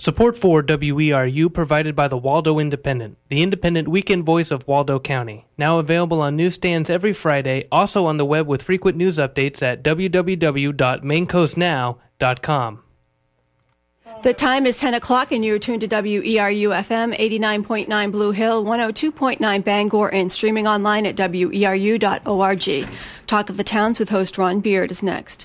Support 0.00 0.36
for 0.38 0.62
WERU 0.62 1.52
provided 1.52 1.94
by 1.94 2.08
the 2.08 2.16
Waldo 2.16 2.58
Independent, 2.58 3.18
the 3.28 3.42
independent 3.42 3.86
weekend 3.86 4.24
voice 4.24 4.50
of 4.50 4.66
Waldo 4.66 4.98
County. 4.98 5.46
Now 5.58 5.78
available 5.78 6.22
on 6.22 6.36
newsstands 6.36 6.88
every 6.88 7.12
Friday, 7.12 7.68
also 7.70 8.06
on 8.06 8.16
the 8.16 8.24
web 8.24 8.46
with 8.46 8.62
frequent 8.62 8.96
news 8.96 9.18
updates 9.18 9.60
at 9.60 9.84
www.maincoastnow.com. 9.84 12.82
The 14.22 14.32
time 14.32 14.66
is 14.66 14.78
10 14.78 14.94
o'clock, 14.94 15.32
and 15.32 15.44
you're 15.44 15.58
tuned 15.58 15.82
to 15.82 15.88
WERU 15.88 16.70
FM 16.70 17.14
89.9 17.18 18.10
Blue 18.10 18.32
Hill, 18.32 18.64
102.9 18.64 19.64
Bangor, 19.64 20.14
and 20.14 20.32
streaming 20.32 20.66
online 20.66 21.04
at 21.04 21.16
weru.org. 21.16 22.88
Talk 23.26 23.50
of 23.50 23.58
the 23.58 23.64
Towns 23.64 23.98
with 23.98 24.08
host 24.08 24.38
Ron 24.38 24.60
Beard 24.60 24.90
is 24.90 25.02
next. 25.02 25.44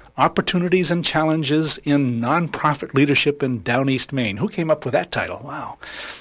Opportunities 0.21 0.91
and 0.91 1.03
Challenges 1.03 1.79
in 1.79 2.21
Nonprofit 2.21 2.93
Leadership 2.93 3.41
in 3.41 3.63
Down 3.63 3.89
East 3.89 4.13
Maine. 4.13 4.37
Who 4.37 4.47
came 4.47 4.69
up 4.69 4.85
with 4.85 4.91
that 4.91 5.11
title? 5.11 5.41
Wow, 5.43 5.79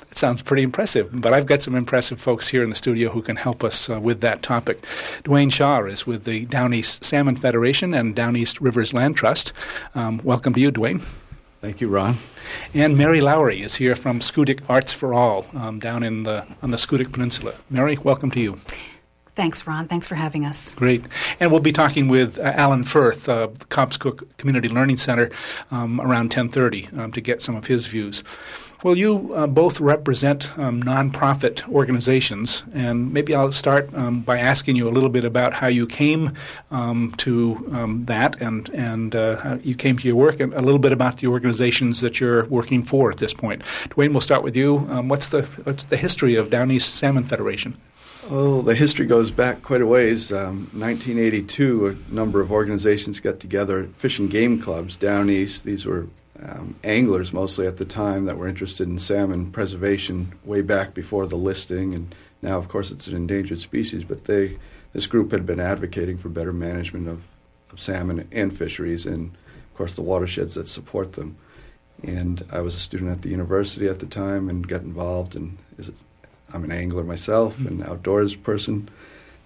that 0.08 0.16
sounds 0.16 0.40
pretty 0.40 0.62
impressive. 0.62 1.10
But 1.12 1.34
I've 1.34 1.44
got 1.44 1.60
some 1.60 1.74
impressive 1.74 2.18
folks 2.18 2.48
here 2.48 2.62
in 2.62 2.70
the 2.70 2.76
studio 2.76 3.10
who 3.10 3.20
can 3.20 3.36
help 3.36 3.62
us 3.62 3.90
uh, 3.90 4.00
with 4.00 4.22
that 4.22 4.42
topic. 4.42 4.86
Dwayne 5.24 5.52
Shaw 5.52 5.84
is 5.84 6.06
with 6.06 6.24
the 6.24 6.46
Down 6.46 6.72
East 6.72 7.04
Salmon 7.04 7.36
Federation 7.36 7.92
and 7.92 8.16
Down 8.16 8.36
East 8.36 8.58
Rivers 8.62 8.94
Land 8.94 9.16
Trust. 9.16 9.52
Um, 9.94 10.18
welcome 10.24 10.54
to 10.54 10.60
you, 10.60 10.72
Dwayne. 10.72 11.02
Thank 11.60 11.82
you, 11.82 11.88
Ron. 11.88 12.16
And 12.72 12.96
Mary 12.96 13.20
Lowry 13.20 13.60
is 13.60 13.74
here 13.74 13.94
from 13.94 14.20
Schoodic 14.20 14.62
Arts 14.66 14.94
for 14.94 15.12
All 15.12 15.44
um, 15.52 15.78
down 15.78 16.02
in 16.04 16.22
the 16.22 16.46
on 16.62 16.70
the 16.70 16.78
Schoodic 16.78 17.12
Peninsula. 17.12 17.52
Mary, 17.68 17.98
welcome 18.02 18.30
to 18.30 18.40
you. 18.40 18.58
Thanks, 19.40 19.66
Ron. 19.66 19.88
Thanks 19.88 20.06
for 20.06 20.16
having 20.16 20.44
us. 20.44 20.72
Great. 20.72 21.02
And 21.40 21.50
we'll 21.50 21.62
be 21.62 21.72
talking 21.72 22.08
with 22.08 22.38
uh, 22.38 22.52
Alan 22.56 22.82
Furth 22.82 23.26
of 23.26 23.58
the 23.58 23.64
Cobscook 23.64 24.28
Community 24.36 24.68
Learning 24.68 24.98
Center 24.98 25.30
um, 25.70 25.98
around 25.98 26.24
1030 26.24 26.88
um, 26.98 27.12
to 27.12 27.22
get 27.22 27.40
some 27.40 27.56
of 27.56 27.66
his 27.66 27.86
views. 27.86 28.22
Well, 28.84 28.98
you 28.98 29.32
uh, 29.34 29.46
both 29.46 29.80
represent 29.80 30.58
um, 30.58 30.82
nonprofit 30.82 31.66
organizations, 31.70 32.64
and 32.74 33.14
maybe 33.14 33.34
I'll 33.34 33.50
start 33.50 33.88
um, 33.94 34.20
by 34.20 34.38
asking 34.38 34.76
you 34.76 34.86
a 34.86 34.92
little 34.92 35.08
bit 35.08 35.24
about 35.24 35.54
how 35.54 35.68
you 35.68 35.86
came 35.86 36.34
um, 36.70 37.14
to 37.16 37.66
um, 37.72 38.04
that, 38.06 38.38
and 38.42 38.68
and 38.70 39.16
uh, 39.16 39.36
how 39.36 39.54
you 39.62 39.74
came 39.74 39.96
to 39.98 40.06
your 40.06 40.16
work, 40.16 40.38
and 40.38 40.52
a 40.52 40.60
little 40.60 40.78
bit 40.78 40.92
about 40.92 41.16
the 41.16 41.28
organizations 41.28 42.02
that 42.02 42.20
you're 42.20 42.44
working 42.46 42.82
for 42.82 43.10
at 43.10 43.16
this 43.16 43.32
point. 43.32 43.62
Dwayne, 43.88 44.12
we'll 44.12 44.20
start 44.20 44.42
with 44.42 44.54
you. 44.54 44.80
What's 44.80 45.28
the 45.28 45.42
what's 45.64 45.84
the 45.86 45.96
history 45.96 46.34
of 46.34 46.50
Down 46.50 46.70
East 46.70 46.94
Salmon 46.94 47.24
Federation? 47.24 47.74
Oh, 48.32 48.62
the 48.62 48.76
history 48.76 49.06
goes 49.06 49.32
back 49.32 49.60
quite 49.62 49.80
a 49.80 49.86
ways. 49.86 50.32
Um, 50.32 50.70
1982, 50.72 51.86
a 51.88 52.14
number 52.14 52.40
of 52.40 52.52
organizations 52.52 53.18
got 53.18 53.40
together, 53.40 53.88
fish 53.96 54.20
and 54.20 54.30
game 54.30 54.60
clubs 54.60 54.94
down 54.94 55.28
east. 55.28 55.64
These 55.64 55.84
were 55.84 56.06
um, 56.40 56.76
anglers 56.84 57.32
mostly 57.32 57.66
at 57.66 57.78
the 57.78 57.84
time 57.84 58.26
that 58.26 58.38
were 58.38 58.46
interested 58.46 58.86
in 58.86 59.00
salmon 59.00 59.50
preservation 59.50 60.32
way 60.44 60.60
back 60.60 60.94
before 60.94 61.26
the 61.26 61.34
listing, 61.34 61.92
and 61.92 62.14
now, 62.40 62.56
of 62.56 62.68
course, 62.68 62.92
it's 62.92 63.08
an 63.08 63.16
endangered 63.16 63.58
species. 63.58 64.04
But 64.04 64.26
they, 64.26 64.58
this 64.92 65.08
group 65.08 65.32
had 65.32 65.44
been 65.44 65.58
advocating 65.58 66.16
for 66.16 66.28
better 66.28 66.52
management 66.52 67.08
of, 67.08 67.24
of 67.72 67.80
salmon 67.80 68.28
and 68.30 68.56
fisheries, 68.56 69.06
and 69.06 69.32
of 69.32 69.74
course, 69.74 69.94
the 69.94 70.02
watersheds 70.02 70.54
that 70.54 70.68
support 70.68 71.14
them. 71.14 71.36
And 72.04 72.44
I 72.52 72.60
was 72.60 72.76
a 72.76 72.78
student 72.78 73.10
at 73.10 73.22
the 73.22 73.30
university 73.30 73.88
at 73.88 73.98
the 73.98 74.06
time 74.06 74.48
and 74.48 74.68
got 74.68 74.82
involved 74.82 75.34
in 75.34 75.58
I'm 76.52 76.64
an 76.64 76.72
angler 76.72 77.04
myself, 77.04 77.56
mm-hmm. 77.56 77.80
an 77.80 77.82
outdoors 77.84 78.36
person, 78.36 78.88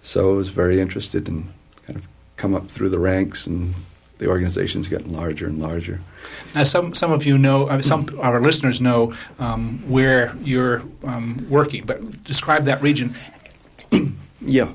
so 0.02 0.32
I 0.32 0.36
was 0.36 0.48
very 0.48 0.80
interested 0.80 1.28
in 1.28 1.52
kind 1.86 1.98
of 1.98 2.08
come 2.36 2.54
up 2.54 2.70
through 2.70 2.90
the 2.90 2.98
ranks 2.98 3.46
and 3.46 3.74
the 4.18 4.28
organization's 4.28 4.88
getting 4.88 5.12
larger 5.12 5.46
and 5.46 5.60
larger. 5.60 6.00
Now, 6.54 6.64
some 6.64 6.94
some 6.94 7.12
of 7.12 7.26
you 7.26 7.36
know, 7.36 7.68
uh, 7.68 7.82
some 7.82 8.02
of 8.02 8.20
our 8.20 8.40
listeners 8.40 8.80
know 8.80 9.14
um, 9.38 9.82
where 9.88 10.34
you're 10.42 10.82
um, 11.04 11.46
working, 11.50 11.84
but 11.84 12.24
describe 12.24 12.64
that 12.64 12.80
region. 12.80 13.14
yeah, 14.40 14.72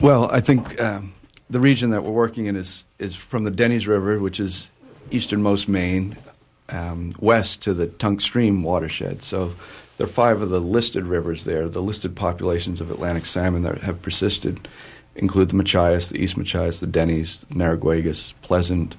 well, 0.00 0.30
I 0.30 0.40
think 0.40 0.80
um, 0.80 1.14
the 1.48 1.60
region 1.60 1.90
that 1.90 2.04
we're 2.04 2.12
working 2.12 2.46
in 2.46 2.56
is 2.56 2.84
is 2.98 3.14
from 3.14 3.44
the 3.44 3.50
Dennys 3.50 3.86
River, 3.86 4.18
which 4.18 4.38
is 4.38 4.70
easternmost 5.10 5.68
Maine, 5.68 6.16
um, 6.68 7.14
west 7.18 7.62
to 7.62 7.74
the 7.74 7.86
Tunk 7.86 8.20
Stream 8.20 8.62
watershed. 8.62 9.22
So 9.22 9.54
there 9.98 10.04
are 10.04 10.08
five 10.08 10.40
of 10.40 10.48
the 10.48 10.60
listed 10.60 11.04
rivers 11.04 11.44
there. 11.44 11.68
The 11.68 11.82
listed 11.82 12.14
populations 12.14 12.80
of 12.80 12.90
Atlantic 12.90 13.26
salmon 13.26 13.64
that 13.64 13.78
have 13.78 14.00
persisted 14.00 14.68
include 15.16 15.48
the 15.48 15.56
Machias, 15.56 16.08
the 16.08 16.22
East 16.22 16.36
Machias, 16.36 16.78
the 16.78 16.86
Dennys, 16.86 17.40
the 17.48 17.56
Narraguagus, 17.56 18.32
Pleasant, 18.40 18.94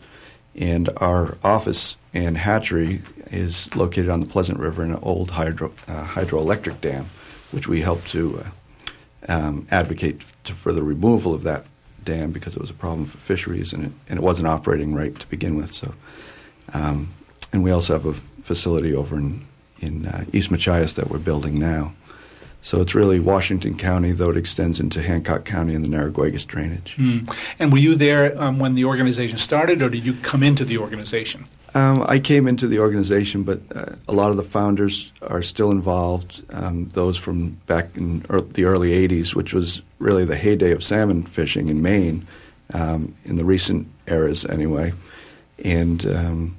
and 0.56 0.90
our 0.98 1.38
office 1.42 1.96
and 2.14 2.38
hatchery 2.38 3.02
is 3.32 3.74
located 3.76 4.10
on 4.10 4.20
the 4.20 4.28
Pleasant 4.28 4.60
River 4.60 4.84
in 4.84 4.92
an 4.92 5.00
old 5.02 5.32
hydro, 5.32 5.74
uh, 5.88 6.06
hydroelectric 6.06 6.82
dam, 6.82 7.10
which 7.52 7.70
we 7.70 7.80
helped 7.80 8.10
to 8.10 8.44
uh, 9.28 9.31
um, 9.31 9.68
advocate 9.72 10.22
to, 10.44 10.54
for 10.54 10.74
the 10.74 10.84
removal 10.84 11.34
of 11.34 11.44
that 11.44 11.66
dam 12.04 12.31
because 12.31 12.56
it 12.56 12.62
was 12.62 12.70
a 12.70 12.74
problem 12.74 13.06
for 13.06 13.20
fisheries 13.20 13.72
and 13.72 13.86
it, 13.86 13.92
and 14.10 14.20
it 14.20 14.22
wasn't 14.22 14.48
operating 14.48 14.94
right 14.94 15.18
to 15.18 15.28
begin 15.28 15.56
with. 15.56 15.72
So, 15.72 15.94
um, 16.74 17.14
and 17.54 17.64
we 17.64 17.72
also 17.72 17.94
have 17.94 18.06
a 18.06 18.14
facility 18.44 18.94
over 18.94 19.18
in 19.18 19.48
in 19.81 20.06
uh, 20.06 20.25
East 20.34 20.51
Machias 20.51 20.95
that 20.95 21.09
we're 21.09 21.19
building 21.19 21.59
now. 21.59 21.94
So 22.62 22.81
it's 22.81 22.94
really 22.94 23.19
Washington 23.19 23.78
County, 23.78 24.12
though 24.12 24.31
it 24.31 24.38
extends 24.38 24.79
into 24.79 25.01
Hancock 25.01 25.45
County 25.45 25.73
and 25.73 25.84
the 25.84 25.90
Narraguagus 25.90 26.45
drainage. 26.45 26.95
Mm. 26.97 27.34
And 27.57 27.72
were 27.72 27.79
you 27.79 27.95
there 27.95 28.39
um, 28.39 28.59
when 28.59 28.75
the 28.75 28.84
organization 28.85 29.38
started, 29.38 29.81
or 29.81 29.89
did 29.89 30.06
you 30.06 30.13
come 30.16 30.44
into 30.44 30.66
the 30.66 30.78
organization? 30.78 31.45
Um, 31.73 32.03
I 32.07 32.19
came 32.19 32.47
into 32.47 32.68
the 32.68 32.79
organization, 32.79 33.44
but 33.44 33.62
uh, 33.73 33.95
a 34.07 34.13
lot 34.13 34.31
of 34.31 34.38
the 34.38 34.44
founders 34.44 35.12
are 35.22 35.41
still 35.41 35.72
involved. 35.72 36.44
Um, 36.50 36.89
those 36.89 37.18
from 37.18 37.51
back 37.68 37.95
in 37.95 38.25
er- 38.29 38.41
the 38.41 38.66
early 38.66 39.07
'80s, 39.07 39.35
which 39.35 39.53
was 39.53 39.81
really 40.00 40.25
the 40.25 40.35
heyday 40.35 40.72
of 40.72 40.84
salmon 40.84 41.23
fishing 41.23 41.69
in 41.69 41.81
Maine, 41.81 42.28
um, 42.73 43.16
in 43.23 43.38
the 43.38 43.45
recent 43.45 43.88
eras, 44.07 44.45
anyway. 44.45 44.94
And 45.63 46.06
um, 46.07 46.57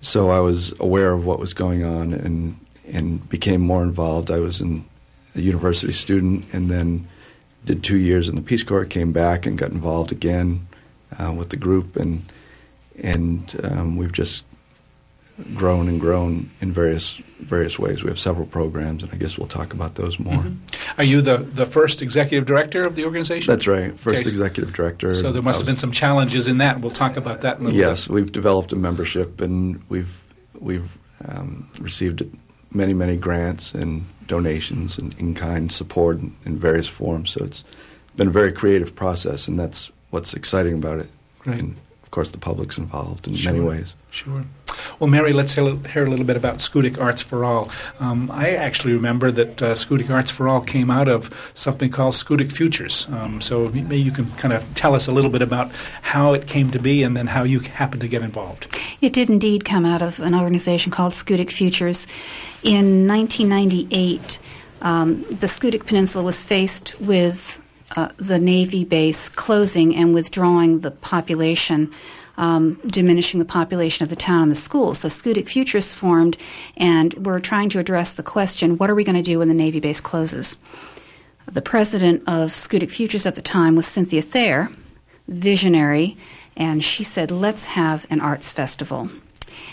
so 0.00 0.30
I 0.30 0.40
was 0.40 0.72
aware 0.78 1.12
of 1.12 1.24
what 1.24 1.38
was 1.38 1.54
going 1.54 1.84
on 1.84 2.12
and 2.12 2.58
and 2.90 3.28
became 3.28 3.60
more 3.60 3.82
involved. 3.82 4.30
I 4.30 4.38
was 4.38 4.60
in 4.60 4.84
a 5.34 5.40
university 5.40 5.92
student 5.92 6.46
and 6.52 6.70
then 6.70 7.06
did 7.64 7.84
two 7.84 7.98
years 7.98 8.28
in 8.28 8.34
the 8.34 8.40
Peace 8.40 8.62
Corps. 8.62 8.84
Came 8.84 9.12
back 9.12 9.44
and 9.44 9.58
got 9.58 9.70
involved 9.70 10.10
again 10.10 10.66
uh, 11.18 11.32
with 11.32 11.50
the 11.50 11.56
group 11.56 11.96
and 11.96 12.24
and 12.98 13.60
um, 13.62 13.96
we've 13.96 14.12
just 14.12 14.44
grown 15.54 15.88
and 15.88 16.00
grown 16.00 16.50
in 16.60 16.72
various 16.72 17.20
various 17.38 17.78
ways. 17.78 18.02
We 18.02 18.10
have 18.10 18.18
several 18.18 18.46
programs, 18.46 19.02
and 19.02 19.12
I 19.12 19.16
guess 19.16 19.38
we'll 19.38 19.48
talk 19.48 19.72
about 19.72 19.94
those 19.94 20.18
more. 20.18 20.34
Mm-hmm. 20.34 21.00
Are 21.00 21.04
you 21.04 21.20
the, 21.20 21.38
the 21.38 21.66
first 21.66 22.02
executive 22.02 22.46
director 22.46 22.82
of 22.82 22.96
the 22.96 23.04
organization? 23.04 23.52
That's 23.52 23.66
right, 23.66 23.96
first 23.98 24.20
okay. 24.20 24.28
executive 24.28 24.74
director. 24.74 25.14
So 25.14 25.30
there 25.30 25.42
must 25.42 25.60
have 25.60 25.66
been 25.66 25.76
some 25.76 25.92
challenges 25.92 26.48
in 26.48 26.58
that. 26.58 26.80
We'll 26.80 26.90
talk 26.90 27.16
about 27.16 27.42
that 27.42 27.58
in 27.58 27.62
a 27.62 27.64
little 27.66 27.78
yes, 27.78 28.06
bit. 28.06 28.14
we've 28.14 28.32
developed 28.32 28.72
a 28.72 28.76
membership, 28.76 29.40
and 29.40 29.82
we've 29.88 30.22
we've 30.58 30.98
um, 31.26 31.70
received 31.80 32.24
many 32.72 32.92
many 32.92 33.16
grants 33.16 33.72
and 33.72 34.04
donations 34.26 34.98
and 34.98 35.18
in 35.18 35.34
kind 35.34 35.72
support 35.72 36.18
in, 36.18 36.34
in 36.44 36.58
various 36.58 36.88
forms. 36.88 37.30
So 37.30 37.44
it's 37.44 37.64
been 38.16 38.28
a 38.28 38.32
very 38.32 38.52
creative 38.52 38.94
process, 38.94 39.48
and 39.48 39.58
that's 39.58 39.90
what's 40.10 40.34
exciting 40.34 40.74
about 40.74 40.98
it. 40.98 41.10
Right. 41.46 41.60
And 41.60 41.76
of 42.02 42.10
course, 42.10 42.30
the 42.30 42.38
public's 42.38 42.78
involved 42.78 43.28
in 43.28 43.34
Sure. 43.34 43.52
many 43.52 43.64
ways. 43.64 43.94
Sure. 44.10 44.44
Well, 44.98 45.08
Mary, 45.08 45.32
let's 45.32 45.52
hear, 45.52 45.64
a 45.64 46.08
little 46.08 46.24
bit 46.24 46.36
about 46.36 46.58
Schoodic 46.58 47.00
Arts 47.00 47.22
for 47.22 47.44
All. 47.44 47.70
Um, 48.00 48.30
I 48.30 48.50
actually 48.50 48.92
remember 48.92 49.30
that 49.30 49.62
uh, 49.62 49.74
Schoodic 49.74 50.10
Arts 50.10 50.30
for 50.30 50.48
All 50.48 50.60
came 50.60 50.90
out 50.90 51.08
of 51.08 51.30
something 51.54 51.90
called 51.90 52.14
Schoodic 52.14 52.52
Futures. 52.52 53.06
Um, 53.10 53.40
so 53.40 53.68
maybe 53.68 54.00
you 54.00 54.10
can 54.10 54.30
kind 54.32 54.54
of 54.54 54.64
tell 54.74 54.94
us 54.94 55.06
a 55.06 55.12
little 55.12 55.30
bit 55.30 55.42
about 55.42 55.70
how 56.02 56.32
it 56.32 56.46
came 56.46 56.70
to 56.70 56.78
be 56.78 57.02
and 57.02 57.16
then 57.16 57.26
how 57.26 57.42
you 57.42 57.60
happened 57.60 58.00
to 58.00 58.08
get 58.08 58.22
involved. 58.22 58.74
It 59.00 59.12
did 59.12 59.28
indeed 59.28 59.64
come 59.64 59.84
out 59.84 60.02
of 60.02 60.20
an 60.20 60.34
organization 60.34 60.90
called 60.90 61.12
Schoodic 61.12 61.50
Futures. 61.50 62.06
In 62.62 63.06
1998, 63.06 64.38
um, 64.82 65.22
the 65.24 65.46
Schoodic 65.46 65.86
Peninsula 65.86 66.24
was 66.24 66.42
faced 66.42 66.98
with 67.00 67.60
uh, 67.96 68.08
the 68.16 68.38
Navy 68.38 68.84
base 68.84 69.28
closing 69.28 69.94
and 69.94 70.14
withdrawing 70.14 70.80
the 70.80 70.90
population. 70.90 71.92
Um, 72.38 72.80
diminishing 72.86 73.40
the 73.40 73.44
population 73.44 74.04
of 74.04 74.10
the 74.10 74.14
town 74.14 74.44
and 74.44 74.50
the 74.52 74.54
schools. 74.54 75.00
So 75.00 75.08
Schoodic 75.08 75.48
Futures 75.48 75.92
formed, 75.92 76.36
and 76.76 77.12
we're 77.14 77.40
trying 77.40 77.68
to 77.70 77.80
address 77.80 78.12
the 78.12 78.22
question 78.22 78.78
what 78.78 78.88
are 78.88 78.94
we 78.94 79.02
going 79.02 79.16
to 79.16 79.22
do 79.22 79.40
when 79.40 79.48
the 79.48 79.54
Navy 79.54 79.80
base 79.80 80.00
closes? 80.00 80.56
The 81.46 81.60
president 81.62 82.22
of 82.28 82.50
Schoodic 82.50 82.92
Futures 82.92 83.26
at 83.26 83.34
the 83.34 83.42
time 83.42 83.74
was 83.74 83.88
Cynthia 83.88 84.22
Thayer, 84.22 84.70
visionary, 85.26 86.16
and 86.56 86.84
she 86.84 87.02
said, 87.02 87.30
let's 87.30 87.64
have 87.64 88.06
an 88.08 88.20
arts 88.20 88.52
festival. 88.52 89.08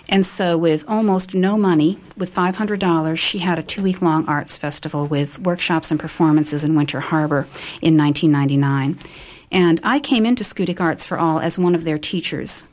And 0.08 0.26
so, 0.26 0.58
with 0.58 0.84
almost 0.88 1.34
no 1.34 1.58
money, 1.58 2.00
with 2.16 2.34
$500, 2.34 3.18
she 3.18 3.40
had 3.40 3.60
a 3.60 3.64
two 3.64 3.82
week 3.82 4.02
long 4.02 4.28
arts 4.28 4.58
festival 4.58 5.08
with 5.08 5.40
workshops 5.40 5.92
and 5.92 6.00
performances 6.00 6.64
in 6.64 6.76
Winter 6.76 7.00
Harbor 7.00 7.48
in 7.82 7.98
1999. 7.98 9.00
And 9.56 9.80
I 9.84 10.02
came 10.02 10.26
into 10.26 10.44
Schoodic 10.44 10.82
Arts 10.82 11.06
for 11.06 11.18
All 11.18 11.40
as 11.40 11.58
one 11.58 11.76
of 11.76 11.86
their 11.86 11.98
teachers. 11.98 12.66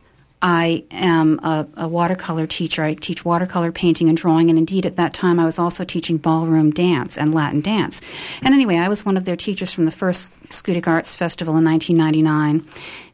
I 0.43 0.82
am 0.90 1.38
a, 1.44 1.64
a, 1.76 1.87
watercolor 1.87 2.49
teacher. 2.49 2.82
I 2.82 2.94
teach 2.94 3.25
watercolor 3.25 3.70
painting 3.70 4.08
and 4.08 4.19
drawing, 4.19 4.50
and 4.50 4.58
indeed 4.58 4.84
at 4.84 4.96
that 4.96 5.14
time 5.14 5.38
I 5.38 5.44
was 5.44 5.61
also 5.61 5.84
teaching 5.84 6.17
ballroom 6.17 6.73
dance 6.73 7.17
and 7.17 7.32
Latin 7.32 7.61
dance. 7.61 8.00
And 8.43 8.52
anyway, 8.52 8.79
I 8.79 8.88
was 8.88 9.05
one 9.05 9.17
of 9.17 9.25
their 9.25 9.37
teachers 9.37 9.73
from 9.73 9.84
the 9.84 9.93
first 9.93 10.32
Schoodic 10.49 10.88
Arts 10.88 11.14
Festival 11.14 11.56
in 11.56 11.64
1999. 11.64 12.69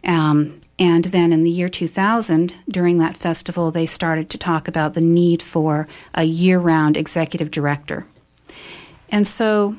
Um, 0.04 0.58
and 0.78 1.04
then 1.04 1.30
in 1.30 1.44
the 1.44 1.50
year 1.50 1.68
2000, 1.68 2.54
during 2.70 2.96
that 2.96 3.18
festival, 3.18 3.70
they 3.70 3.84
started 3.84 4.30
to 4.30 4.38
talk 4.38 4.66
about 4.66 4.94
the 4.94 5.02
need 5.02 5.42
for 5.42 5.86
a 6.14 6.24
year 6.24 6.58
round 6.58 6.96
executive 6.96 7.50
director. 7.50 8.06
And 9.10 9.28
so 9.28 9.76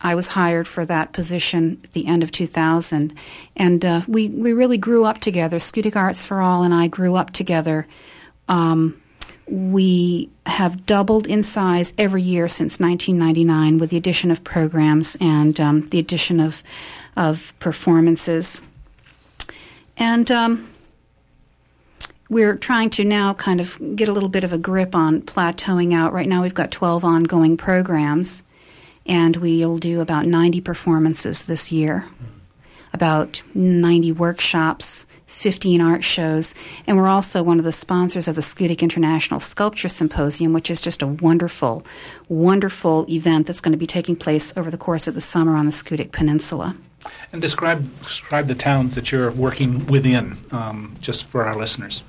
I 0.00 0.14
was 0.14 0.28
hired 0.28 0.68
for 0.68 0.84
that 0.86 1.12
position 1.12 1.80
at 1.84 1.92
the 1.92 2.06
end 2.06 2.22
of 2.22 2.30
2000. 2.30 3.14
And 3.56 3.84
uh, 3.84 4.02
we, 4.06 4.28
we 4.28 4.52
really 4.52 4.78
grew 4.78 5.04
up 5.04 5.18
together. 5.18 5.58
Schoodic 5.58 5.96
Arts 5.96 6.24
for 6.24 6.40
All 6.40 6.62
and 6.62 6.74
I 6.74 6.86
grew 6.86 7.16
up 7.16 7.32
together. 7.32 7.86
Um, 8.48 9.00
we 9.48 10.28
have 10.44 10.86
doubled 10.86 11.26
in 11.26 11.42
size 11.42 11.94
every 11.96 12.22
year 12.22 12.48
since 12.48 12.80
1999 12.80 13.78
with 13.78 13.90
the 13.90 13.96
addition 13.96 14.30
of 14.30 14.42
programs 14.42 15.16
and 15.20 15.60
um, 15.60 15.86
the 15.88 15.98
addition 15.98 16.40
of, 16.40 16.62
of 17.16 17.52
performances. 17.60 18.60
And 19.96 20.30
um, 20.30 20.68
we're 22.28 22.56
trying 22.56 22.90
to 22.90 23.04
now 23.04 23.34
kind 23.34 23.60
of 23.60 23.78
get 23.96 24.08
a 24.08 24.12
little 24.12 24.28
bit 24.28 24.44
of 24.44 24.52
a 24.52 24.58
grip 24.58 24.94
on 24.94 25.22
plateauing 25.22 25.94
out. 25.94 26.12
Right 26.12 26.28
now, 26.28 26.42
we've 26.42 26.54
got 26.54 26.70
12 26.70 27.04
ongoing 27.04 27.56
programs, 27.56 28.42
and 29.08 29.36
we'll 29.36 29.78
do 29.78 30.00
about 30.00 30.26
90 30.26 30.60
performances 30.60 31.44
this 31.44 31.70
year, 31.70 32.06
about 32.92 33.42
90 33.54 34.12
workshops, 34.12 35.06
15 35.26 35.80
art 35.80 36.04
shows, 36.04 36.54
and 36.86 36.96
we're 36.96 37.08
also 37.08 37.42
one 37.42 37.58
of 37.58 37.64
the 37.64 37.72
sponsors 37.72 38.28
of 38.28 38.36
the 38.36 38.40
Schoodic 38.40 38.80
International 38.80 39.40
Sculpture 39.40 39.88
Symposium, 39.88 40.52
which 40.52 40.70
is 40.70 40.80
just 40.80 41.02
a 41.02 41.06
wonderful, 41.06 41.84
wonderful 42.28 43.04
event 43.08 43.46
that's 43.46 43.60
going 43.60 43.72
to 43.72 43.78
be 43.78 43.86
taking 43.86 44.16
place 44.16 44.52
over 44.56 44.70
the 44.70 44.78
course 44.78 45.06
of 45.06 45.14
the 45.14 45.20
summer 45.20 45.56
on 45.56 45.66
the 45.66 45.72
Schoodic 45.72 46.12
Peninsula. 46.12 46.76
And 47.32 47.42
describe 47.42 48.00
describe 48.02 48.48
the 48.48 48.54
towns 48.54 48.94
that 48.94 49.12
you're 49.12 49.30
working 49.30 49.86
within, 49.86 50.38
um, 50.50 50.94
just 51.00 51.26
for 51.26 51.44
our 51.44 51.54
listeners. 51.54 52.02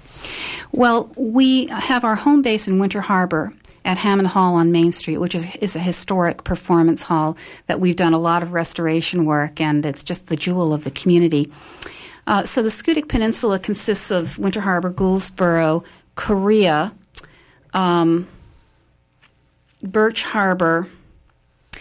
Well, 0.71 1.11
we 1.15 1.67
have 1.67 2.03
our 2.03 2.15
home 2.15 2.41
base 2.41 2.67
in 2.67 2.79
Winter 2.79 3.01
Harbor 3.01 3.53
at 3.87 3.97
Hammond 3.97 4.27
Hall 4.27 4.55
on 4.55 4.71
Main 4.71 4.91
Street, 4.91 5.17
which 5.17 5.33
is, 5.33 5.47
is, 5.61 5.75
a 5.77 5.79
historic 5.79 6.43
performance 6.43 7.03
hall 7.03 7.37
that 7.67 7.79
we've 7.79 7.95
done 7.95 8.13
a 8.13 8.17
lot 8.17 8.43
of 8.43 8.51
restoration 8.51 9.25
work, 9.25 9.61
and 9.61 9.85
it's 9.85 10.03
just 10.03 10.27
the 10.27 10.35
jewel 10.35 10.73
of 10.73 10.83
the 10.83 10.91
community. 10.91 11.49
Uh, 12.27 12.43
so 12.43 12.61
the 12.61 12.67
Schoodic 12.67 13.07
Peninsula 13.07 13.57
consists 13.57 14.11
of 14.11 14.37
Winter 14.37 14.59
Harbor, 14.59 14.91
Gouldsboro, 14.91 15.85
Corea, 16.15 16.93
um, 17.73 18.27
Birch 19.81 20.23
Harbor, 20.23 20.89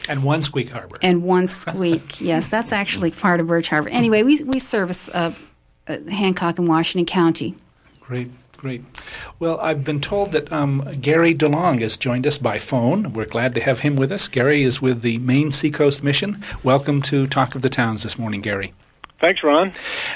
and 0.08 0.22
Wonsqueak 0.22 0.68
Harbor. 0.68 0.98
And 1.02 1.24
Wonsqueak, 1.24 2.20
yes, 2.24 2.46
that's 2.46 2.70
actually 2.70 3.10
part 3.10 3.40
of 3.40 3.48
Birch 3.48 3.68
Harbor. 3.68 3.88
Anyway, 3.88 4.22
we, 4.22 4.40
we 4.44 4.60
service 4.60 5.08
uh, 5.08 5.32
uh, 5.88 5.98
Hancock 6.08 6.58
and 6.60 6.68
Washington 6.68 7.06
County. 7.06 7.56
Great, 8.00 8.30
great. 8.56 8.84
Well, 9.38 9.60
I've 9.60 9.84
been 9.84 10.00
told 10.00 10.32
that 10.32 10.50
um, 10.50 10.88
Gary 10.98 11.34
DeLong 11.34 11.82
has 11.82 11.98
joined 11.98 12.26
us 12.26 12.38
by 12.38 12.56
phone. 12.56 13.12
We're 13.12 13.26
glad 13.26 13.54
to 13.56 13.60
have 13.60 13.80
him 13.80 13.94
with 13.96 14.10
us. 14.10 14.28
Gary 14.28 14.62
is 14.62 14.80
with 14.80 15.02
the 15.02 15.18
Maine 15.18 15.52
Seacoast 15.52 16.02
Mission. 16.02 16.42
Welcome 16.62 17.02
to 17.02 17.26
Talk 17.26 17.54
of 17.54 17.60
the 17.60 17.68
Towns 17.68 18.02
this 18.02 18.18
morning, 18.18 18.40
Gary. 18.40 18.72
Thanks, 19.20 19.42
Ron. 19.42 19.72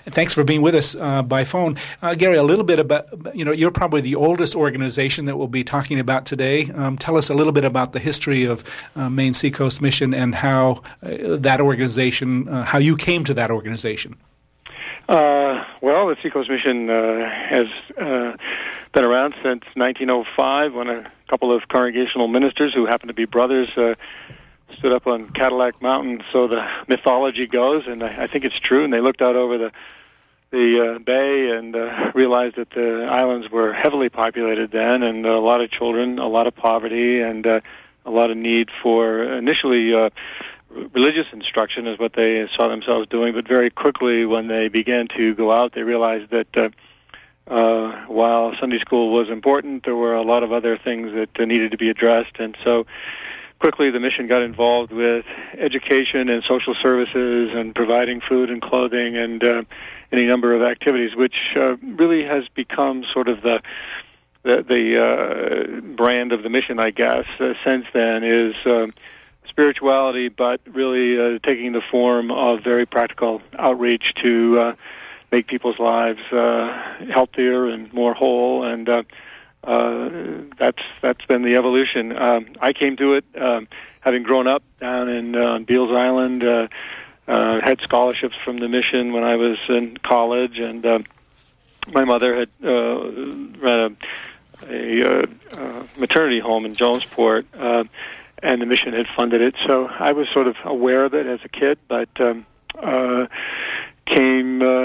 Thanks 0.07 0.33
for 0.33 0.43
being 0.43 0.63
with 0.63 0.75
us 0.75 0.95
uh, 0.95 1.21
by 1.21 1.45
phone. 1.45 1.77
Uh, 2.01 2.15
Gary, 2.15 2.39
a 2.39 2.43
little 2.43 2.65
bit 2.65 2.79
about, 2.79 3.09
you 3.37 3.45
know, 3.45 3.53
you're 3.53 3.71
probably 3.71 4.01
the 4.01 4.15
oldest 4.15 4.57
organization 4.57 5.27
that 5.27 5.37
we'll 5.37 5.49
be 5.49 5.65
talking 5.65 6.01
about 6.01 6.25
today. 6.25 6.71
Um, 6.71 6.97
tell 6.97 7.19
us 7.19 7.29
a 7.29 7.35
little 7.35 7.53
bit 7.53 7.67
about 7.67 7.93
the 7.93 7.99
history 7.99 8.45
of 8.45 8.65
uh, 8.97 9.11
Maine 9.11 9.35
Seacoast 9.35 9.83
Mission 9.83 10.15
and 10.15 10.35
how 10.35 10.83
uh, 11.03 11.37
that 11.37 11.61
organization, 11.61 12.49
uh, 12.49 12.65
how 12.65 12.79
you 12.79 12.97
came 12.97 13.25
to 13.25 13.35
that 13.35 13.51
organization. 13.51 14.17
Uh, 15.11 15.63
well, 15.83 16.07
the 16.07 16.17
Seacoast 16.23 16.49
Mission 16.49 16.89
has 16.89 17.67
been 18.93 19.05
around 19.05 19.35
since 19.43 19.65
1905 19.75 20.75
when 20.75 20.89
a 20.89 21.13
couple 21.29 21.55
of 21.55 21.69
congregational 21.69 22.29
ministers 22.29 22.75
who 22.75 22.87
happen 22.87 23.09
to 23.09 23.15
be 23.15 23.25
brothers 23.25 23.69
stood 24.79 24.93
up 24.93 25.07
on 25.07 25.31
Cadillac 25.31 25.83
Mountain, 25.83 26.23
so 26.33 26.49
the 26.49 26.67
mythology 26.89 27.47
goes, 27.47 27.87
and 27.87 28.03
I, 28.03 28.25
I 28.25 28.27
think 28.27 28.45
it's 28.45 28.59
true. 28.59 28.85
And 28.85 28.93
they 28.93 29.01
looked 29.01 29.23
out 29.23 29.37
over 29.37 29.59
the 29.59 29.73
the 30.51 30.97
uh, 30.97 30.99
bay 30.99 31.51
and 31.57 31.77
uh, 31.77 32.11
realized 32.13 32.57
that 32.57 32.71
the 32.71 33.07
islands 33.09 33.49
were 33.51 33.73
heavily 33.73 34.09
populated 34.09 34.73
then, 34.73 35.05
and 35.05 35.25
a 35.25 35.39
lot 35.39 35.61
of 35.61 35.71
children, 35.71 36.19
a 36.19 36.27
lot 36.27 36.49
of 36.49 36.57
poverty, 36.57 37.21
and 37.21 37.47
uh, 37.47 37.61
a 38.05 38.11
lot 38.11 38.31
of 38.31 38.37
need 38.37 38.69
for 38.83 39.23
initially. 39.23 39.95
Uh, 39.95 40.11
religious 40.93 41.27
instruction 41.33 41.87
is 41.87 42.01
what 42.01 42.15
they 42.15 42.49
saw 42.57 42.69
themselves 42.69 43.09
doing, 43.09 43.33
but 43.33 43.47
very 43.47 43.71
quickly, 43.71 44.25
when 44.25 44.49
they 44.49 44.67
began 44.67 45.07
to 45.17 45.35
go 45.37 45.53
out, 45.53 45.73
they 45.73 45.83
realized 45.83 46.31
that 46.31 46.49
uh, 46.57 46.69
uh, 47.51 48.07
while 48.07 48.55
Sunday 48.61 48.79
school 48.79 49.13
was 49.13 49.29
important, 49.29 49.85
there 49.85 49.97
were 49.97 50.15
a 50.15 50.23
lot 50.23 50.43
of 50.43 50.53
other 50.53 50.79
things 50.79 51.13
that 51.13 51.31
uh, 51.39 51.45
needed 51.45 51.73
to 51.73 51.77
be 51.77 51.91
addressed, 51.91 52.39
and 52.39 52.57
so 52.65 52.87
quickly 53.59 53.91
the 53.91 54.01
mission 54.01 54.27
got 54.27 54.43
involved 54.43 54.93
with 54.93 55.25
education 55.59 56.29
and 56.29 56.43
social 56.49 56.75
services 56.81 57.51
and 57.53 57.75
providing 57.75 58.21
food 58.21 58.51
and 58.51 58.63
clothing 58.63 59.17
and 59.17 59.45
uh, 59.45 59.63
any 60.13 60.27
number 60.27 60.55
of 60.55 60.63
activities, 60.63 61.15
which 61.15 61.35
uh, 61.57 61.77
really 61.77 62.25
has 62.25 62.45
become 62.55 63.05
sort 63.13 63.29
of 63.29 63.43
the 63.43 63.61
the, 64.43 64.65
the 64.67 65.03
uh, 65.03 65.81
brand 65.97 66.33
of 66.33 66.43
the 66.43 66.49
mission, 66.49 66.81
I 66.81 66.91
guess. 66.91 67.27
Uh, 67.39 67.53
since 67.63 67.85
then 67.93 68.25
is 68.25 68.55
uh, 68.65 68.87
spirituality, 69.47 70.29
but 70.29 70.63
really 70.67 71.19
uh, 71.19 71.39
taking 71.45 71.73
the 71.73 71.83
form 71.91 72.31
of 72.31 72.65
very 72.65 72.87
practical 72.87 73.43
outreach 73.59 74.15
to 74.23 74.59
uh, 74.59 74.75
make 75.31 75.47
people's 75.47 75.79
lives 75.79 76.21
uh, 76.33 77.07
healthier 77.13 77.67
and 77.67 77.93
more 77.93 78.15
whole 78.15 78.65
and. 78.65 78.89
Uh, 78.89 79.03
uh, 79.63 80.09
that's 80.59 80.81
that's 81.03 81.23
been 81.27 81.43
the 81.43 81.57
evolution. 81.57 82.17
Um, 82.17 82.47
I 82.63 82.73
came 82.73 82.97
to 82.97 83.13
it 83.13 83.27
um, 83.39 83.69
having 84.01 84.23
grown 84.23 84.47
up 84.47 84.63
down 84.81 85.11
in 85.11 85.37
uh, 85.37 85.59
Beals 85.59 85.91
Island. 85.91 86.43
Uh, 86.43 86.69
uh, 87.29 87.61
had 87.61 87.81
scholarships 87.81 88.35
from 88.45 88.59
the 88.59 88.69
mission 88.69 89.13
when 89.13 89.23
I 89.23 89.37
was 89.37 89.59
in 89.69 89.97
college, 89.99 90.59
and 90.59 90.85
uh, 90.85 90.99
my 91.93 92.05
mother 92.05 92.35
had 92.35 92.49
uh, 92.63 93.11
ran 93.61 93.97
a, 94.69 95.03
a 95.03 95.23
uh, 95.23 95.27
uh, 95.53 95.87
maternity 95.97 96.41
home 96.41 96.65
in 96.65 96.75
Jonesport, 96.75 97.45
uh, 97.57 97.85
and 98.43 98.61
the 98.61 98.67
mission 98.67 98.93
had 98.95 99.07
funded 99.07 99.43
it. 99.43 99.55
So 99.65 99.87
I 99.87 100.13
was 100.13 100.29
sort 100.31 100.49
of 100.49 100.57
aware 100.65 101.05
of 101.05 101.15
it 101.15 101.27
as 101.27 101.41
a 101.45 101.49
kid, 101.49 101.79
but 101.89 102.09
um, 102.21 102.47
uh, 102.79 103.27
came. 104.07 104.63
Uh, 104.63 104.80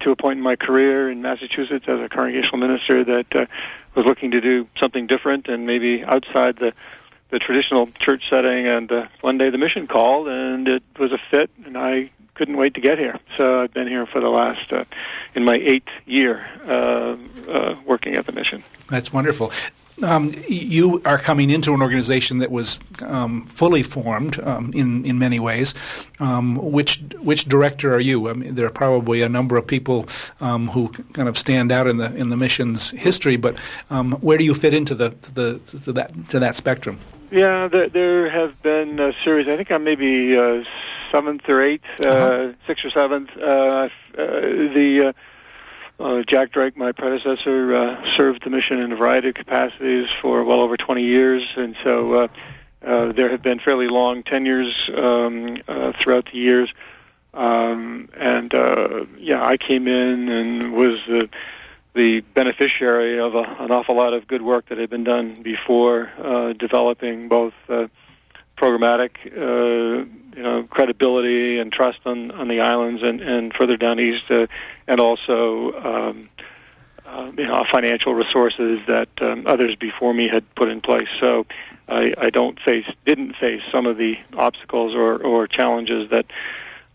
to 0.00 0.10
a 0.10 0.16
point 0.16 0.38
in 0.38 0.42
my 0.42 0.56
career 0.56 1.10
in 1.10 1.22
Massachusetts 1.22 1.84
as 1.88 2.00
a 2.00 2.08
congregational 2.08 2.58
minister 2.58 3.04
that 3.04 3.34
uh, 3.34 3.46
was 3.94 4.06
looking 4.06 4.30
to 4.32 4.40
do 4.40 4.66
something 4.78 5.06
different 5.06 5.48
and 5.48 5.66
maybe 5.66 6.04
outside 6.04 6.56
the 6.56 6.72
the 7.30 7.38
traditional 7.38 7.88
church 8.00 8.24
setting. 8.28 8.66
And 8.66 8.90
uh, 8.90 9.06
one 9.20 9.38
day 9.38 9.50
the 9.50 9.58
mission 9.58 9.86
called, 9.86 10.28
and 10.28 10.66
it 10.66 10.82
was 10.98 11.12
a 11.12 11.18
fit, 11.30 11.50
and 11.64 11.76
I 11.78 12.10
couldn't 12.34 12.56
wait 12.56 12.74
to 12.74 12.80
get 12.80 12.98
here. 12.98 13.18
So 13.36 13.62
I've 13.62 13.72
been 13.72 13.86
here 13.86 14.06
for 14.06 14.20
the 14.20 14.28
last 14.28 14.72
uh, 14.72 14.84
in 15.34 15.44
my 15.44 15.54
eighth 15.54 15.88
year 16.06 16.44
uh, 16.66 17.16
uh, 17.48 17.76
working 17.86 18.14
at 18.14 18.26
the 18.26 18.32
mission. 18.32 18.62
That's 18.88 19.12
wonderful. 19.12 19.52
Um, 20.02 20.32
you 20.48 21.02
are 21.04 21.18
coming 21.18 21.50
into 21.50 21.74
an 21.74 21.82
organization 21.82 22.38
that 22.38 22.50
was 22.50 22.78
um, 23.02 23.44
fully 23.46 23.82
formed 23.82 24.40
um, 24.40 24.72
in 24.74 25.04
in 25.04 25.18
many 25.18 25.38
ways. 25.38 25.74
Um, 26.18 26.56
which 26.56 27.00
which 27.20 27.44
director 27.46 27.94
are 27.94 28.00
you? 28.00 28.28
I 28.28 28.32
mean, 28.32 28.54
there 28.54 28.66
are 28.66 28.70
probably 28.70 29.22
a 29.22 29.28
number 29.28 29.56
of 29.56 29.66
people 29.66 30.06
um, 30.40 30.68
who 30.68 30.88
kind 31.12 31.28
of 31.28 31.36
stand 31.36 31.72
out 31.72 31.86
in 31.86 31.98
the 31.98 32.14
in 32.14 32.30
the 32.30 32.36
mission's 32.36 32.90
history, 32.90 33.36
but 33.36 33.58
um, 33.90 34.12
where 34.20 34.38
do 34.38 34.44
you 34.44 34.54
fit 34.54 34.74
into 34.74 34.94
the 34.94 35.10
to 35.10 35.32
the 35.32 35.58
to 35.84 35.92
that 35.92 36.28
to 36.30 36.38
that 36.38 36.56
spectrum? 36.56 36.98
Yeah, 37.30 37.68
there, 37.68 37.88
there 37.88 38.30
have 38.30 38.60
been 38.62 38.98
a 38.98 39.12
series. 39.22 39.46
I 39.46 39.56
think 39.56 39.70
I'm 39.70 39.84
maybe 39.84 40.36
uh, 40.36 40.64
seventh 41.12 41.48
or 41.48 41.62
eighth, 41.62 41.84
uh, 42.04 42.08
uh-huh. 42.08 42.52
sixth 42.66 42.84
or 42.84 42.90
seventh. 42.90 43.30
Uh, 43.36 43.42
uh 43.42 43.88
the 44.16 45.14
uh, 46.00 46.22
Jack 46.26 46.52
Drake, 46.52 46.76
my 46.76 46.92
predecessor, 46.92 47.74
uh, 47.74 48.16
served 48.16 48.42
the 48.44 48.50
mission 48.50 48.78
in 48.78 48.92
a 48.92 48.96
variety 48.96 49.28
of 49.28 49.34
capacities 49.34 50.08
for 50.20 50.42
well 50.44 50.60
over 50.60 50.76
20 50.76 51.02
years, 51.02 51.46
and 51.56 51.76
so 51.84 52.14
uh, 52.14 52.28
uh, 52.84 53.12
there 53.12 53.30
have 53.30 53.42
been 53.42 53.58
fairly 53.60 53.88
long 53.88 54.22
tenures 54.22 54.74
um, 54.96 55.58
uh, 55.68 55.92
throughout 56.00 56.26
the 56.32 56.38
years. 56.38 56.72
Um, 57.34 58.08
and 58.18 58.52
uh, 58.54 59.04
yeah, 59.18 59.44
I 59.44 59.56
came 59.56 59.86
in 59.86 60.28
and 60.28 60.72
was 60.72 60.98
the 61.06 61.28
the 61.92 62.20
beneficiary 62.20 63.18
of 63.18 63.34
a, 63.34 63.42
an 63.58 63.72
awful 63.72 63.96
lot 63.96 64.14
of 64.14 64.28
good 64.28 64.42
work 64.42 64.68
that 64.68 64.78
had 64.78 64.88
been 64.90 65.02
done 65.02 65.42
before, 65.42 66.08
developing 66.56 67.28
both 67.28 67.52
programmatic, 68.56 69.10
you 70.40 70.46
know, 70.46 70.62
credibility 70.62 71.58
and 71.58 71.70
trust 71.70 71.98
on, 72.06 72.30
on 72.30 72.48
the 72.48 72.60
islands 72.60 73.02
and, 73.02 73.20
and 73.20 73.52
further 73.52 73.76
down 73.76 74.00
east, 74.00 74.30
uh, 74.30 74.46
and 74.88 74.98
also, 74.98 75.72
um, 75.84 76.30
uh, 77.04 77.30
you 77.36 77.46
know, 77.46 77.62
financial 77.70 78.14
resources 78.14 78.80
that 78.86 79.10
um, 79.20 79.46
others 79.46 79.76
before 79.76 80.14
me 80.14 80.28
had 80.28 80.42
put 80.54 80.70
in 80.70 80.80
place. 80.80 81.08
So, 81.20 81.44
I, 81.88 82.14
I 82.16 82.30
don't 82.30 82.58
face, 82.58 82.86
didn't 83.04 83.34
face 83.36 83.60
some 83.70 83.84
of 83.84 83.98
the 83.98 84.16
obstacles 84.32 84.94
or, 84.94 85.22
or 85.22 85.46
challenges 85.46 86.08
that 86.10 86.26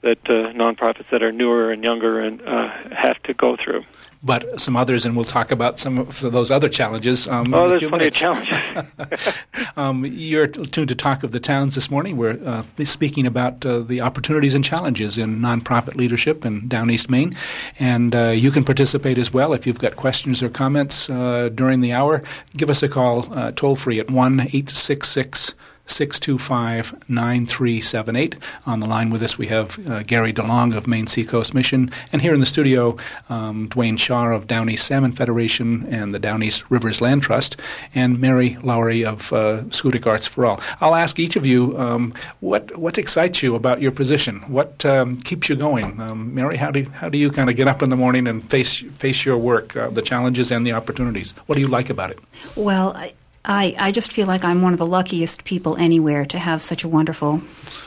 that 0.02 0.20
uh, 0.30 0.54
nonprofits 0.54 1.10
that 1.10 1.24
are 1.24 1.32
newer 1.32 1.72
and 1.72 1.84
younger 1.84 2.20
and 2.20 2.40
uh, 2.42 2.70
have 2.92 3.22
to 3.24 3.34
go 3.34 3.58
through 3.58 3.84
but 4.26 4.60
some 4.60 4.76
others, 4.76 5.06
and 5.06 5.16
we'll 5.16 5.24
talk 5.24 5.52
about 5.52 5.78
some 5.78 6.00
of 6.00 6.20
those 6.20 6.50
other 6.50 6.68
challenges. 6.68 7.28
Um, 7.28 7.54
oh, 7.54 7.70
there's 7.70 7.82
plenty 7.82 7.98
minutes. 7.98 8.18
of 8.18 8.20
challenges. 8.20 9.38
um, 9.78 10.04
you're 10.04 10.48
tuned 10.48 10.90
to 10.90 10.96
Talk 10.96 11.24
of 11.24 11.32
the 11.32 11.40
Towns 11.40 11.76
this 11.76 11.92
morning. 11.92 12.18
We're 12.18 12.40
uh, 12.44 12.64
speaking 12.84 13.28
about 13.28 13.64
uh, 13.64 13.80
the 13.80 14.02
opportunities 14.02 14.56
and 14.56 14.66
challenges 14.66 15.20
in 15.20 15.40
nonprofit 15.40 15.96
leadership 15.96 16.44
in 16.44 16.68
Down 16.68 16.90
East 16.90 17.08
Maine, 17.08 17.38
and 17.80 18.16
uh, 18.16 18.30
you 18.30 18.50
can 18.50 18.64
participate 18.64 19.20
as 19.20 19.32
well 19.32 19.54
if 19.54 19.68
you've 19.68 19.80
got 19.80 19.96
questions 19.96 20.42
or 20.42 20.50
comments 20.50 21.08
uh, 21.10 21.50
during 21.54 21.82
the 21.82 21.94
hour. 21.94 22.24
Give 22.58 22.72
us 22.72 22.82
a 22.82 22.90
call 22.90 23.32
uh, 23.32 23.52
toll 23.52 23.76
free 23.76 24.00
at 24.00 24.10
one 24.10 24.48
eight 24.54 24.72
six 24.72 25.08
six. 25.08 25.54
625 25.88 27.10
9378. 27.10 28.36
On 28.66 28.80
the 28.80 28.88
line 28.88 29.10
with 29.10 29.22
us, 29.22 29.38
we 29.38 29.48
have 29.48 29.78
uh, 29.88 30.04
Gary 30.04 30.34
DeLong 30.34 30.76
of 30.76 30.88
Maine 30.88 31.08
Seacoast 31.08 31.54
Mission, 31.54 31.92
and 32.12 32.22
here 32.22 32.34
in 32.34 32.40
the 32.40 32.46
studio, 32.46 32.98
um, 33.30 33.70
Dwayne 33.70 34.00
Shaw 34.00 34.28
of 34.28 34.48
Down 34.48 34.70
East 34.70 34.88
Salmon 34.88 35.12
Federation 35.12 35.86
and 35.90 36.12
the 36.12 36.20
Down 36.20 36.44
East 36.44 36.70
Rivers 36.70 37.02
Land 37.02 37.24
Trust, 37.24 37.58
and 37.94 38.20
Mary 38.20 38.58
Lowry 38.64 39.06
of 39.06 39.32
uh, 39.32 39.62
Schoodic 39.70 40.08
Arts 40.08 40.28
for 40.28 40.46
All. 40.46 40.60
I'll 40.82 40.96
ask 40.96 41.20
each 41.20 41.36
of 41.36 41.46
you 41.46 41.78
um, 41.80 42.14
what 42.40 42.76
what 42.78 42.98
excites 42.98 43.44
you 43.44 43.56
about 43.56 43.82
your 43.82 43.92
position? 43.92 44.42
What 44.48 44.86
um, 44.86 45.22
keeps 45.22 45.50
you 45.50 45.56
going? 45.56 46.00
Um, 46.00 46.34
Mary, 46.34 46.58
how 46.58 46.72
do, 46.72 46.84
how 46.90 47.10
do 47.10 47.18
you 47.18 47.32
kind 47.32 47.50
of 47.50 47.56
get 47.56 47.68
up 47.68 47.82
in 47.82 47.90
the 47.90 47.96
morning 47.96 48.28
and 48.28 48.48
face, 48.50 48.82
face 48.98 49.26
your 49.26 49.38
work, 49.38 49.76
uh, 49.76 49.90
the 49.90 50.02
challenges 50.02 50.52
and 50.52 50.66
the 50.66 50.74
opportunities? 50.74 51.32
What 51.46 51.56
do 51.56 51.62
you 51.62 51.68
like 51.68 51.90
about 51.90 52.12
it? 52.12 52.20
Well, 52.56 52.94
I, 52.96 53.14
I, 53.46 53.76
I 53.78 53.92
just 53.92 54.12
feel 54.12 54.28
like 54.28 54.44
I'm 54.44 54.62
one 54.62 54.74
of 54.74 54.80
the 54.80 54.86
luckiest 54.86 55.44
people 55.44 55.76
anywhere 55.78 56.26
to 56.26 56.40
have 56.40 56.62
such 56.62 56.84
a 56.84 56.88
wonderful 56.88 57.42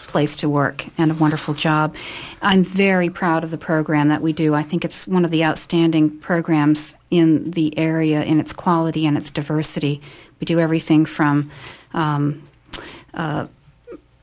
place 0.07 0.37
to 0.37 0.49
work 0.49 0.87
and 0.97 1.11
a 1.11 1.15
wonderful 1.15 1.55
job. 1.55 1.95
I'm 2.41 2.65
very 2.65 3.11
proud 3.11 3.45
of 3.45 3.50
the 3.50 3.59
program 3.59 4.09
that 4.09 4.23
we 4.23 4.33
do. 4.33 4.55
I 4.55 4.62
think 4.62 4.85
it's 4.85 5.07
one 5.07 5.25
of 5.25 5.31
the 5.31 5.45
outstanding 5.45 6.19
programs 6.19 6.97
in 7.11 7.50
the 7.50 7.77
area 7.77 8.23
in 8.23 8.41
its 8.41 8.53
quality 8.53 9.07
and 9.07 9.17
its 9.17 9.31
diversity. 9.31 10.00
We 10.41 10.45
do 10.45 10.61
everything 10.61 11.05
from 11.05 11.50
um, 11.93 12.49
uh, 13.12 13.49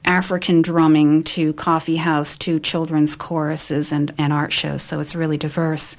African 0.06 0.62
drumming 0.62 1.24
to 1.24 1.54
coffee 1.54 1.98
house 1.98 2.38
to 2.38 2.60
children's 2.60 3.16
choruses 3.16 3.92
and, 3.92 4.14
and 4.18 4.32
art 4.32 4.54
shows, 4.54 4.82
so 4.82 5.00
it's 5.00 5.16
really 5.16 5.38
diverse. 5.38 5.98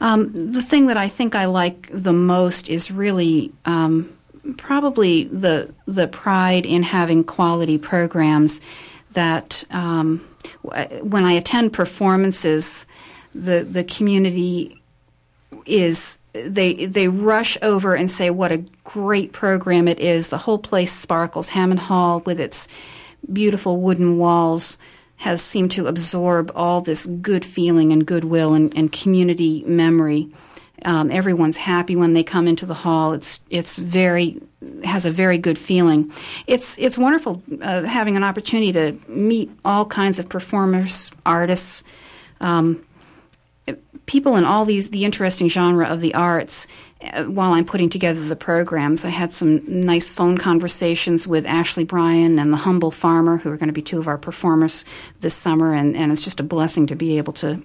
Um, 0.00 0.52
the 0.52 0.62
thing 0.62 0.86
that 0.86 0.96
I 0.96 1.08
think 1.08 1.34
I 1.34 1.46
like 1.46 1.90
the 1.92 2.12
most 2.12 2.68
is 2.68 2.90
really 2.90 3.52
um, 3.64 4.16
probably 4.56 5.24
the 5.24 5.74
the 5.86 6.08
pride 6.08 6.64
in 6.64 6.82
having 6.82 7.24
quality 7.24 7.78
programs 7.78 8.60
that 9.12 9.64
um, 9.70 10.26
when 11.02 11.24
I 11.24 11.32
attend 11.32 11.72
performances, 11.72 12.86
the 13.34 13.66
the 13.68 13.84
community 13.84 14.80
is 15.66 16.18
they 16.32 16.86
they 16.86 17.08
rush 17.08 17.58
over 17.62 17.94
and 17.94 18.10
say 18.10 18.30
what 18.30 18.52
a 18.52 18.64
great 18.84 19.32
program 19.32 19.88
it 19.88 19.98
is. 19.98 20.28
The 20.28 20.38
whole 20.38 20.58
place 20.58 20.92
sparkles. 20.92 21.50
Hammond 21.50 21.80
Hall 21.80 22.20
with 22.20 22.40
its 22.40 22.68
beautiful 23.32 23.80
wooden 23.80 24.18
walls 24.18 24.78
has 25.16 25.42
seemed 25.42 25.72
to 25.72 25.88
absorb 25.88 26.52
all 26.54 26.80
this 26.80 27.06
good 27.06 27.44
feeling 27.44 27.90
and 27.90 28.06
goodwill 28.06 28.54
and, 28.54 28.74
and 28.76 28.92
community 28.92 29.64
memory. 29.66 30.30
Um, 30.84 31.10
everyone's 31.10 31.56
happy 31.56 31.96
when 31.96 32.12
they 32.12 32.22
come 32.22 32.46
into 32.46 32.64
the 32.66 32.74
hall. 32.74 33.12
It's 33.12 33.40
it's 33.50 33.76
very 33.76 34.40
has 34.84 35.04
a 35.04 35.10
very 35.10 35.38
good 35.38 35.58
feeling. 35.58 36.12
It's 36.46 36.76
it's 36.78 36.96
wonderful 36.96 37.42
uh, 37.60 37.82
having 37.82 38.16
an 38.16 38.24
opportunity 38.24 38.72
to 38.72 38.96
meet 39.08 39.50
all 39.64 39.86
kinds 39.86 40.18
of 40.18 40.28
performers, 40.28 41.10
artists, 41.26 41.82
um, 42.40 42.84
people 44.06 44.36
in 44.36 44.44
all 44.44 44.64
these 44.64 44.90
the 44.90 45.04
interesting 45.04 45.48
genre 45.48 45.86
of 45.86 46.00
the 46.00 46.14
arts. 46.14 46.66
Uh, 47.00 47.24
while 47.24 47.52
I'm 47.52 47.64
putting 47.64 47.90
together 47.90 48.24
the 48.24 48.34
programs, 48.34 49.04
I 49.04 49.10
had 49.10 49.32
some 49.32 49.62
nice 49.66 50.12
phone 50.12 50.36
conversations 50.36 51.28
with 51.28 51.46
Ashley 51.46 51.84
Bryan 51.84 52.40
and 52.40 52.52
the 52.52 52.56
Humble 52.56 52.90
Farmer, 52.90 53.36
who 53.36 53.50
are 53.50 53.56
going 53.56 53.68
to 53.68 53.72
be 53.72 53.82
two 53.82 54.00
of 54.00 54.08
our 54.08 54.18
performers 54.18 54.84
this 55.20 55.34
summer, 55.34 55.72
and, 55.72 55.96
and 55.96 56.10
it's 56.10 56.22
just 56.22 56.40
a 56.40 56.42
blessing 56.42 56.86
to 56.88 56.96
be 56.96 57.16
able 57.18 57.32
to 57.34 57.62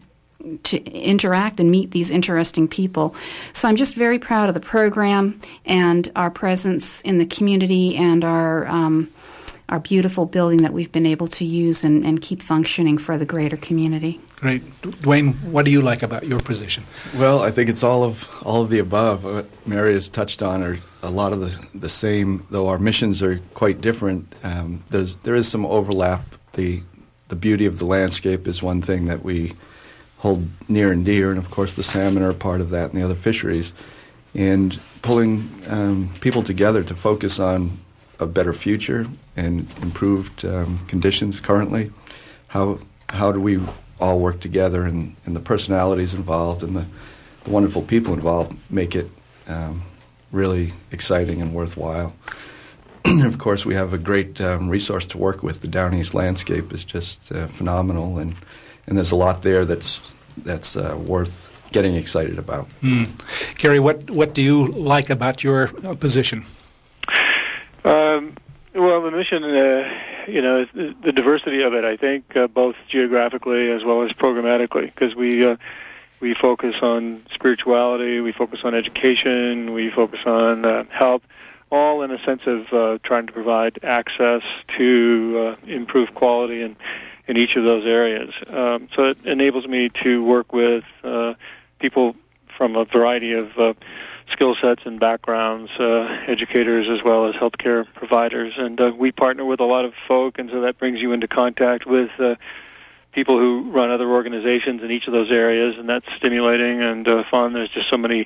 to 0.64 0.84
interact 0.84 1.60
and 1.60 1.72
meet 1.72 1.92
these 1.92 2.12
interesting 2.12 2.68
people. 2.68 3.16
So 3.54 3.68
I'm 3.68 3.76
just 3.76 3.96
very 3.96 4.20
proud 4.20 4.50
of 4.50 4.56
the 4.56 4.62
program 4.62 5.40
and 5.66 6.12
our 6.16 6.30
presence 6.30 7.02
in 7.02 7.18
the 7.18 7.26
community 7.26 7.96
and 7.96 8.24
our 8.24 8.68
um, 8.68 9.12
our 9.70 9.80
beautiful 9.80 10.26
building 10.26 10.58
that 10.58 10.74
we've 10.74 10.92
been 10.92 11.06
able 11.06 11.28
to 11.28 11.46
use 11.46 11.84
and, 11.84 12.06
and 12.06 12.22
keep 12.22 12.44
functioning 12.44 12.98
for 12.98 13.18
the 13.18 13.26
greater 13.26 13.58
community. 13.58 14.20
Great, 14.36 14.82
Dwayne. 14.82 15.42
What 15.46 15.64
do 15.66 15.72
you 15.72 15.82
like 15.82 16.04
about 16.04 16.28
your 16.28 16.40
position? 16.40 16.84
Well, 17.16 17.42
I 17.42 17.50
think 17.50 17.70
it's 17.70 17.82
all 17.82 18.04
of 18.04 18.30
all 18.44 18.62
of 18.62 18.70
the 18.70 18.80
above. 18.80 19.24
What 19.24 19.48
Mary 19.66 19.94
has 19.94 20.10
touched 20.10 20.44
on 20.44 20.62
are 20.62 20.78
a 21.02 21.10
lot 21.10 21.34
of 21.34 21.40
the, 21.40 21.66
the 21.74 21.90
same, 21.90 22.46
though 22.50 22.68
our 22.68 22.78
missions 22.78 23.24
are 23.24 23.40
quite 23.54 23.80
different. 23.80 24.36
Um, 24.44 24.84
there's 24.90 25.16
there 25.18 25.36
is 25.36 25.48
some 25.48 25.66
overlap. 25.66 26.36
The 26.54 26.84
the 27.30 27.36
beauty 27.36 27.66
of 27.66 27.80
the 27.80 27.86
landscape 27.86 28.48
is 28.48 28.62
one 28.62 28.82
thing 28.82 29.06
that 29.06 29.24
we 29.24 29.54
hold 30.24 30.48
near 30.70 30.90
and 30.90 31.06
dear, 31.06 31.30
and 31.30 31.38
of 31.38 31.52
course 31.52 31.74
the 31.74 31.84
salmon 31.84 32.24
are 32.24 32.34
part 32.34 32.62
of 32.62 32.70
that 32.70 32.92
and 32.92 33.00
the 33.00 33.06
other 33.06 33.16
fisheries. 33.16 33.74
And 34.34 34.80
pulling 35.04 35.52
um, 35.68 36.10
people 36.22 36.42
together 36.42 36.84
to 36.84 36.96
focus 36.96 37.40
on 37.40 37.78
a 38.20 38.26
better 38.26 38.54
future 38.54 39.06
and 39.36 39.68
improved 39.82 40.46
um, 40.46 40.80
conditions 40.88 41.40
currently. 41.40 41.92
How 42.48 42.80
how 43.10 43.32
do 43.32 43.40
we 43.40 43.60
all 44.00 44.18
work 44.18 44.40
together 44.40 44.86
and, 44.86 45.16
and 45.26 45.36
the 45.36 45.40
personalities 45.40 46.14
involved 46.14 46.64
and 46.64 46.76
the, 46.76 46.86
the 47.44 47.52
wonderful 47.52 47.82
people 47.82 48.14
involved 48.14 48.58
make 48.70 48.96
it 48.96 49.10
um, 49.48 49.84
really 50.32 50.74
exciting 50.92 51.42
and 51.42 51.54
worthwhile. 51.54 52.14
of 53.06 53.38
course, 53.38 53.66
we 53.66 53.76
have 53.76 53.94
a 53.94 53.98
great 53.98 54.40
um, 54.42 54.70
resource 54.70 55.06
to 55.06 55.18
work 55.18 55.44
with. 55.44 55.62
The 55.62 55.68
Down 55.68 55.94
East 55.94 56.14
landscape 56.14 56.74
is 56.74 56.84
just 56.84 57.32
uh, 57.32 57.48
phenomenal, 57.48 58.18
and 58.18 58.36
and 58.88 58.98
there's 58.98 59.12
a 59.12 59.16
lot 59.16 59.44
there 59.44 59.64
that's 59.64 60.02
that's 60.38 60.76
uh, 60.76 60.98
worth 61.08 61.50
getting 61.72 61.96
excited 61.96 62.38
about. 62.38 62.68
Mm. 62.82 63.10
Gary, 63.58 63.80
what 63.80 64.10
what 64.10 64.34
do 64.34 64.42
you 64.42 64.68
like 64.68 65.10
about 65.10 65.44
your 65.44 65.72
uh, 65.86 65.96
position? 65.96 66.46
Um, 67.84 68.36
well, 68.74 69.02
the 69.02 69.12
mission, 69.12 69.44
uh, 69.44 69.90
you 70.28 70.42
know, 70.42 70.66
the 70.74 71.12
diversity 71.12 71.62
of 71.62 71.74
it. 71.74 71.84
I 71.84 71.98
think 71.98 72.36
uh, 72.36 72.48
both 72.48 72.76
geographically 72.88 73.72
as 73.72 73.84
well 73.84 74.04
as 74.04 74.12
programmatically, 74.12 74.86
because 74.86 75.16
we 75.16 75.46
uh, 75.46 75.58
we 76.22 76.34
focus 76.34 76.76
on 76.82 77.22
spirituality, 77.34 78.22
we 78.22 78.32
focus 78.32 78.62
on 78.64 78.74
education, 78.74 79.74
we 79.74 79.92
focus 79.92 80.22
on 80.26 80.66
uh, 80.66 80.86
health, 80.90 81.22
all 81.70 82.02
in 82.02 82.12
a 82.12 82.24
sense 82.24 82.44
of 82.46 82.72
uh, 82.72 82.98
trying 83.04 83.28
to 83.28 83.34
provide 83.34 83.78
access 83.84 84.42
to 84.78 85.58
uh, 85.60 85.68
improve 85.68 86.14
quality 86.16 86.62
and 86.62 86.76
in 87.28 87.38
each 87.38 87.56
of 87.56 87.64
those 87.64 87.86
areas. 87.86 88.34
Um, 88.48 88.90
so 88.96 89.06
it 89.10 89.18
enables 89.26 89.68
me 89.68 89.90
to 90.04 90.24
work 90.24 90.54
with 90.54 90.84
uh, 91.04 91.34
people 91.80 92.16
from 92.58 92.76
a 92.76 92.86
variety 92.86 93.34
of 93.34 93.58
uh, 93.58 93.74
skill 94.32 94.56
sets 94.62 94.82
and 94.86 95.00
backgrounds, 95.00 95.72
uh, 95.80 96.24
educators 96.28 96.88
as 96.90 97.04
well 97.04 97.28
as 97.28 97.36
healthcare 97.36 97.86
providers, 97.94 98.54
and 98.58 98.80
uh, 98.80 98.92
we 98.98 99.12
partner 99.12 99.46
with 99.46 99.60
a 99.60 99.66
lot 99.66 99.86
of 99.86 99.94
folk, 100.08 100.40
and 100.40 100.50
so 100.50 100.62
that 100.62 100.78
brings 100.78 101.00
you 101.00 101.12
into 101.12 101.28
contact 101.28 101.86
with. 101.86 102.12
Uh, 102.20 102.36
people 103.14 103.38
who 103.38 103.70
run 103.70 103.92
other 103.92 104.10
organizations 104.10 104.82
in 104.82 104.90
each 104.90 105.06
of 105.06 105.14
those 105.14 105.32
areas, 105.32 105.76
and 105.78 105.88
that's 105.88 106.06
stimulating 106.18 106.82
and 106.82 107.08
uh, 107.08 107.24
fun. 107.30 107.54
There's 107.54 107.70
just 107.70 107.88
so 107.88 107.96
many 107.96 108.26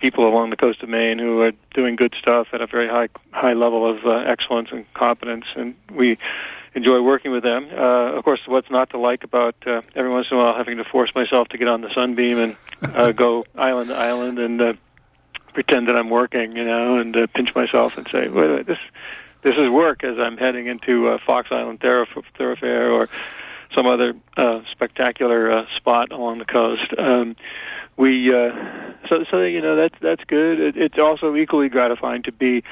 people 0.00 0.28
along 0.28 0.50
the 0.50 0.56
coast 0.56 0.82
of 0.82 0.88
Maine 0.88 1.18
who 1.18 1.40
are 1.40 1.52
doing 1.74 1.96
good 1.96 2.14
stuff 2.18 2.48
at 2.52 2.60
a 2.60 2.66
very 2.66 2.88
high 2.88 3.08
high 3.32 3.54
level 3.54 3.88
of 3.88 4.04
uh, 4.04 4.10
excellence 4.10 4.68
and 4.70 4.84
competence, 4.94 5.46
and 5.56 5.74
we 5.92 6.18
enjoy 6.74 7.00
working 7.02 7.32
with 7.32 7.42
them. 7.42 7.68
Uh, 7.70 8.16
of 8.16 8.24
course, 8.24 8.40
what's 8.46 8.70
not 8.70 8.90
to 8.90 8.98
like 8.98 9.24
about 9.24 9.54
uh, 9.66 9.82
every 9.94 10.10
once 10.10 10.28
in 10.30 10.36
a 10.36 10.40
while 10.40 10.56
having 10.56 10.76
to 10.78 10.84
force 10.84 11.10
myself 11.14 11.48
to 11.48 11.58
get 11.58 11.68
on 11.68 11.80
the 11.80 11.92
Sunbeam 11.94 12.38
and 12.38 12.56
uh, 12.82 13.12
go 13.24 13.44
island 13.56 13.88
to 13.88 13.96
island 13.96 14.38
and 14.38 14.60
uh, 14.60 14.72
pretend 15.54 15.88
that 15.88 15.96
I'm 15.96 16.10
working, 16.10 16.56
you 16.56 16.64
know, 16.64 16.98
and 16.98 17.16
uh, 17.16 17.26
pinch 17.34 17.54
myself 17.54 17.92
and 17.96 18.06
say, 18.12 18.28
wait, 18.28 18.50
wait, 18.50 18.66
this 18.66 18.78
this 19.42 19.54
is 19.56 19.70
work 19.70 20.04
as 20.04 20.18
I'm 20.18 20.36
heading 20.36 20.66
into 20.66 21.08
uh, 21.08 21.18
Fox 21.24 21.48
Island 21.50 21.80
Thoroughfare 21.80 22.90
or 22.90 23.08
some 23.74 23.86
other 23.86 24.14
uh, 24.36 24.60
spectacular 24.72 25.50
uh, 25.50 25.64
spot 25.76 26.10
along 26.12 26.38
the 26.38 26.44
coast. 26.44 26.92
Um, 26.98 27.36
we 27.96 28.32
uh, 28.34 28.50
so 29.08 29.24
so 29.30 29.42
you 29.42 29.60
know 29.60 29.76
that's 29.76 29.94
that's 30.00 30.24
good. 30.24 30.60
It, 30.60 30.76
it's 30.76 30.98
also 30.98 31.34
equally 31.34 31.68
gratifying 31.68 32.22
to 32.24 32.32
be 32.32 32.62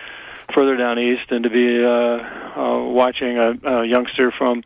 further 0.55 0.77
down 0.77 0.99
east 0.99 1.31
and 1.31 1.45
to 1.45 1.51
be 1.51 1.85
uh, 1.85 1.89
uh, 1.89 2.85
watching 2.85 3.39
a, 3.39 3.55
a 3.65 3.87
youngster 3.87 4.31
from 4.31 4.63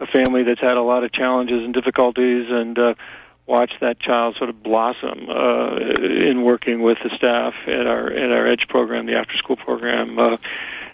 a 0.00 0.06
family 0.06 0.42
that's 0.42 0.60
had 0.60 0.76
a 0.76 0.82
lot 0.82 1.04
of 1.04 1.12
challenges 1.12 1.62
and 1.62 1.72
difficulties 1.74 2.46
and 2.48 2.78
uh, 2.78 2.94
watch 3.46 3.72
that 3.80 4.00
child 4.00 4.36
sort 4.36 4.50
of 4.50 4.62
blossom 4.62 5.28
uh, 5.28 5.76
in 5.76 6.42
working 6.42 6.82
with 6.82 6.98
the 7.02 7.10
staff 7.16 7.54
at 7.66 7.86
our 7.86 8.10
at 8.10 8.32
our 8.32 8.46
Edge 8.46 8.68
program, 8.68 9.06
the 9.06 9.14
after 9.14 9.36
school 9.36 9.56
program. 9.56 10.18
Uh, 10.18 10.36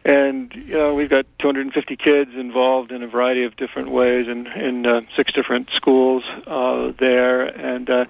and 0.04 0.52
you 0.54 0.74
know 0.74 0.94
we've 0.94 1.10
got 1.10 1.26
250 1.40 1.96
kids 1.96 2.30
involved 2.34 2.90
in 2.90 3.02
a 3.02 3.06
variety 3.06 3.44
of 3.44 3.56
different 3.56 3.90
ways 3.90 4.28
in 4.28 4.46
in 4.48 4.86
uh, 4.86 5.02
six 5.16 5.32
different 5.32 5.70
schools 5.74 6.24
uh, 6.46 6.92
there, 6.98 7.42
and 7.42 7.88
uh, 7.90 8.04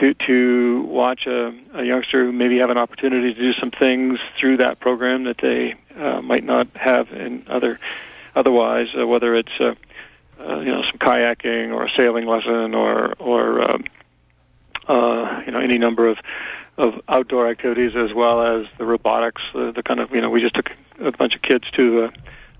to 0.00 0.14
to 0.26 0.82
watch 0.82 1.26
a, 1.26 1.54
a 1.74 1.84
youngster 1.84 2.24
who 2.24 2.32
maybe 2.32 2.58
have 2.58 2.70
an 2.70 2.78
opportunity 2.78 3.34
to 3.34 3.40
do 3.40 3.52
some 3.54 3.70
things 3.70 4.18
through 4.38 4.58
that 4.58 4.80
program 4.80 5.24
that 5.24 5.38
they 5.38 5.74
uh, 5.98 6.20
might 6.20 6.44
not 6.44 6.68
have 6.74 7.10
in 7.12 7.44
other 7.48 7.78
otherwise, 8.34 8.88
uh, 8.98 9.06
whether 9.06 9.34
it's 9.34 9.52
uh, 9.60 9.74
uh, 10.40 10.60
you 10.60 10.70
know 10.70 10.82
some 10.82 10.98
kayaking 10.98 11.72
or 11.72 11.86
a 11.86 11.90
sailing 11.96 12.26
lesson 12.26 12.74
or 12.74 13.14
or 13.18 13.70
um, 13.70 13.84
uh, 14.86 15.42
you 15.46 15.52
know 15.52 15.58
any 15.58 15.78
number 15.78 16.08
of 16.08 16.18
of 16.78 17.00
outdoor 17.08 17.48
activities 17.48 17.92
as 17.96 18.12
well 18.12 18.42
as 18.42 18.66
the 18.76 18.84
robotics, 18.84 19.40
uh, 19.54 19.70
the 19.70 19.82
kind 19.82 20.00
of 20.00 20.10
you 20.10 20.20
know 20.20 20.30
we 20.30 20.40
just 20.40 20.54
took 20.54 20.70
a 21.00 21.10
bunch 21.12 21.34
of 21.34 21.42
kids 21.42 21.64
to 21.72 22.04
a, 22.04 22.12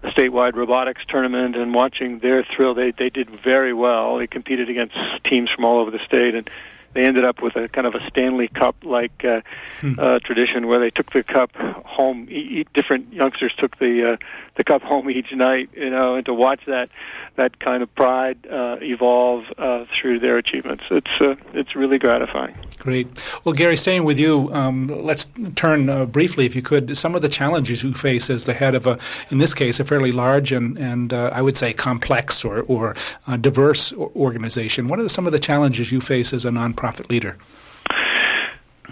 a 0.02 0.10
statewide 0.10 0.54
robotics 0.54 1.02
tournament 1.06 1.54
and 1.54 1.74
watching 1.74 2.18
their 2.20 2.42
thrill. 2.44 2.74
They 2.74 2.92
they 2.92 3.10
did 3.10 3.28
very 3.28 3.74
well. 3.74 4.16
They 4.16 4.26
competed 4.26 4.70
against 4.70 4.96
teams 5.24 5.50
from 5.50 5.64
all 5.64 5.78
over 5.80 5.90
the 5.90 6.04
state 6.04 6.34
and 6.34 6.50
they 6.96 7.04
ended 7.04 7.24
up 7.24 7.42
with 7.42 7.56
a 7.56 7.68
kind 7.68 7.86
of 7.86 7.94
a 7.94 8.00
Stanley 8.08 8.48
Cup 8.48 8.76
like 8.82 9.24
uh, 9.24 9.42
hmm. 9.80 9.98
uh, 9.98 10.18
tradition 10.20 10.66
where 10.66 10.78
they 10.78 10.90
took 10.90 11.12
the 11.12 11.22
cup 11.22 11.54
home. 11.54 12.26
E- 12.30 12.64
different 12.74 13.12
youngsters 13.12 13.54
took 13.56 13.78
the 13.78 14.12
uh, 14.12 14.16
the 14.56 14.64
cup 14.64 14.82
home 14.82 15.10
each 15.10 15.30
night, 15.32 15.68
you 15.74 15.90
know, 15.90 16.14
and 16.14 16.24
to 16.26 16.34
watch 16.34 16.64
that 16.66 16.88
that 17.36 17.60
kind 17.60 17.82
of 17.82 17.94
pride 17.94 18.38
uh, 18.50 18.78
evolve 18.80 19.44
uh, 19.58 19.84
through 19.94 20.20
their 20.20 20.38
achievements, 20.38 20.84
it's 20.90 21.20
uh, 21.20 21.36
it's 21.52 21.76
really 21.76 21.98
gratifying. 21.98 22.56
Great. 22.86 23.08
Well, 23.42 23.52
Gary, 23.52 23.76
staying 23.76 24.04
with 24.04 24.16
you, 24.16 24.48
um, 24.54 24.86
let's 25.04 25.26
turn 25.56 25.88
uh, 25.88 26.04
briefly, 26.04 26.46
if 26.46 26.54
you 26.54 26.62
could, 26.62 26.86
to 26.86 26.94
some 26.94 27.16
of 27.16 27.20
the 27.20 27.28
challenges 27.28 27.82
you 27.82 27.92
face 27.92 28.30
as 28.30 28.44
the 28.44 28.54
head 28.54 28.76
of 28.76 28.86
a, 28.86 28.96
in 29.28 29.38
this 29.38 29.54
case, 29.54 29.80
a 29.80 29.84
fairly 29.84 30.12
large 30.12 30.52
and, 30.52 30.78
and 30.78 31.12
uh, 31.12 31.30
I 31.32 31.42
would 31.42 31.56
say 31.56 31.72
complex 31.72 32.44
or, 32.44 32.60
or 32.68 32.94
uh, 33.26 33.38
diverse 33.38 33.92
organization. 33.92 34.86
What 34.86 35.00
are 35.00 35.08
some 35.08 35.26
of 35.26 35.32
the 35.32 35.40
challenges 35.40 35.90
you 35.90 36.00
face 36.00 36.32
as 36.32 36.44
a 36.44 36.50
nonprofit 36.50 37.10
leader? 37.10 37.36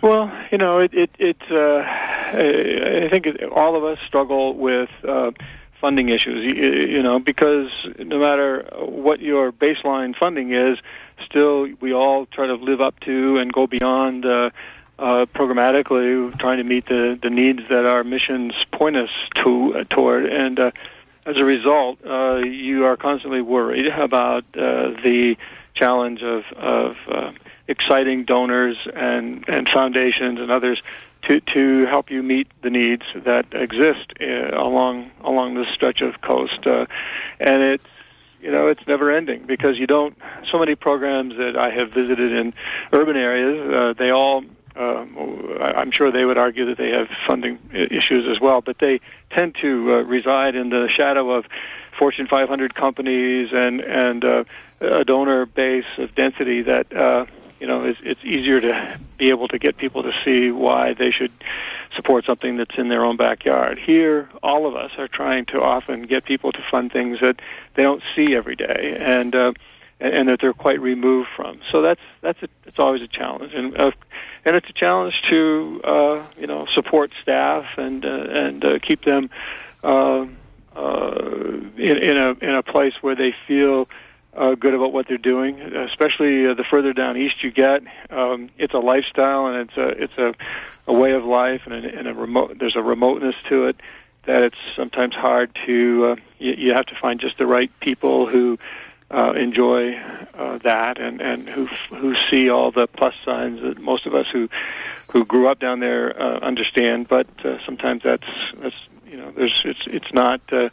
Well, 0.02 0.28
you 0.50 0.58
know, 0.58 0.80
it, 0.80 0.92
it, 0.92 1.10
it 1.20 1.40
uh, 1.48 1.84
I 1.86 3.08
think 3.12 3.28
all 3.54 3.76
of 3.76 3.84
us 3.84 4.00
struggle 4.04 4.56
with 4.56 4.90
uh, 5.06 5.30
funding 5.80 6.08
issues, 6.08 6.44
you, 6.44 6.72
you 6.96 7.02
know, 7.02 7.18
because 7.18 7.70
no 7.98 8.18
matter 8.18 8.66
what 8.78 9.20
your 9.20 9.52
baseline 9.52 10.16
funding 10.16 10.52
is, 10.52 10.78
still 11.24 11.68
we 11.80 11.92
all 11.92 12.26
try 12.26 12.46
to 12.46 12.54
live 12.54 12.80
up 12.80 12.98
to 13.00 13.38
and 13.38 13.52
go 13.52 13.66
beyond 13.66 14.24
uh, 14.24 14.50
uh, 14.98 15.26
programmatically, 15.34 16.38
trying 16.38 16.58
to 16.58 16.64
meet 16.64 16.86
the, 16.86 17.18
the 17.20 17.30
needs 17.30 17.60
that 17.68 17.84
our 17.84 18.04
missions 18.04 18.54
point 18.72 18.96
us 18.96 19.10
to 19.34 19.76
uh, 19.76 19.84
toward. 19.90 20.26
And 20.26 20.58
uh, 20.58 20.70
as 21.26 21.36
a 21.36 21.44
result, 21.44 21.98
uh, 22.06 22.36
you 22.36 22.84
are 22.84 22.96
constantly 22.96 23.42
worried 23.42 23.88
about 23.88 24.44
uh, 24.56 24.90
the 25.02 25.36
challenge 25.74 26.22
of, 26.22 26.44
of 26.52 26.96
uh, 27.08 27.32
exciting 27.66 28.24
donors 28.24 28.76
and, 28.94 29.44
and 29.48 29.68
foundations 29.68 30.38
and 30.38 30.50
others 30.50 30.82
to, 31.28 31.40
to 31.40 31.86
help 31.86 32.10
you 32.10 32.22
meet 32.22 32.48
the 32.62 32.70
needs 32.70 33.04
that 33.14 33.46
exist 33.52 34.12
uh, 34.20 34.50
along 34.58 35.10
along 35.22 35.54
this 35.54 35.68
stretch 35.68 36.00
of 36.00 36.20
coast. 36.20 36.66
Uh, 36.66 36.86
and 37.40 37.62
it's 37.62 37.84
you 38.40 38.50
know 38.50 38.68
it's 38.68 38.86
never 38.86 39.10
ending 39.10 39.44
because 39.46 39.78
you 39.78 39.86
don't 39.86 40.16
so 40.50 40.58
many 40.58 40.74
programs 40.74 41.36
that 41.36 41.56
I 41.56 41.70
have 41.70 41.90
visited 41.92 42.32
in 42.32 42.52
urban 42.92 43.16
areas 43.16 43.74
uh, 43.74 43.94
they 43.94 44.10
all 44.10 44.44
um, 44.76 45.56
I'm 45.60 45.92
sure 45.92 46.10
they 46.10 46.24
would 46.24 46.38
argue 46.38 46.66
that 46.66 46.78
they 46.78 46.90
have 46.90 47.08
funding 47.28 47.58
issues 47.72 48.26
as 48.28 48.40
well, 48.40 48.60
but 48.60 48.78
they 48.78 49.00
tend 49.30 49.54
to 49.60 49.94
uh, 49.94 50.02
reside 50.02 50.56
in 50.56 50.70
the 50.70 50.88
shadow 50.88 51.30
of 51.30 51.46
Fortune 51.96 52.26
500 52.26 52.74
companies 52.74 53.50
and 53.52 53.80
and 53.80 54.24
uh, 54.24 54.44
a 54.80 55.04
donor 55.04 55.46
base 55.46 55.84
of 55.98 56.14
density 56.16 56.62
that 56.62 56.92
uh, 56.92 57.26
you 57.64 57.68
know 57.68 57.82
it's, 57.82 57.98
it's 58.02 58.22
easier 58.22 58.60
to 58.60 58.98
be 59.16 59.30
able 59.30 59.48
to 59.48 59.58
get 59.58 59.78
people 59.78 60.02
to 60.02 60.12
see 60.22 60.50
why 60.50 60.92
they 60.92 61.10
should 61.10 61.32
support 61.96 62.26
something 62.26 62.58
that's 62.58 62.76
in 62.76 62.90
their 62.90 63.06
own 63.06 63.16
backyard. 63.16 63.78
Here, 63.78 64.28
all 64.42 64.66
of 64.66 64.76
us 64.76 64.90
are 64.98 65.08
trying 65.08 65.46
to 65.46 65.62
often 65.62 66.02
get 66.02 66.26
people 66.26 66.52
to 66.52 66.58
fund 66.70 66.92
things 66.92 67.20
that 67.22 67.40
they 67.72 67.82
don't 67.82 68.02
see 68.14 68.36
every 68.36 68.54
day, 68.54 68.98
and 69.00 69.34
uh, 69.34 69.54
and 69.98 70.28
that 70.28 70.40
they're 70.42 70.52
quite 70.52 70.78
removed 70.78 71.30
from. 71.34 71.60
So 71.72 71.80
that's 71.80 72.02
that's 72.20 72.42
a, 72.42 72.48
it's 72.66 72.78
always 72.78 73.00
a 73.00 73.08
challenge, 73.08 73.54
and 73.54 73.74
uh, 73.80 73.92
and 74.44 74.56
it's 74.56 74.68
a 74.68 74.74
challenge 74.74 75.22
to 75.30 75.80
uh, 75.84 76.26
you 76.36 76.46
know 76.46 76.66
support 76.66 77.12
staff 77.22 77.64
and 77.78 78.04
uh, 78.04 78.08
and 78.08 78.62
uh, 78.62 78.78
keep 78.80 79.06
them 79.06 79.30
uh, 79.82 80.26
uh, 80.76 81.22
in, 81.78 81.96
in 81.96 82.16
a 82.18 82.30
in 82.42 82.54
a 82.54 82.62
place 82.62 82.92
where 83.00 83.14
they 83.14 83.34
feel 83.46 83.88
uh, 84.36 84.54
good 84.54 84.74
about 84.74 84.92
what 84.92 85.06
they're 85.08 85.18
doing, 85.18 85.60
especially 85.60 86.46
uh, 86.46 86.54
the 86.54 86.64
further 86.64 86.92
down 86.92 87.16
east 87.16 87.42
you 87.42 87.50
get. 87.50 87.82
Um, 88.10 88.50
it's 88.58 88.74
a 88.74 88.78
lifestyle 88.78 89.46
and 89.46 89.68
it's 89.68 89.76
a 89.76 89.88
it's 90.02 90.18
a, 90.18 90.34
a 90.86 90.92
way 90.92 91.12
of 91.12 91.24
life 91.24 91.62
and 91.66 91.74
a, 91.74 91.98
and 91.98 92.08
a 92.08 92.14
remote. 92.14 92.58
There's 92.58 92.76
a 92.76 92.82
remoteness 92.82 93.36
to 93.48 93.66
it 93.66 93.76
that 94.26 94.42
it's 94.42 94.58
sometimes 94.74 95.14
hard 95.14 95.56
to. 95.66 96.06
Uh, 96.06 96.16
you, 96.38 96.52
you 96.52 96.74
have 96.74 96.86
to 96.86 96.94
find 96.94 97.20
just 97.20 97.38
the 97.38 97.46
right 97.46 97.70
people 97.80 98.26
who 98.26 98.58
uh, 99.10 99.32
enjoy 99.32 99.94
uh, 100.34 100.58
that 100.58 100.98
and 100.98 101.20
and 101.20 101.48
who 101.48 101.66
who 101.66 102.16
see 102.30 102.50
all 102.50 102.70
the 102.70 102.86
plus 102.86 103.14
signs 103.24 103.60
that 103.62 103.78
most 103.78 104.06
of 104.06 104.14
us 104.14 104.26
who 104.32 104.48
who 105.12 105.24
grew 105.24 105.48
up 105.48 105.60
down 105.60 105.80
there 105.80 106.20
uh, 106.20 106.38
understand. 106.40 107.08
But 107.08 107.28
uh, 107.44 107.58
sometimes 107.64 108.02
that's 108.02 108.26
that's 108.56 108.76
you 109.06 109.16
know 109.16 109.30
there's 109.30 109.62
it's 109.64 109.86
it's 109.86 110.12
not. 110.12 110.40
Uh, 110.52 110.70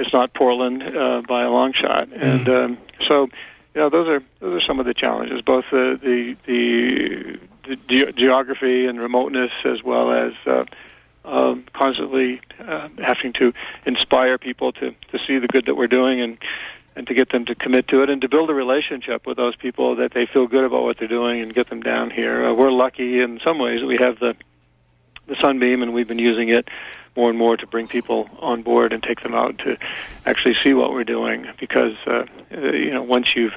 it's 0.00 0.12
not 0.12 0.32
Portland 0.32 0.82
uh, 0.82 1.22
by 1.28 1.42
a 1.44 1.50
long 1.50 1.72
shot, 1.74 2.08
and 2.12 2.46
mm. 2.46 2.64
um, 2.64 2.78
so 3.06 3.28
you 3.74 3.80
know 3.80 3.90
those 3.90 4.08
are 4.08 4.22
those 4.40 4.62
are 4.62 4.66
some 4.66 4.80
of 4.80 4.86
the 4.86 4.94
challenges, 4.94 5.42
both 5.42 5.66
the 5.70 5.98
the 6.02 6.36
the, 6.46 7.38
the 7.68 7.76
ge- 7.76 8.16
geography 8.16 8.86
and 8.86 8.98
remoteness, 8.98 9.52
as 9.64 9.82
well 9.82 10.10
as 10.10 10.32
uh, 10.46 10.64
um, 11.26 11.64
constantly 11.74 12.40
uh, 12.58 12.88
having 12.98 13.34
to 13.34 13.52
inspire 13.84 14.38
people 14.38 14.72
to 14.72 14.94
to 15.12 15.18
see 15.26 15.38
the 15.38 15.48
good 15.48 15.66
that 15.66 15.76
we're 15.76 15.86
doing 15.86 16.20
and 16.20 16.38
and 16.96 17.06
to 17.06 17.14
get 17.14 17.30
them 17.30 17.44
to 17.44 17.54
commit 17.54 17.86
to 17.88 18.02
it 18.02 18.10
and 18.10 18.22
to 18.22 18.28
build 18.28 18.50
a 18.50 18.54
relationship 18.54 19.26
with 19.26 19.36
those 19.36 19.54
people 19.54 19.96
that 19.96 20.12
they 20.12 20.26
feel 20.26 20.46
good 20.46 20.64
about 20.64 20.82
what 20.82 20.98
they're 20.98 21.06
doing 21.06 21.40
and 21.40 21.54
get 21.54 21.68
them 21.68 21.82
down 21.82 22.10
here. 22.10 22.46
Uh, 22.46 22.52
we're 22.54 22.72
lucky 22.72 23.20
in 23.20 23.38
some 23.44 23.58
ways 23.58 23.80
that 23.80 23.86
we 23.86 23.98
have 23.98 24.18
the 24.18 24.34
the 25.26 25.36
sunbeam 25.36 25.82
and 25.82 25.92
we've 25.92 26.08
been 26.08 26.18
using 26.18 26.48
it 26.48 26.66
more 27.16 27.28
and 27.28 27.38
more 27.38 27.56
to 27.56 27.66
bring 27.66 27.88
people 27.88 28.28
on 28.38 28.62
board 28.62 28.92
and 28.92 29.02
take 29.02 29.22
them 29.22 29.34
out 29.34 29.58
to 29.58 29.76
actually 30.26 30.54
see 30.54 30.74
what 30.74 30.92
we're 30.92 31.04
doing 31.04 31.46
because 31.58 31.94
uh, 32.06 32.24
you 32.50 32.90
know 32.90 33.02
once 33.02 33.34
you've 33.34 33.54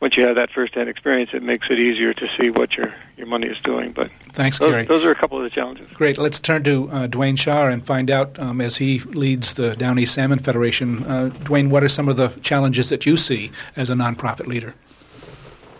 once 0.00 0.16
you 0.16 0.26
have 0.26 0.36
that 0.36 0.50
first-hand 0.50 0.88
experience, 0.88 1.30
it 1.32 1.42
makes 1.42 1.68
it 1.70 1.78
easier 1.78 2.12
to 2.12 2.28
see 2.38 2.50
what 2.50 2.76
your 2.76 2.94
your 3.16 3.26
money 3.26 3.48
is 3.48 3.58
doing. 3.60 3.92
But 3.92 4.10
Thanks, 4.32 4.58
those, 4.58 4.70
Gary. 4.70 4.84
those 4.84 5.04
are 5.04 5.10
a 5.10 5.14
couple 5.14 5.38
of 5.38 5.44
the 5.44 5.50
challenges. 5.50 5.90
Great. 5.94 6.18
Let's 6.18 6.38
turn 6.38 6.62
to 6.64 6.90
uh, 6.90 7.08
Dwayne 7.08 7.38
Shaw 7.38 7.68
and 7.68 7.84
find 7.84 8.10
out, 8.10 8.38
um, 8.38 8.60
as 8.60 8.76
he 8.76 9.00
leads 9.00 9.54
the 9.54 9.74
Down 9.74 9.98
East 9.98 10.14
Salmon 10.14 10.38
Federation, 10.40 11.02
uh, 11.04 11.30
Dwayne, 11.44 11.70
what 11.70 11.82
are 11.82 11.88
some 11.88 12.08
of 12.08 12.18
the 12.18 12.28
challenges 12.42 12.90
that 12.90 13.06
you 13.06 13.16
see 13.16 13.50
as 13.74 13.88
a 13.88 13.94
nonprofit 13.94 14.46
leader? 14.46 14.74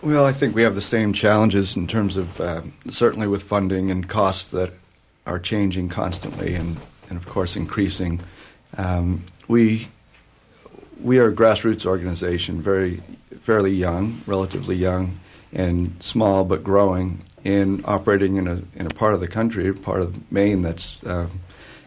Well, 0.01 0.25
I 0.25 0.33
think 0.33 0.55
we 0.55 0.63
have 0.63 0.75
the 0.75 0.81
same 0.81 1.13
challenges 1.13 1.77
in 1.77 1.87
terms 1.87 2.17
of 2.17 2.41
uh, 2.41 2.63
certainly 2.89 3.27
with 3.27 3.43
funding 3.43 3.91
and 3.91 4.09
costs 4.09 4.51
that 4.53 4.73
are 5.27 5.39
changing 5.39 5.89
constantly 5.89 6.55
and, 6.55 6.79
and 7.09 7.17
of 7.17 7.27
course, 7.27 7.57
increasing. 7.57 8.21
Um, 8.77 9.25
we 9.49 9.89
we 11.01 11.19
are 11.19 11.29
a 11.29 11.35
grassroots 11.35 11.87
organization, 11.87 12.61
very 12.63 13.03
fairly 13.41 13.73
young, 13.73 14.23
relatively 14.27 14.77
young, 14.77 15.19
and 15.53 16.03
small 16.03 16.45
but 16.45 16.65
growing, 16.65 17.23
and 17.45 17.85
operating 17.85 18.37
in 18.37 18.49
a 18.49 18.63
in 18.75 18.87
a 18.87 18.91
part 18.91 19.15
of 19.15 19.21
the 19.21 19.29
country, 19.29 19.73
part 19.73 20.01
of 20.01 20.31
Maine 20.33 20.63
that's 20.63 20.97
uh, 21.05 21.29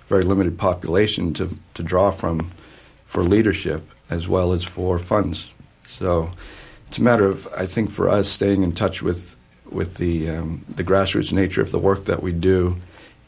very 0.08 0.23
limited 0.23 0.58
population 0.58 1.34
to 1.34 1.58
to 1.73 1.84
draw 1.84 2.12
from 2.12 2.51
for 3.05 3.23
leadership 3.23 3.89
as 4.10 4.27
well 4.27 4.53
as 4.53 4.63
for 4.63 4.99
funds. 4.99 5.47
So 5.88 6.32
it's 6.88 6.97
a 6.97 7.03
matter 7.03 7.25
of 7.25 7.47
I 7.55 7.65
think 7.65 7.91
for 7.91 8.10
us 8.10 8.29
staying 8.29 8.63
in 8.63 8.71
touch 8.71 9.01
with 9.01 9.36
with 9.69 9.95
the 9.95 10.29
um, 10.29 10.65
the 10.75 10.84
grassroots 10.84 11.32
nature 11.32 11.62
of 11.62 11.71
the 11.71 11.79
work 11.79 12.05
that 12.05 12.23
we 12.23 12.32
do, 12.32 12.77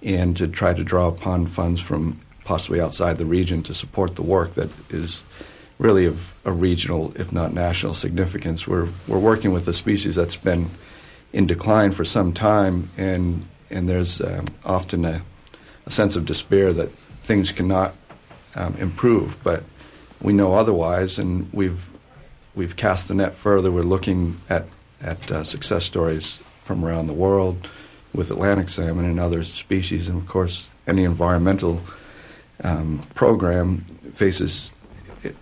and 0.01 0.35
to 0.37 0.47
try 0.47 0.73
to 0.73 0.83
draw 0.83 1.07
upon 1.07 1.45
funds 1.45 1.81
from 1.81 2.19
possibly 2.43 2.81
outside 2.81 3.17
the 3.17 3.25
region 3.25 3.63
to 3.63 3.73
support 3.73 4.15
the 4.15 4.23
work 4.23 4.55
that 4.55 4.69
is 4.89 5.21
really 5.77 6.05
of 6.05 6.33
a 6.45 6.51
regional, 6.51 7.11
if 7.15 7.31
not 7.31 7.53
national, 7.53 7.93
significance. 7.93 8.67
We're 8.67 8.89
we're 9.07 9.19
working 9.19 9.51
with 9.51 9.67
a 9.67 9.73
species 9.73 10.15
that's 10.15 10.35
been 10.35 10.69
in 11.33 11.47
decline 11.47 11.91
for 11.91 12.05
some 12.05 12.33
time, 12.33 12.89
and 12.97 13.47
and 13.69 13.89
there's 13.89 14.21
um, 14.21 14.45
often 14.63 15.05
a, 15.05 15.23
a, 15.85 15.91
sense 15.91 16.15
of 16.15 16.25
despair 16.25 16.73
that 16.73 16.91
things 17.23 17.51
cannot 17.51 17.95
um, 18.55 18.75
improve, 18.75 19.41
but 19.43 19.63
we 20.21 20.33
know 20.33 20.53
otherwise, 20.53 21.17
and 21.17 21.51
we've 21.53 21.89
we've 22.53 22.75
cast 22.75 23.07
the 23.07 23.13
net 23.13 23.33
further. 23.33 23.71
We're 23.71 23.83
looking 23.83 24.39
at 24.49 24.65
at 25.01 25.31
uh, 25.31 25.43
success 25.43 25.85
stories 25.85 26.39
from 26.63 26.85
around 26.85 27.07
the 27.07 27.13
world 27.13 27.67
with 28.13 28.31
Atlantic 28.31 28.69
salmon 28.69 29.05
and 29.05 29.19
other 29.19 29.43
species, 29.43 30.09
and 30.09 30.21
of 30.21 30.27
course, 30.27 30.69
any 30.87 31.03
environmental 31.03 31.81
um, 32.63 33.01
program 33.15 33.85
faces 34.13 34.71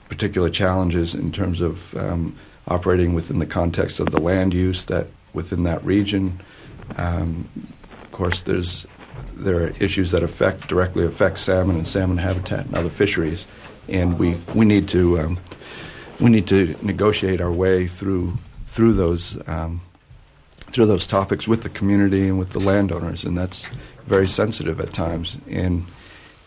particular 0.10 0.50
challenges 0.50 1.16
in 1.16 1.32
terms 1.32 1.62
of 1.62 1.96
um, 1.96 2.36
operating 2.68 3.14
within 3.14 3.40
the 3.40 3.46
context 3.46 4.00
of 4.00 4.12
the 4.12 4.20
land 4.20 4.54
use 4.54 4.86
that 4.86 5.08
within 5.34 5.64
that 5.64 5.84
region. 5.86 6.40
Um, 6.98 7.48
of 8.02 8.12
course, 8.12 8.42
there's 8.42 8.86
there 9.34 9.64
are 9.64 9.70
issues 9.80 10.12
that 10.12 10.22
affect 10.24 10.68
directly 10.68 11.06
affect 11.06 11.40
salmon 11.40 11.78
and 11.78 11.88
salmon 11.88 12.18
habitat 12.18 12.66
and 12.66 12.76
other 12.76 12.90
fisheries, 12.90 13.46
and 13.88 14.20
we 14.20 14.38
we 14.54 14.66
need 14.66 14.88
to 14.90 15.20
um, 15.20 15.40
we 16.20 16.30
need 16.30 16.48
to 16.48 16.76
negotiate 16.82 17.42
our 17.42 17.52
way 17.52 17.88
through 17.88 18.38
through 18.66 18.94
those 18.94 19.38
um, 19.48 19.82
through 20.72 20.86
those 20.86 21.08
topics 21.08 21.48
with 21.48 21.62
the 21.62 21.70
community 21.70 22.28
and 22.28 22.40
with 22.40 22.52
the 22.52 22.60
landowners, 22.60 23.24
and 23.24 23.38
that's 23.38 23.64
very 24.06 24.28
sensitive 24.28 24.80
at 24.80 24.94
times. 24.94 25.38
And 25.50 25.86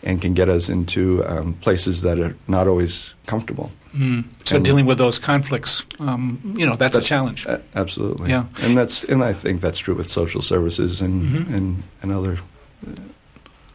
and 0.03 0.21
can 0.21 0.33
get 0.33 0.49
us 0.49 0.69
into 0.69 1.25
um, 1.25 1.53
places 1.55 2.01
that 2.01 2.19
are 2.19 2.35
not 2.47 2.67
always 2.67 3.13
comfortable. 3.25 3.71
Mm. 3.95 4.25
So 4.43 4.57
and 4.57 4.65
dealing 4.65 4.85
with 4.85 4.97
those 4.97 5.17
conflicts, 5.19 5.85
um, 5.99 6.55
you 6.57 6.65
know, 6.65 6.75
that's, 6.75 6.95
that's, 6.95 7.05
a 7.05 7.07
challenge. 7.07 7.45
A- 7.45 7.61
absolutely. 7.75 8.29
Yeah. 8.29 8.45
And 8.61 8.77
that's 8.77 9.03
and 9.03 9.23
I 9.23 9.33
think 9.33 9.61
that's 9.61 9.79
true 9.79 9.95
with 9.95 10.09
social 10.09 10.41
services 10.41 10.99
and 11.01 11.23
mm-hmm. 11.23 11.53
and, 11.53 11.83
and 12.01 12.11
other 12.11 12.39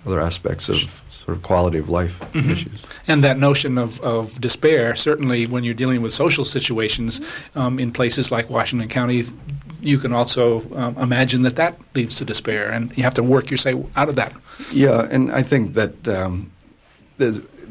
other 0.04 0.20
aspects 0.20 0.68
of 0.68 1.02
sort 1.24 1.36
of 1.36 1.42
quality 1.42 1.78
of 1.78 1.88
life 1.88 2.20
mm-hmm. 2.32 2.50
issues. 2.50 2.80
And 3.06 3.22
that 3.22 3.38
notion 3.38 3.78
of, 3.78 4.00
of 4.00 4.40
despair, 4.40 4.96
certainly 4.96 5.46
when 5.46 5.64
you're 5.64 5.74
dealing 5.74 6.02
with 6.02 6.12
social 6.12 6.44
situations 6.44 7.20
um, 7.54 7.78
in 7.78 7.92
places 7.92 8.30
like 8.30 8.48
Washington 8.48 8.88
County, 8.88 9.24
you 9.80 9.98
can 9.98 10.12
also 10.12 10.62
um, 10.74 10.96
imagine 10.98 11.42
that 11.42 11.56
that 11.56 11.78
leads 11.94 12.16
to 12.16 12.24
despair, 12.24 12.70
and 12.70 12.96
you 12.96 13.02
have 13.02 13.14
to 13.14 13.22
work 13.22 13.50
your 13.50 13.58
way 13.64 13.84
out 13.96 14.08
of 14.08 14.16
that. 14.16 14.34
Yeah, 14.72 15.06
and 15.10 15.30
I 15.32 15.42
think 15.42 15.74
that 15.74 16.08
um, 16.08 16.50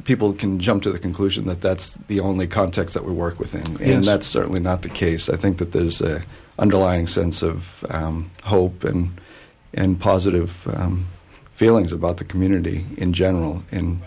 people 0.03 0.33
can 0.33 0.59
jump 0.59 0.83
to 0.83 0.91
the 0.91 0.99
conclusion 0.99 1.45
that 1.47 1.61
that's 1.61 1.95
the 2.07 2.19
only 2.19 2.47
context 2.47 2.93
that 2.93 3.03
we 3.03 3.11
work 3.11 3.39
within, 3.39 3.67
and 3.77 3.79
yes. 3.79 4.05
that's 4.05 4.27
certainly 4.27 4.59
not 4.59 4.81
the 4.81 4.89
case. 4.89 5.29
I 5.29 5.37
think 5.37 5.57
that 5.57 5.71
there's 5.71 6.01
a 6.01 6.23
underlying 6.59 7.07
sense 7.07 7.43
of 7.43 7.85
um, 7.89 8.31
hope 8.43 8.83
and 8.83 9.19
and 9.73 9.99
positive 9.99 10.67
um, 10.75 11.07
feelings 11.53 11.91
about 11.91 12.17
the 12.17 12.23
community 12.23 12.85
in 12.97 13.13
general, 13.13 13.63
and 13.71 14.01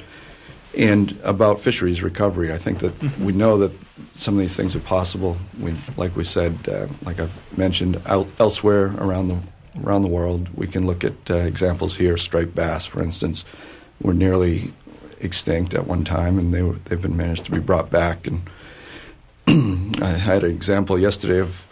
and 0.77 1.19
about 1.23 1.61
fisheries 1.61 2.03
recovery. 2.03 2.53
I 2.53 2.59
think 2.59 2.79
that 2.79 2.99
mm-hmm. 2.99 3.25
we 3.25 3.33
know 3.33 3.59
that 3.59 3.73
some 4.15 4.35
of 4.35 4.41
these 4.41 4.57
things 4.57 4.77
are 4.77 4.81
possible. 4.81 5.37
We, 5.59 5.77
like 5.97 6.17
we 6.17 6.25
said, 6.25 6.69
uh, 6.69 6.87
like 7.03 7.21
I've 7.21 7.33
mentioned, 7.57 8.01
out, 8.07 8.29
elsewhere 8.39 8.95
around 8.99 9.29
the 9.29 9.39
around 9.85 10.03
the 10.03 10.09
world, 10.09 10.49
we 10.55 10.67
can 10.67 10.87
look 10.87 11.05
at 11.05 11.31
uh, 11.31 11.37
examples 11.37 11.97
here. 11.97 12.17
Striped 12.17 12.55
bass, 12.55 12.87
for 12.87 13.03
instance, 13.03 13.45
were 14.03 14.15
nearly 14.15 14.73
extinct 15.21 15.75
at 15.75 15.87
one 15.87 16.05
time, 16.05 16.39
and 16.39 16.53
they 16.53 16.63
were, 16.63 16.77
they've 16.87 17.01
been 17.01 17.17
managed 17.17 17.45
to 17.45 17.51
be 17.51 17.61
brought 17.61 17.91
back. 17.91 18.27
And 18.27 18.43
I 20.03 20.09
had 20.09 20.45
an 20.45 20.51
example 20.51 20.99
yesterday 20.99 21.39
of 21.39 21.67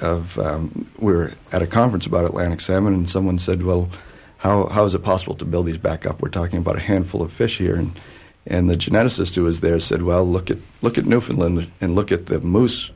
of 0.00 0.38
um, 0.38 0.90
we 0.98 1.12
were 1.12 1.32
at 1.52 1.62
a 1.62 1.66
conference 1.66 2.06
about 2.06 2.24
Atlantic 2.24 2.60
salmon, 2.60 2.94
and 2.94 3.10
someone 3.10 3.38
said, 3.38 3.62
"Well, 3.62 3.90
how 4.38 4.66
how 4.66 4.84
is 4.84 4.94
it 4.94 5.02
possible 5.02 5.34
to 5.36 5.44
build 5.44 5.66
these 5.66 5.78
back 5.78 6.06
up? 6.06 6.22
We're 6.22 6.30
talking 6.30 6.58
about 6.58 6.76
a 6.76 6.80
handful 6.80 7.22
of 7.22 7.32
fish 7.32 7.58
here." 7.58 7.76
And 7.76 7.98
and 8.50 8.68
the 8.68 8.76
geneticist 8.76 9.36
who 9.36 9.44
was 9.44 9.60
there 9.60 9.80
said, 9.80 10.02
"Well, 10.02 10.24
look 10.24 10.50
at 10.50 10.58
look 10.82 10.98
at 10.98 11.06
Newfoundland 11.06 11.70
and 11.80 11.94
look 11.94 12.12
at 12.12 12.26
the 12.26 12.40
moose 12.40 12.90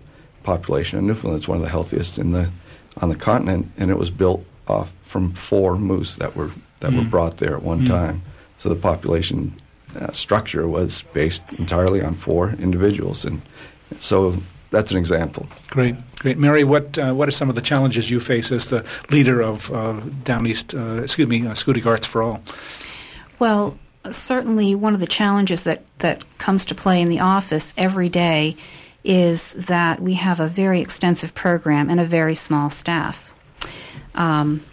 population. 0.45 0.99
And 0.99 1.09
Newfoundland 1.09 1.43
is 1.43 1.49
one 1.49 1.57
of 1.57 1.65
the 1.65 1.71
healthiest 1.71 2.19
in 2.19 2.31
the 2.31 2.51
on 2.99 3.09
the 3.09 3.17
continent, 3.17 3.73
and 3.77 3.91
it 3.91 3.99
was 3.99 4.13
built 4.13 4.45
off 4.69 4.93
from 5.03 5.33
four 5.35 5.77
moose 5.77 6.15
that 6.17 6.37
were 6.37 6.53
that 6.79 6.93
mm. 6.93 6.99
were 6.99 7.11
brought 7.11 7.39
there 7.39 7.57
at 7.57 7.63
one 7.63 7.81
mm. 7.81 7.89
time. 7.89 8.23
So 8.59 8.69
the 8.69 8.77
population 8.77 9.55
uh, 9.97 10.13
structure 10.13 10.69
was 10.69 11.03
based 11.13 11.43
entirely 11.59 12.01
on 12.01 12.15
four 12.15 12.51
individuals, 12.51 13.25
and 13.25 13.43
so 13.99 14.41
that's 14.71 14.93
an 14.93 14.99
example. 14.99 15.49
Great, 15.69 15.97
great, 16.21 16.39
Mary. 16.39 16.63
What 16.63 16.97
uh, 16.99 17.13
what 17.15 17.27
are 17.27 17.33
some 17.33 17.49
of 17.49 17.57
the 17.57 17.63
challenges 17.63 18.11
you 18.11 18.21
face 18.21 18.53
as 18.53 18.69
the 18.69 18.85
leader 19.11 19.41
of 19.41 19.73
uh, 19.73 20.01
Down 20.23 20.47
East? 20.47 20.75
Uh, 20.75 21.03
excuse 21.03 21.27
me, 21.27 21.47
uh, 21.47 21.53
Schoodic 21.53 21.85
Arts 21.85 22.07
for 22.07 22.23
All. 22.23 22.41
Well, 23.41 23.77
certainly 24.13 24.75
one 24.75 24.95
of 24.95 25.01
the 25.01 25.07
challenges 25.07 25.63
that, 25.65 25.85
that 25.99 26.25
comes 26.39 26.65
to 26.67 26.75
play 26.75 27.01
in 27.01 27.09
the 27.09 27.21
office 27.21 27.73
every 27.77 28.09
day 28.09 28.57
is 29.03 29.53
that 29.53 30.01
we 30.01 30.15
have 30.15 30.41
a 30.41 30.49
very 30.49 30.81
extensive 30.81 31.35
program 31.35 31.91
and 31.91 32.01
a 32.01 32.05
very 32.05 32.35
small 32.35 32.71
staff. 32.71 33.33
Um, 34.15 34.65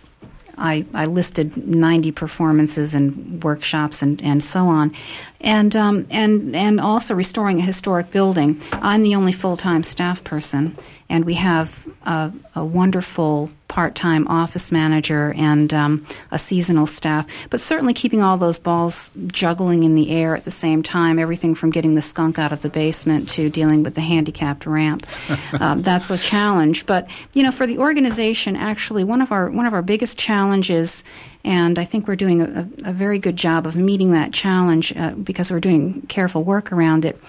I, 0.57 0.85
I, 0.93 1.05
listed 1.05 1.57
90 1.57 2.11
performances 2.11 2.93
and 2.93 3.43
workshops 3.43 4.01
and, 4.01 4.21
and 4.21 4.43
so 4.43 4.67
on. 4.67 4.93
And, 5.41 5.75
um, 5.75 6.05
and, 6.11 6.55
and 6.55 6.79
also 6.79 7.15
restoring 7.15 7.59
a 7.59 7.63
historic 7.63 8.11
building. 8.11 8.61
I'm 8.73 9.01
the 9.01 9.15
only 9.15 9.31
full 9.31 9.57
time 9.57 9.81
staff 9.83 10.23
person, 10.23 10.77
and 11.09 11.25
we 11.25 11.33
have 11.33 11.87
a, 12.05 12.31
a 12.55 12.63
wonderful 12.63 13.49
part 13.71 13.95
time 13.95 14.27
office 14.27 14.69
manager 14.69 15.33
and 15.37 15.73
um, 15.73 16.05
a 16.29 16.37
seasonal 16.37 16.85
staff, 16.85 17.25
but 17.49 17.61
certainly 17.61 17.93
keeping 17.93 18.21
all 18.21 18.35
those 18.35 18.59
balls 18.59 19.09
juggling 19.27 19.83
in 19.83 19.95
the 19.95 20.11
air 20.11 20.35
at 20.35 20.43
the 20.43 20.51
same 20.51 20.83
time, 20.83 21.17
everything 21.17 21.55
from 21.55 21.69
getting 21.69 21.93
the 21.93 22.01
skunk 22.01 22.37
out 22.37 22.51
of 22.51 22.61
the 22.63 22.69
basement 22.69 23.29
to 23.29 23.49
dealing 23.49 23.81
with 23.81 23.95
the 23.95 24.01
handicapped 24.01 24.65
ramp. 24.65 25.07
um, 25.61 25.81
that's 25.83 26.09
a 26.09 26.17
challenge. 26.17 26.85
But, 26.85 27.09
you 27.33 27.43
know, 27.43 27.51
for 27.51 27.65
the 27.65 27.77
organization, 27.77 28.57
actually, 28.57 29.05
one 29.05 29.21
of 29.21 29.31
our, 29.31 29.49
one 29.49 29.65
of 29.65 29.73
our 29.73 29.81
biggest 29.81 30.17
challenges 30.17 31.01
and 31.43 31.79
I 31.79 31.83
think 31.83 32.07
we're 32.07 32.15
doing 32.15 32.41
a, 32.41 32.67
a, 32.85 32.93
very 32.93 33.17
good 33.17 33.35
job 33.35 33.65
of 33.65 33.75
meeting 33.75 34.11
that 34.11 34.31
challenge 34.31 34.95
uh, 34.95 35.11
because 35.11 35.51
we're 35.51 35.59
doing 35.59 36.03
careful 36.03 36.43
work 36.43 36.71
around 36.71 37.03
it. 37.03 37.19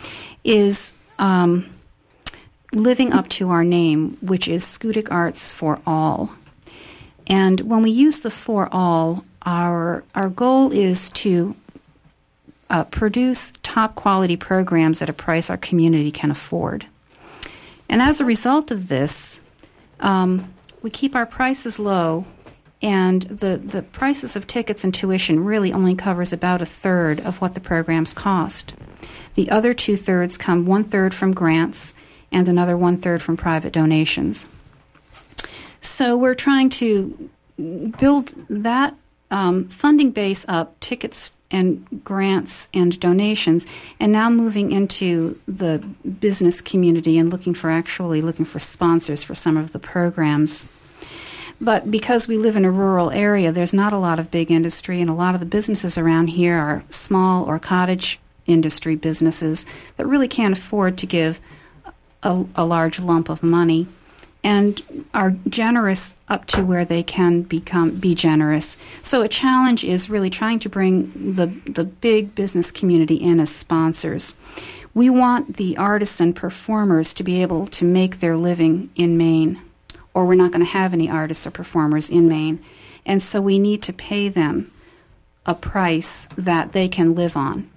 Is 0.45 0.93
um, 1.19 1.73
living 2.75 3.13
up 3.13 3.29
to 3.29 3.51
our 3.51 3.65
name, 3.65 4.17
which 4.21 4.49
is 4.49 4.65
Schoodic 4.65 5.09
Arts 5.11 5.51
for 5.51 5.81
All. 5.87 6.31
And 7.27 7.61
when 7.63 7.83
we 7.83 7.91
use 7.91 8.21
the 8.21 8.31
for 8.31 8.69
all, 8.73 9.25
our, 9.43 10.05
our 10.15 10.29
goal 10.29 10.73
is 10.73 11.11
to 11.11 11.55
uh, 12.71 12.85
produce 12.85 13.53
top 13.63 13.95
quality 13.95 14.37
programs 14.37 15.03
at 15.03 15.09
a 15.09 15.13
price 15.13 15.51
our 15.51 15.57
community 15.57 16.11
can 16.11 16.31
afford. 16.31 16.87
And 17.89 18.01
as 18.01 18.21
a 18.21 18.25
result 18.25 18.71
of 18.71 18.89
this, 18.89 19.41
um, 20.01 20.53
we 20.81 20.91
keep 20.91 21.15
our 21.15 21.27
prices 21.27 21.79
low, 21.79 22.25
and 22.83 23.23
the, 23.23 23.57
the 23.57 23.83
prices 23.83 24.35
of 24.35 24.47
tickets 24.47 24.83
and 24.83 24.93
tuition 24.93 25.45
really 25.45 25.73
only 25.73 25.95
covers 25.95 26.33
about 26.33 26.61
a 26.61 26.67
third 26.67 27.21
of 27.21 27.41
what 27.41 27.55
the 27.55 27.61
programs 27.61 28.13
cost. 28.13 28.75
The 29.35 29.51
other 29.51 29.73
two 29.73 29.97
thirds 29.97 30.37
come 30.37 30.67
one 30.67 30.85
third 30.85 31.15
from 31.15 31.33
grants 31.33 31.95
and 32.33 32.49
another 32.49 32.77
one 32.77 32.97
third 32.97 33.23
from 33.23 33.37
private 33.37 33.73
donations. 33.73 34.47
So 35.81 36.17
we're 36.17 36.35
trying 36.35 36.71
to 36.71 37.31
build 37.99 38.35
that 38.49 38.95
um, 39.31 39.69
funding 39.69 40.11
base 40.11 40.45
up, 40.49 40.79
tickets 40.81 41.33
and 41.51 42.03
grants 42.05 42.69
and 42.73 42.99
donations, 42.99 43.67
and 44.01 44.11
now 44.13 44.31
moving 44.31 44.73
into 44.73 45.39
the 45.47 45.79
business 46.21 46.61
community 46.61 47.19
and 47.19 47.31
looking 47.31 47.55
for 47.55 47.71
actually 47.71 48.23
looking 48.23 48.45
for 48.45 48.59
sponsors 48.59 49.23
for 49.23 49.35
some 49.35 49.57
of 49.57 49.73
the 49.73 49.79
programs. 49.79 50.65
But 51.61 51.91
because 51.91 52.27
we 52.27 52.37
live 52.37 52.57
in 52.57 52.65
a 52.65 52.71
rural 52.71 53.11
area, 53.11 53.53
there's 53.53 53.75
not 53.75 53.93
a 53.93 53.99
lot 53.99 54.19
of 54.19 54.31
big 54.31 54.51
industry, 54.51 55.01
and 55.01 55.11
a 55.11 55.15
lot 55.15 55.35
of 55.35 55.41
the 55.41 55.47
businesses 55.47 55.97
around 55.97 56.29
here 56.29 56.57
are 56.57 56.85
small 56.91 57.45
or 57.45 57.59
cottage 57.59 58.19
industry 58.47 58.97
businesses 58.97 59.65
that 59.97 60.07
really 60.07 60.29
can't 60.29 60.59
afford 60.59 60.99
to 60.99 61.07
give 61.07 61.41
a, 62.23 62.45
a 62.55 62.65
large 62.65 62.99
lump 62.99 63.29
of 63.29 63.43
money 63.43 63.87
and 64.45 65.07
are 65.15 65.37
generous 65.49 66.15
up 66.29 66.47
to 66.47 66.65
where 66.65 66.85
they 66.85 67.03
can 67.03 67.43
become 67.43 67.93
be 67.93 68.15
generous. 68.15 68.77
So 69.03 69.23
a 69.23 69.29
challenge 69.29 69.85
is 69.85 70.11
really 70.11 70.31
trying 70.31 70.59
to 70.61 70.69
bring 70.69 71.35
the 71.35 71.47
the 71.71 71.85
big 71.85 72.35
business 72.35 72.71
community 72.71 73.15
in 73.15 73.39
as 73.41 73.55
sponsors. 73.55 74.35
We 74.95 75.09
want 75.09 75.57
the 75.57 75.77
artists 75.77 76.21
and 76.21 76.37
performers 76.37 77.15
to 77.15 77.23
be 77.23 77.41
able 77.41 77.67
to 77.69 77.85
make 77.85 78.21
their 78.21 78.37
living 78.37 78.91
in 78.95 79.17
Maine, 79.17 79.61
or 80.15 80.25
we're 80.25 80.35
not 80.35 80.53
going 80.53 80.65
to 80.65 80.71
have 80.73 80.93
any 80.93 81.09
artists 81.09 81.47
or 81.47 81.51
performers 81.51 82.11
in 82.11 82.29
Maine. 82.29 82.63
And 83.05 83.23
so 83.23 83.41
we 83.41 83.59
need 83.59 83.83
to 83.83 83.93
pay 83.93 84.29
them 84.29 84.71
a 85.45 85.55
price 85.55 86.29
that 86.37 86.73
they 86.73 86.89
can 86.89 87.15
live 87.15 87.37
on 87.37 87.69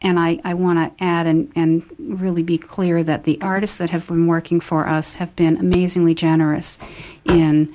and 0.00 0.18
I, 0.18 0.40
I 0.44 0.54
want 0.54 0.96
to 0.98 1.04
add 1.04 1.26
and, 1.26 1.50
and 1.56 1.82
really 1.98 2.42
be 2.42 2.58
clear 2.58 3.02
that 3.02 3.24
the 3.24 3.38
artists 3.40 3.78
that 3.78 3.90
have 3.90 4.06
been 4.06 4.26
working 4.26 4.60
for 4.60 4.88
us 4.88 5.14
have 5.14 5.34
been 5.34 5.56
amazingly 5.56 6.14
generous 6.14 6.78
in 7.24 7.74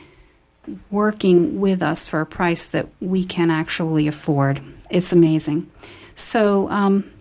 working 0.90 1.60
with 1.60 1.82
us 1.82 2.08
for 2.08 2.22
a 2.22 2.26
price 2.26 2.66
that 2.66 2.88
we 3.02 3.26
can 3.26 3.52
actually 3.52 4.08
afford. 4.08 4.62
It's 4.90 5.12
amazing. 5.12 5.70
So, 6.16 6.70
um, 6.70 7.12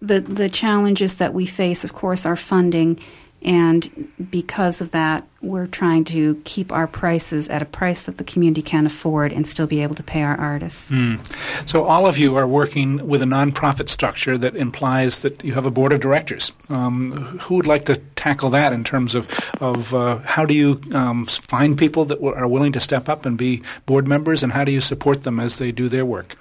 the, 0.00 0.20
the 0.20 0.48
challenges 0.48 1.16
that 1.16 1.34
we 1.34 1.44
face, 1.46 1.84
of 1.84 1.92
course, 1.92 2.24
are 2.24 2.36
funding 2.36 3.00
and 3.42 4.08
because 4.30 4.80
of 4.80 4.90
that, 4.90 5.26
we're 5.40 5.66
trying 5.66 6.04
to 6.04 6.40
keep 6.44 6.70
our 6.70 6.86
prices 6.86 7.48
at 7.48 7.62
a 7.62 7.64
price 7.64 8.02
that 8.02 8.18
the 8.18 8.24
community 8.24 8.60
can 8.60 8.84
afford 8.84 9.32
and 9.32 9.48
still 9.48 9.66
be 9.66 9.82
able 9.82 9.94
to 9.94 10.02
pay 10.02 10.22
our 10.22 10.36
artists. 10.36 10.90
Mm. 10.90 11.18
So, 11.66 11.84
all 11.84 12.06
of 12.06 12.18
you 12.18 12.36
are 12.36 12.46
working 12.46 13.08
with 13.08 13.22
a 13.22 13.24
nonprofit 13.24 13.88
structure 13.88 14.36
that 14.36 14.56
implies 14.56 15.20
that 15.20 15.42
you 15.42 15.54
have 15.54 15.64
a 15.64 15.70
board 15.70 15.94
of 15.94 16.00
directors. 16.00 16.52
Um, 16.68 17.38
who 17.40 17.54
would 17.54 17.66
like 17.66 17.86
to 17.86 17.96
tackle 18.16 18.50
that 18.50 18.74
in 18.74 18.84
terms 18.84 19.14
of, 19.14 19.26
of 19.60 19.94
uh, 19.94 20.18
how 20.18 20.44
do 20.44 20.52
you 20.52 20.80
um, 20.92 21.24
find 21.26 21.78
people 21.78 22.04
that 22.04 22.16
w- 22.16 22.34
are 22.34 22.46
willing 22.46 22.72
to 22.72 22.80
step 22.80 23.08
up 23.08 23.24
and 23.24 23.38
be 23.38 23.62
board 23.86 24.06
members, 24.06 24.42
and 24.42 24.52
how 24.52 24.64
do 24.64 24.72
you 24.72 24.82
support 24.82 25.22
them 25.22 25.40
as 25.40 25.58
they 25.58 25.72
do 25.72 25.88
their 25.88 26.04
work? 26.04 26.36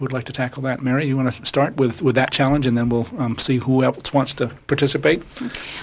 Would 0.00 0.12
like 0.12 0.24
to 0.24 0.32
tackle 0.32 0.62
that? 0.62 0.82
Mary, 0.82 1.06
you 1.06 1.16
want 1.16 1.32
to 1.32 1.46
start 1.46 1.76
with, 1.76 2.02
with 2.02 2.14
that 2.14 2.32
challenge, 2.32 2.66
and 2.66 2.76
then 2.76 2.88
we'll 2.88 3.06
um, 3.18 3.38
see 3.38 3.58
who 3.58 3.84
else 3.84 4.12
wants 4.12 4.34
to 4.34 4.48
participate. 4.66 5.22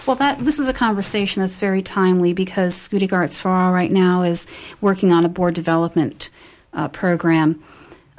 Well, 0.05 0.15
that 0.17 0.43
this 0.43 0.59
is 0.59 0.67
a 0.67 0.73
conversation 0.73 1.41
that's 1.41 1.57
very 1.57 1.81
timely 1.81 2.33
because 2.33 2.75
Schoodic 2.75 3.13
Arts 3.13 3.39
for 3.39 3.51
All 3.51 3.71
right 3.71 3.91
now 3.91 4.23
is 4.23 4.47
working 4.81 5.11
on 5.11 5.23
a 5.23 5.29
board 5.29 5.53
development 5.53 6.29
uh, 6.73 6.87
program. 6.87 7.63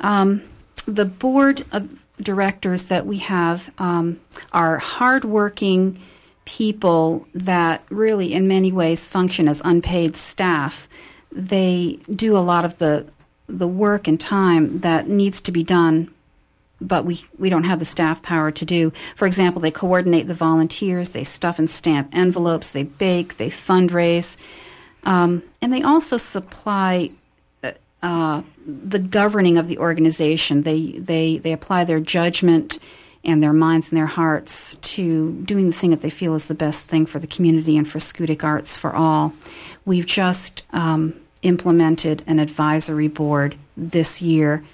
Um, 0.01 0.43
the 0.87 1.05
board 1.05 1.65
of 1.73 1.89
directors 2.21 2.85
that 2.85 3.07
we 3.07 3.19
have 3.19 3.71
um, 3.79 4.21
are 4.53 4.79
hardworking 4.79 6.01
people 6.45 7.27
that 7.35 7.85
really, 7.91 8.33
in 8.33 8.49
many 8.49 8.73
ways, 8.73 9.09
function 9.09 9.49
as 9.49 9.61
unpaid 9.65 10.17
staff. 10.17 10.89
They 11.31 11.99
do 12.15 12.37
a 12.37 12.41
lot 12.41 12.65
of 12.65 12.79
the 12.79 13.07
the 13.49 13.69
work 13.69 14.07
and 14.07 14.21
time 14.21 14.81
that 14.81 15.09
needs 15.09 15.41
to 15.41 15.53
be 15.53 15.65
done 15.65 16.11
but 16.81 17.05
we, 17.05 17.25
we 17.39 17.51
don't 17.51 17.65
have 17.65 17.79
the 17.79 17.85
staff 17.85 18.23
power 18.23 18.51
to 18.51 18.65
do. 18.65 18.93
For 19.17 19.27
example, 19.27 19.61
they 19.61 19.71
coordinate 19.71 20.27
the 20.27 20.35
volunteers, 20.35 21.11
they 21.11 21.25
stuff 21.25 21.59
and 21.59 21.69
stamp 21.69 22.09
envelopes, 22.13 22.71
they 22.71 22.85
bake, 22.85 23.37
they 23.37 23.51
fundraise, 23.51 24.37
um, 25.05 25.43
and 25.61 25.73
they 25.73 25.83
also 25.83 26.17
supply 26.17 27.11
uh, 27.63 27.73
uh, 28.03 28.43
the 28.67 28.99
governing 28.99 29.57
of 29.57 29.69
the 29.69 29.79
organization. 29.79 30.63
They, 30.63 30.93
they, 30.93 31.39
they 31.39 31.53
apply 31.53 31.85
their 31.85 32.01
judgment 32.01 32.79
and 33.25 33.43
their 33.43 33.53
minds 33.53 33.91
and 33.91 33.99
their 33.99 34.07
hearts 34.07 34.77
to 34.77 35.33
doing 35.43 35.67
the 35.67 35.77
thing 35.77 35.91
that 35.91 36.03
they 36.03 36.11
feel 36.11 36.35
is 36.35 36.47
the 36.47 36.55
best 36.55 36.87
thing 36.87 37.07
for 37.07 37.19
the 37.19 37.27
community 37.27 37.77
and 37.77 37.89
for 37.89 37.99
Schoodic 37.99 38.45
Arts 38.45 38.77
for 38.77 38.95
all. 38.95 39.33
We've 39.85 40.07
just 40.07 40.65
um, 40.71 41.21
implemented 41.43 42.23
an 42.27 42.39
advisory 42.39 43.09
board 43.09 43.57
this 43.77 44.21
year, 44.21 44.65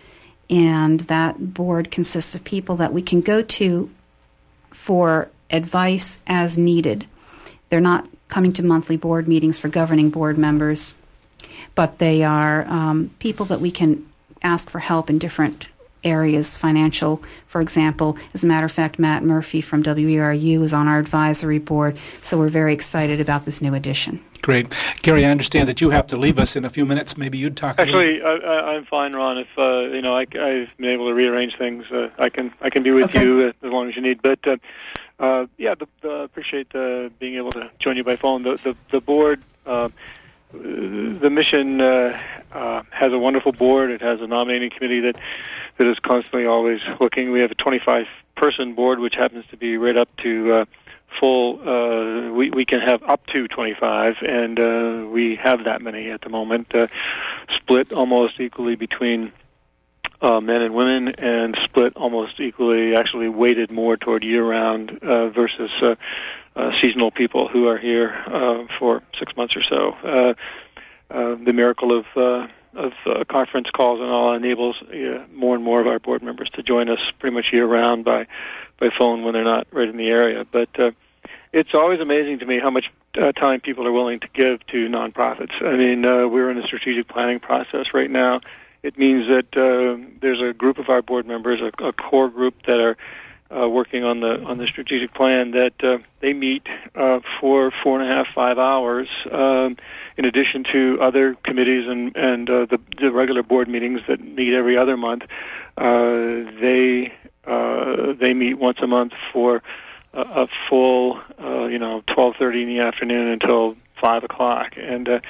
and 0.49 1.01
that 1.01 1.55
board 1.55 1.91
consists 1.91 2.35
of 2.35 2.45
people 2.45 2.77
that 2.77 2.93
we 2.93 3.03
can 3.03 3.21
go 3.21 3.43
to 3.43 3.91
for 4.71 5.29
advice 5.51 6.19
as 6.27 6.59
needed. 6.59 7.07
They're 7.69 7.81
not 7.81 8.09
coming 8.29 8.53
to 8.55 8.63
monthly 8.63 8.97
board 8.97 9.29
meetings 9.29 9.59
for 9.59 9.69
governing 9.69 10.11
board 10.11 10.39
members, 10.39 10.95
but 11.75 11.99
they 11.99 12.23
are 12.23 12.67
um, 12.67 13.11
people 13.19 13.47
that 13.47 13.61
we 13.61 13.71
can 13.71 14.07
ask 14.43 14.69
for 14.69 14.81
help 14.81 15.09
in 15.09 15.19
different 15.19 15.69
areas, 16.05 16.57
financial, 16.57 17.23
for 17.47 17.61
example. 17.61 18.17
As 18.33 18.45
a 18.45 18.47
matter 18.47 18.67
of 18.67 18.73
fact, 18.73 18.99
Matt 18.99 19.23
Murphy 19.23 19.61
from 19.61 19.83
WERU 19.83 20.63
is 20.63 20.73
on 20.73 20.89
our 20.89 20.99
advisory 20.99 21.59
board, 21.59 21.97
so 22.23 22.39
we're 22.39 22.49
very 22.49 22.73
excited 22.73 23.21
about 23.21 23.45
this 23.45 23.61
new 23.61 23.75
addition. 23.75 24.25
Great. 24.43 24.77
Gary, 25.01 25.25
I 25.25 25.31
understand 25.31 25.69
that 25.71 25.81
you 25.81 25.89
have 25.89 26.07
to 26.09 26.19
leave 26.19 26.39
us 26.39 26.55
in 26.55 26.67
a 26.67 26.69
few 26.69 26.85
minutes. 26.85 27.17
Maybe 27.17 27.39
you'd 27.39 27.57
talk. 27.57 27.79
Actually, 27.79 28.21
I, 28.23 28.75
am 28.75 28.85
fine, 28.85 29.15
Ron. 29.15 29.39
If 29.39 29.49
uh, 29.57 29.95
you 29.95 30.03
know, 30.03 30.15
I, 30.15 30.27
have 30.31 30.69
been 30.77 30.91
able 30.91 31.09
to 31.09 31.15
rearrange 31.15 31.57
things. 31.57 31.87
Uh, 31.91 32.11
I 32.19 32.29
can 32.29 32.53
I 32.61 32.69
can 32.69 32.83
be 32.83 32.91
with 32.91 33.07
okay. 33.07 33.23
you 33.23 33.49
as 33.49 33.55
long 33.63 33.89
as 33.89 33.97
you 33.97 34.03
need. 34.03 34.21
But 34.21 34.47
uh, 34.47 34.57
uh, 35.19 35.47
yeah, 35.57 35.75
the, 35.75 35.89
the, 36.03 36.11
appreciate 36.11 36.75
uh, 36.75 37.09
being 37.19 37.37
able 37.37 37.53
to 37.53 37.71
join 37.79 37.97
you 37.97 38.05
by 38.05 38.17
phone. 38.17 38.43
The 38.43 38.57
the, 38.63 38.77
the 38.91 39.01
board. 39.01 39.41
Uh, 39.65 39.89
the 40.53 41.31
mission 41.31 41.81
uh, 41.81 42.21
uh, 42.53 42.83
has 42.91 43.13
a 43.13 43.19
wonderful 43.19 43.53
board. 43.53 43.91
It 43.91 44.01
has 44.03 44.21
a 44.21 44.27
nominating 44.27 44.71
committee 44.71 45.01
that 45.01 45.17
that 45.79 45.87
is 45.87 45.99
constantly 45.99 46.47
always 46.47 46.81
looking. 47.01 47.33
We 47.33 47.41
have 47.41 47.51
a 47.51 47.57
25 47.57 48.07
person 48.37 48.75
board, 48.75 48.99
which 48.99 49.17
happens 49.17 49.45
to 49.51 49.57
be 49.57 49.77
right 49.77 49.97
up 49.97 50.09
to 50.19 50.53
uh, 50.53 50.65
full. 51.19 51.61
Uh, 51.67 52.33
we 52.33 52.51
we 52.51 52.65
can 52.65 52.81
have 52.81 53.03
up 53.03 53.27
to 53.29 53.49
25, 53.49 54.17
and 54.23 54.61
uh, 54.61 55.07
we 55.09 55.37
have 55.37 55.65
that 55.65 55.83
many 55.83 56.11
at 56.11 56.21
the 56.21 56.29
moment, 56.29 56.75
uh, 56.75 56.87
split 57.55 57.93
almost 57.93 58.41
equally 58.41 58.77
between. 58.77 59.33
Uh, 60.23 60.41
men 60.41 60.63
and 60.63 60.75
women, 60.75 61.09
and 61.19 61.59
split 61.65 61.95
almost 61.97 62.41
equally, 62.41 62.97
actually 62.97 63.29
weighted 63.29 63.71
more 63.71 63.95
toward 63.95 64.25
year-round 64.25 65.03
uh, 65.03 65.29
versus 65.29 65.71
uh, 65.83 65.97
uh, 66.57 66.71
seasonal 66.81 67.11
people 67.11 67.49
who 67.49 67.67
are 67.67 67.77
here 67.77 68.15
uh, 68.27 68.65
for 68.79 69.03
six 69.19 69.37
months 69.37 69.55
or 69.55 69.63
so. 69.63 69.91
Uh, 70.03 70.35
uh, 71.11 71.37
the 71.45 71.53
miracle 71.53 71.97
of 71.97 72.07
uh, 72.17 72.47
of 72.77 72.93
uh, 73.07 73.25
conference 73.25 73.69
calls 73.71 74.01
and 74.01 74.11
all 74.11 74.35
enables 74.35 74.77
uh, 74.83 75.25
more 75.33 75.55
and 75.55 75.65
more 75.65 75.81
of 75.81 75.87
our 75.87 75.99
board 75.99 76.23
members 76.23 76.51
to 76.51 76.63
join 76.63 76.89
us 76.89 77.01
pretty 77.19 77.35
much 77.35 77.53
year 77.53 77.67
round 77.67 78.05
by 78.05 78.27
by 78.79 78.89
phone 78.99 79.23
when 79.23 79.35
they're 79.35 79.45
not 79.45 79.67
right 79.73 79.89
in 79.89 79.97
the 79.97 80.09
area. 80.09 80.45
But 80.51 80.69
uh, 80.79 80.91
it's 81.53 81.75
always 81.75 82.01
amazing 82.01 82.41
to 82.41 82.47
me 82.47 82.59
how 82.59 82.71
much 82.71 82.91
uh, 83.17 83.33
time 83.33 83.61
people 83.61 83.87
are 83.87 83.93
willing 83.93 84.21
to 84.21 84.29
give 84.35 84.67
to 84.67 84.89
nonprofits. 84.89 85.63
I 85.63 85.77
mean, 85.77 86.05
uh, 86.05 86.27
we're 86.27 86.51
in 86.51 86.59
a 86.59 86.67
strategic 86.67 87.09
planning 87.09 87.39
process 87.39 87.95
right 87.95 88.11
now. 88.11 88.41
It 88.83 88.99
means 88.99 89.29
that 89.29 89.57
uh, 89.57 90.05
there's 90.21 90.43
a 90.43 90.53
group 90.53 90.79
of 90.79 90.89
our 90.89 91.01
board 91.01 91.27
members, 91.27 91.61
a, 91.61 91.85
a 91.85 91.93
core 91.93 92.29
group 92.29 92.67
that 92.67 92.81
are 92.81 92.97
uh, 93.57 93.69
working 93.69 94.05
on 94.05 94.21
the 94.21 94.43
on 94.43 94.59
the 94.59 94.67
strategic 94.67 95.15
plan 95.15 95.53
that 95.53 95.73
uh, 95.83 95.99
they 96.21 96.33
meet 96.33 96.67
uh, 96.95 97.21
for 97.41 97.73
four 97.83 98.01
and 98.01 98.11
a 98.11 98.13
half 98.13 98.27
five 98.35 98.59
hours 98.59 99.09
um, 99.31 99.77
in 100.17 100.25
addition 100.25 100.65
to 100.73 100.99
other 101.01 101.35
committees 101.45 101.87
and 101.89 102.17
and 102.17 102.51
uh, 102.51 102.67
the, 102.67 102.81
the 103.01 103.13
regular 103.13 103.43
board 103.43 103.69
meetings 103.69 104.01
that 104.09 104.21
meet 104.21 104.55
every 104.55 104.77
other 104.77 104.97
month 104.97 105.23
uh, 105.77 106.45
they 106.61 107.13
uh, 107.47 108.13
they 108.15 108.33
meet 108.33 108.55
once 108.55 108.79
a 108.81 108.87
month 108.87 109.13
for 109.33 109.63
a, 110.13 110.21
a 110.21 110.49
full 110.69 111.21
uh, 111.41 111.67
you 111.67 111.79
know 111.79 112.03
twelve 112.07 112.35
thirty 112.39 112.63
in 112.63 112.69
the 112.69 112.81
afternoon 112.81 113.29
until 113.29 113.77
five 114.01 114.25
o'clock. 114.25 114.75
And 114.77 115.09
uh, 115.09 115.21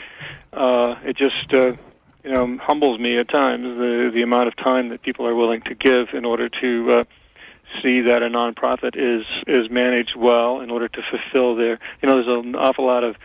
uh, 0.52 0.98
it 1.04 1.16
just 1.16 1.52
uh, 1.52 1.72
you 2.22 2.30
know 2.30 2.56
humbles 2.58 2.98
me 2.98 3.18
at 3.18 3.28
times 3.28 3.78
the 3.78 4.10
the 4.12 4.22
amount 4.22 4.48
of 4.48 4.56
time 4.56 4.90
that 4.90 5.02
people 5.02 5.26
are 5.26 5.34
willing 5.34 5.62
to 5.62 5.74
give 5.74 6.08
in 6.12 6.24
order 6.24 6.48
to 6.48 6.92
uh, 6.92 7.04
see 7.82 8.02
that 8.02 8.22
a 8.22 8.28
nonprofit 8.28 8.96
is 8.96 9.26
is 9.46 9.70
managed 9.70 10.16
well 10.16 10.60
in 10.60 10.70
order 10.70 10.88
to 10.88 11.02
fulfill 11.02 11.56
their 11.56 11.78
you 12.02 12.08
know 12.08 12.22
there's 12.22 12.44
an 12.44 12.54
awful 12.54 12.86
lot 12.86 13.04
of 13.04 13.16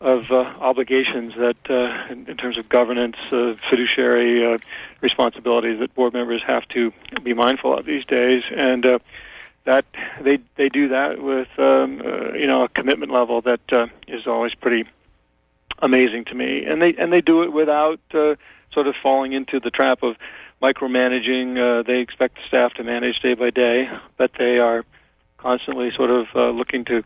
of 0.00 0.30
uh, 0.30 0.36
obligations 0.60 1.34
that 1.34 1.56
uh, 1.70 2.12
in, 2.12 2.26
in 2.28 2.36
terms 2.36 2.58
of 2.58 2.68
governance 2.68 3.16
uh, 3.32 3.54
fiduciary 3.70 4.44
uh, 4.44 4.58
responsibilities 5.00 5.78
that 5.78 5.94
board 5.94 6.12
members 6.12 6.42
have 6.46 6.66
to 6.68 6.92
be 7.22 7.32
mindful 7.32 7.76
of 7.76 7.86
these 7.86 8.04
days. 8.04 8.42
And 8.54 8.84
uh, 8.84 8.98
that 9.64 9.86
they 10.20 10.38
they 10.56 10.68
do 10.68 10.88
that 10.88 11.22
with 11.22 11.48
um, 11.58 12.02
uh, 12.04 12.32
you 12.32 12.46
know 12.46 12.64
a 12.64 12.68
commitment 12.68 13.12
level 13.12 13.40
that 13.42 13.60
uh, 13.72 13.86
is 14.06 14.26
always 14.26 14.54
pretty 14.54 14.84
amazing 15.78 16.26
to 16.26 16.34
me, 16.34 16.64
and 16.64 16.80
they 16.80 16.94
and 16.94 17.12
they 17.12 17.20
do 17.20 17.42
it 17.42 17.52
without 17.52 18.00
uh, 18.12 18.34
sort 18.72 18.86
of 18.86 18.94
falling 19.02 19.32
into 19.32 19.60
the 19.60 19.70
trap 19.70 20.02
of 20.02 20.16
micromanaging. 20.62 21.58
Uh, 21.58 21.82
they 21.82 22.00
expect 22.00 22.36
the 22.36 22.42
staff 22.48 22.74
to 22.74 22.84
manage 22.84 23.20
day 23.20 23.34
by 23.34 23.50
day, 23.50 23.90
but 24.16 24.32
they 24.38 24.58
are 24.58 24.84
constantly 25.38 25.90
sort 25.94 26.10
of 26.10 26.26
uh, 26.34 26.50
looking 26.50 26.84
to 26.86 27.04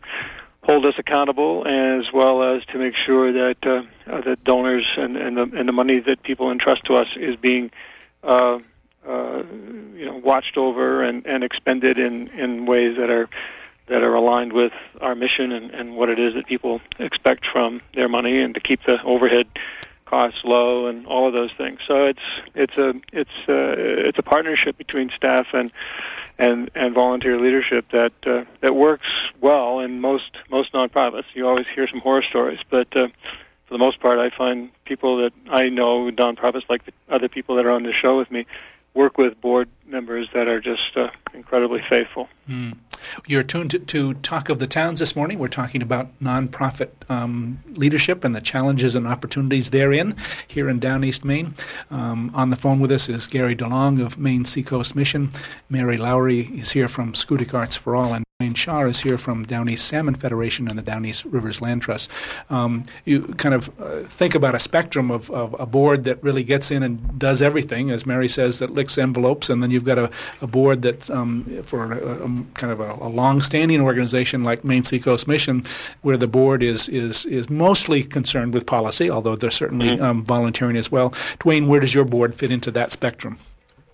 hold 0.63 0.85
us 0.85 0.95
accountable, 0.97 1.65
as 1.67 2.11
well 2.13 2.43
as 2.43 2.63
to 2.65 2.77
make 2.77 2.95
sure 2.95 3.31
that 3.31 3.57
uh, 3.65 3.81
uh, 4.07 4.21
that 4.21 4.43
donors 4.43 4.87
and 4.97 5.17
and 5.17 5.37
the, 5.37 5.43
and 5.57 5.67
the 5.67 5.73
money 5.73 5.99
that 5.99 6.21
people 6.23 6.51
entrust 6.51 6.85
to 6.85 6.95
us 6.95 7.07
is 7.17 7.35
being 7.35 7.71
uh, 8.23 8.59
uh, 9.07 9.43
you 9.95 10.05
know 10.05 10.17
watched 10.23 10.57
over 10.57 11.03
and, 11.03 11.25
and 11.25 11.43
expended 11.43 11.97
in, 11.97 12.27
in 12.29 12.65
ways 12.65 12.97
that 12.97 13.09
are 13.09 13.29
that 13.87 14.03
are 14.03 14.13
aligned 14.13 14.53
with 14.53 14.71
our 15.01 15.15
mission 15.15 15.51
and, 15.51 15.71
and 15.71 15.95
what 15.95 16.09
it 16.09 16.19
is 16.19 16.35
that 16.35 16.45
people 16.45 16.79
expect 16.99 17.45
from 17.51 17.81
their 17.95 18.07
money, 18.07 18.39
and 18.39 18.53
to 18.53 18.59
keep 18.59 18.83
the 18.85 19.01
overhead 19.03 19.47
costs 20.09 20.41
low 20.43 20.87
and 20.87 21.05
all 21.05 21.27
of 21.27 21.33
those 21.33 21.51
things. 21.57 21.79
So 21.87 22.05
it's 22.05 22.19
it's 22.55 22.77
a 22.77 22.93
it's 23.13 23.47
a, 23.47 24.07
it's 24.07 24.17
a 24.17 24.23
partnership 24.23 24.77
between 24.77 25.11
staff 25.15 25.47
and 25.53 25.71
and 26.37 26.71
and 26.75 26.93
volunteer 26.93 27.39
leadership 27.39 27.85
that 27.91 28.13
uh, 28.25 28.45
that 28.61 28.75
works 28.75 29.07
well 29.39 29.79
in 29.79 30.01
most 30.01 30.31
most 30.49 30.73
nonprofits. 30.73 31.25
You 31.33 31.47
always 31.47 31.67
hear 31.73 31.87
some 31.87 31.99
horror 31.99 32.23
stories, 32.23 32.59
but 32.69 32.87
uh, 32.95 33.07
for 33.67 33.73
the 33.73 33.77
most 33.77 33.99
part, 33.99 34.17
I 34.19 34.35
find 34.35 34.71
people 34.85 35.17
that 35.17 35.33
I 35.49 35.69
know 35.69 36.09
nonprofits 36.09 36.67
like 36.69 36.85
the 36.85 36.93
other 37.09 37.29
people 37.29 37.55
that 37.57 37.65
are 37.65 37.71
on 37.71 37.83
the 37.83 37.93
show 37.93 38.17
with 38.17 38.31
me 38.31 38.45
work 38.93 39.17
with 39.17 39.39
board 39.39 39.69
members 39.89 40.27
that 40.33 40.47
are 40.47 40.61
just 40.61 40.95
uh, 40.95 41.09
incredibly 41.33 41.81
faithful. 41.89 42.29
Mm. 42.47 42.77
You're 43.27 43.43
tuned 43.43 43.71
to, 43.71 43.79
to, 43.79 44.13
Talk 44.15 44.49
of 44.49 44.59
the 44.59 44.67
Towns 44.67 44.99
this 44.99 45.15
morning. 45.15 45.39
We're 45.39 45.47
talking 45.47 45.81
about 45.81 46.07
nonprofit 46.19 46.89
um, 47.09 47.59
leadership 47.73 48.23
and 48.23 48.35
the 48.35 48.41
challenges 48.41 48.95
and 48.95 49.07
opportunities 49.07 49.69
therein 49.69 50.15
here 50.47 50.69
in 50.69 50.79
Down 50.79 51.03
East 51.03 51.25
Maine. 51.25 51.53
Um, 51.91 52.31
on 52.33 52.49
the 52.49 52.55
phone 52.55 52.79
with 52.79 52.91
us 52.91 53.09
is 53.09 53.27
Gary 53.27 53.55
DeLong 53.55 54.03
of 54.03 54.17
Maine 54.17 54.45
Seacoast 54.45 54.95
Mission. 54.95 55.29
Mary 55.69 55.97
Lowry 55.97 56.41
is 56.59 56.71
here 56.71 56.87
from 56.87 57.13
Schoodic 57.13 57.53
Arts 57.53 57.75
for 57.75 57.95
All, 57.95 58.13
and 58.13 58.25
Dwayne 58.41 58.55
Shaw 58.55 58.85
is 58.85 59.01
here 59.01 59.17
from 59.17 59.43
Down 59.43 59.67
East 59.67 59.85
Salmon 59.85 60.15
Federation 60.15 60.69
and 60.69 60.77
the 60.77 60.81
Down 60.81 61.05
East 61.05 61.25
Rivers 61.25 61.59
Land 61.59 61.81
Trust. 61.81 62.09
Um, 62.49 62.85
you 63.03 63.23
kind 63.37 63.53
of 63.53 63.69
uh, 63.81 64.03
think 64.03 64.33
about 64.33 64.55
a 64.55 64.59
spectrum 64.59 65.11
of, 65.11 65.29
of, 65.29 65.53
a 65.59 65.65
board 65.65 66.05
that 66.05 66.23
really 66.23 66.43
gets 66.43 66.71
in 66.71 66.81
and 66.81 67.19
does 67.19 67.41
everything, 67.41 67.91
as 67.91 68.05
Mary 68.05 68.29
says, 68.29 68.59
that 68.59 68.69
licks 68.69 68.97
envelopes, 68.97 69.49
and 69.49 69.61
then 69.61 69.71
you've 69.79 69.85
got 69.85 69.97
a, 69.97 70.11
a 70.41 70.47
board 70.47 70.81
that, 70.81 71.09
um, 71.09 71.63
for 71.63 71.93
a, 71.93 72.23
a, 72.23 72.27
kind 72.55 72.73
of 72.73 72.79
a, 72.81 72.91
a 73.01 73.07
long-standing 73.07 73.79
organization 73.81 74.43
like 74.43 74.63
Maine 74.63 74.83
Seacoast 74.83 75.27
Mission, 75.27 75.65
where 76.01 76.17
the 76.17 76.27
board 76.27 76.61
is 76.61 76.89
is 76.89 77.25
is 77.25 77.49
mostly 77.49 78.03
concerned 78.03 78.53
with 78.53 78.65
policy, 78.65 79.09
although 79.09 79.35
they're 79.35 79.51
certainly 79.51 79.89
mm-hmm. 79.89 80.03
um, 80.03 80.25
volunteering 80.25 80.75
as 80.75 80.91
well. 80.91 81.11
Dwayne, 81.39 81.67
where 81.67 81.79
does 81.79 81.93
your 81.93 82.05
board 82.05 82.35
fit 82.35 82.51
into 82.51 82.71
that 82.71 82.91
spectrum? 82.91 83.39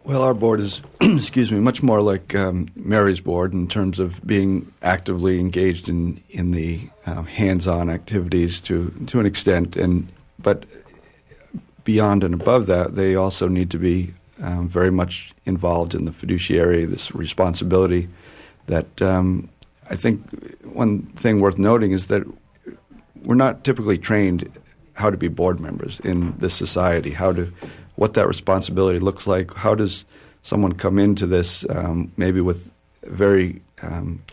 Well, 0.03 0.21
our 0.21 0.35
board 0.35 0.59
is, 0.59 0.81
excuse 1.01 1.51
me, 1.51 1.59
much 1.59 1.81
more 1.81 2.01
like 2.01 2.35
um, 2.35 2.67
Mary's 2.75 3.19
board 3.19 3.53
in 3.53 3.67
terms 3.67 3.99
of 3.99 4.25
being 4.25 4.71
actively 4.81 5.39
engaged 5.39 5.89
in 5.89 6.21
in 6.29 6.51
the 6.51 6.89
uh, 7.05 7.23
hands-on 7.23 7.89
activities 7.89 8.59
to 8.61 8.91
to 9.07 9.19
an 9.19 9.25
extent, 9.25 9.75
and 9.75 10.07
but 10.39 10.65
beyond 11.83 12.23
and 12.23 12.33
above 12.33 12.65
that, 12.65 12.95
they 12.95 13.15
also 13.15 13.47
need 13.47 13.71
to 13.71 13.77
be 13.77 14.13
um, 14.41 14.67
very 14.67 14.91
much 14.91 15.33
involved 15.45 15.95
in 15.95 16.05
the 16.05 16.11
fiduciary, 16.11 16.85
this 16.85 17.13
responsibility. 17.13 18.09
That 18.67 19.01
um, 19.01 19.49
I 19.89 19.95
think 19.95 20.21
one 20.63 21.03
thing 21.15 21.39
worth 21.39 21.57
noting 21.57 21.91
is 21.91 22.07
that 22.07 22.23
we're 23.23 23.35
not 23.35 23.63
typically 23.63 23.97
trained 23.97 24.51
how 24.93 25.09
to 25.09 25.17
be 25.17 25.27
board 25.27 25.59
members 25.59 25.99
in 26.01 26.35
this 26.37 26.53
society, 26.53 27.11
how 27.11 27.33
to 27.33 27.51
what 27.95 28.13
that 28.13 28.27
responsibility 28.27 28.99
looks 28.99 29.27
like. 29.27 29.53
How 29.53 29.75
does 29.75 30.05
someone 30.41 30.73
come 30.73 30.99
into 30.99 31.25
this 31.25 31.65
um, 31.69 32.11
maybe 32.17 32.41
with 32.41 32.71
very 33.03 33.61
um, 33.81 34.23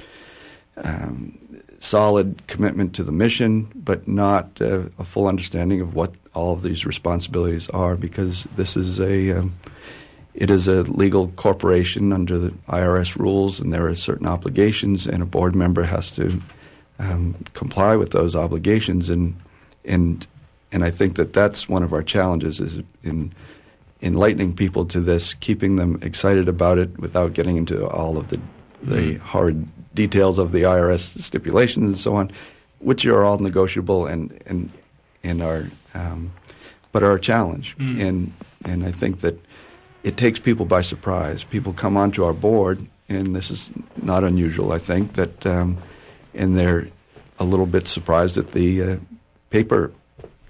um, 0.77 1.39
solid 1.79 2.47
commitment 2.47 2.95
to 2.95 3.05
the 3.05 3.13
mission, 3.13 3.71
but 3.75 4.07
not 4.09 4.61
uh, 4.61 4.85
a 4.99 5.05
full 5.05 5.27
understanding 5.27 5.81
of 5.81 5.95
what 5.95 6.15
all 6.35 6.53
of 6.53 6.63
these 6.63 6.87
responsibilities 6.87 7.69
are? 7.71 7.97
Because 7.97 8.47
this 8.57 8.77
is 8.77 9.01
a 9.01 9.39
um, 9.39 9.55
it 10.35 10.51
is 10.51 10.67
a 10.67 10.83
legal 10.83 11.29
corporation 11.29 12.13
under 12.13 12.39
the 12.39 12.51
IRS 12.69 13.17
rules, 13.17 13.61
and 13.61 13.73
there 13.73 13.87
are 13.87 13.95
certain 13.95 14.27
obligations, 14.27 15.07
and 15.07 15.23
a 15.23 15.27
board 15.27 15.55
member 15.55 15.83
has 15.83 16.11
to 16.13 16.41
um, 16.99 17.35
comply 17.55 17.97
with 17.97 18.11
those 18.11 18.35
obligations. 18.35 19.11
And 19.11 19.37
and 19.85 20.27
and 20.71 20.85
I 20.85 20.91
think 20.91 21.17
that 21.17 21.33
that's 21.33 21.69
one 21.69 21.83
of 21.83 21.93
our 21.93 22.03
challenges 22.03 22.61
is 22.61 22.81
in 23.03 23.33
enlightening 24.01 24.55
people 24.55 24.85
to 24.87 25.01
this, 25.01 25.35
keeping 25.35 25.77
them 25.77 25.99
excited 26.03 26.49
about 26.49 26.79
it 26.79 26.99
without 26.99 27.35
getting 27.35 27.57
into 27.57 27.87
all 27.89 28.17
of 28.17 28.29
the 28.29 28.41
the 28.83 29.15
mm. 29.15 29.19
hard 29.19 29.67
details 29.95 30.39
of 30.39 30.53
the 30.53 30.63
IRS 30.63 31.21
stipulations 31.21 31.85
and 31.85 31.99
so 31.99 32.17
on, 32.17 32.33
which 32.79 33.05
are 33.07 33.23
all 33.23 33.39
negotiable 33.39 34.07
and 34.07 34.43
and 34.47 34.71
and 35.23 35.43
are 35.43 35.71
um, 35.93 36.33
but 36.91 37.03
are 37.03 37.17
a 37.17 37.21
challenge. 37.21 37.77
Mm. 37.77 38.01
And 38.01 38.33
and 38.65 38.85
I 38.87 38.93
think 38.93 39.21
that 39.21 39.39
it 40.03 40.17
takes 40.17 40.39
people 40.39 40.67
by 40.67 40.83
surprise. 40.83 41.45
People 41.45 41.73
come 41.73 41.97
onto 41.97 42.25
our 42.25 42.33
board, 42.33 42.87
and 43.09 43.35
this 43.35 43.51
is 43.51 43.71
not 43.97 44.25
unusual. 44.25 44.73
I 44.73 44.79
think 44.79 45.15
that 45.15 45.47
um, 45.47 45.79
and 46.35 46.59
they're 46.59 46.89
a 47.39 47.45
little 47.45 47.67
bit 47.67 47.89
surprised 47.89 48.39
at 48.39 48.53
the 48.53 48.83
uh, 48.83 48.97
paper 49.51 49.93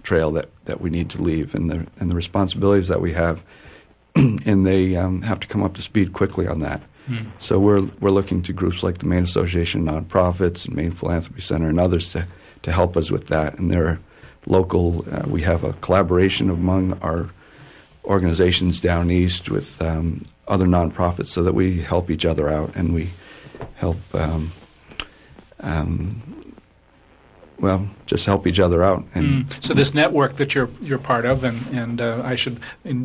trail 0.03 0.31
that, 0.33 0.49
that 0.65 0.81
we 0.81 0.91
need 0.91 1.09
to 1.11 1.23
leave 1.23 1.55
and 1.55 1.71
the 1.71 1.87
and 1.99 2.11
the 2.11 2.15
responsibilities 2.15 2.89
that 2.89 3.01
we 3.01 3.13
have, 3.13 3.43
and 4.15 4.67
they 4.67 4.97
um, 4.97 5.23
have 5.23 5.41
to 5.41 5.49
come 5.49 5.63
up 5.63 5.75
to 5.75 5.83
speed 5.83 6.13
quickly 6.13 6.47
on 6.47 6.61
that. 6.61 6.83
Mm. 7.09 7.31
So 7.39 7.59
we're 7.59 7.83
we're 8.01 8.11
looking 8.11 8.43
to 8.43 8.53
groups 8.53 8.83
like 8.83 8.99
the 8.99 9.07
Maine 9.07 9.25
Association 9.25 9.89
of 9.89 10.07
Nonprofits 10.07 10.67
and 10.67 10.77
Maine 10.77 10.91
Philanthropy 10.91 11.41
Center 11.41 11.69
and 11.69 11.81
others 11.81 12.13
to 12.13 12.27
to 12.63 12.73
help 12.73 12.97
us 12.97 13.11
with 13.11 13.27
that. 13.29 13.59
And 13.59 13.71
there 13.71 13.87
are 13.87 14.01
local. 14.47 15.05
Uh, 15.11 15.25
we 15.27 15.43
have 15.43 15.65
a 15.65 15.73
collaboration 15.75 16.49
among 16.49 16.99
our 17.01 17.31
organizations 18.05 18.81
down 18.81 19.11
east 19.11 19.49
with 19.49 19.81
um, 19.81 20.25
other 20.49 20.67
nonprofits 20.67 21.29
so 21.29 21.43
that 21.43 21.55
we 21.55 21.81
help 21.81 22.11
each 22.11 22.27
other 22.27 22.49
out 22.49 22.75
and 22.75 22.95
we 22.95 23.11
help 23.75 23.99
um, 24.15 24.53
um, 25.61 26.42
well, 27.63 27.89
just 28.07 28.27
help 28.27 28.49
each 28.49 28.59
other 28.59 28.83
out. 28.83 29.05
And 29.15 29.47
mm. 29.47 29.65
so 29.65 29.73
this 29.73 29.95
network 29.95 30.35
that 30.37 30.53
you're 30.53 30.69
you're 30.81 30.99
part 30.99 31.25
of, 31.25 31.45
and 31.45 31.65
and 31.69 32.01
uh, 32.01 32.21
I 32.25 32.35
should 32.35 32.61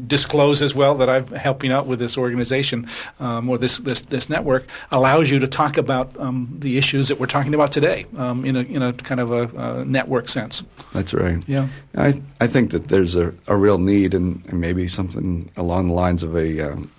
disclose 0.07 0.63
as 0.63 0.73
well 0.73 0.95
that 0.97 1.07
I'm 1.07 1.27
helping 1.27 1.71
out 1.71 1.85
with 1.85 1.99
this 1.99 2.17
organization 2.17 2.89
um, 3.19 3.49
or 3.49 3.59
this, 3.59 3.77
this 3.77 4.01
this 4.01 4.29
network 4.29 4.67
allows 4.91 5.29
you 5.29 5.37
to 5.37 5.47
talk 5.47 5.77
about 5.77 6.19
um, 6.19 6.47
the 6.57 6.79
issues 6.79 7.07
that 7.07 7.19
we're 7.19 7.27
talking 7.27 7.53
about 7.53 7.71
today 7.71 8.07
um, 8.17 8.43
in 8.43 8.55
a 8.55 8.61
in 8.61 8.81
a 8.81 8.93
kind 8.93 9.21
of 9.21 9.31
a, 9.31 9.43
a, 9.55 9.85
network 9.85 10.27
sense. 10.27 10.63
That's 10.91 11.13
right. 11.13 11.47
Yeah, 11.47 11.67
I 11.95 12.19
I 12.41 12.47
think 12.47 12.71
that 12.71 12.87
there's 12.87 13.15
a, 13.15 13.35
a 13.45 13.55
real 13.55 13.77
need 13.77 14.15
and, 14.15 14.43
and 14.47 14.59
maybe 14.59 14.87
something 14.87 15.51
along 15.55 15.89
the 15.89 15.93
lines 15.93 16.23
of 16.23 16.35
a 16.35 16.61
um, 16.61 16.91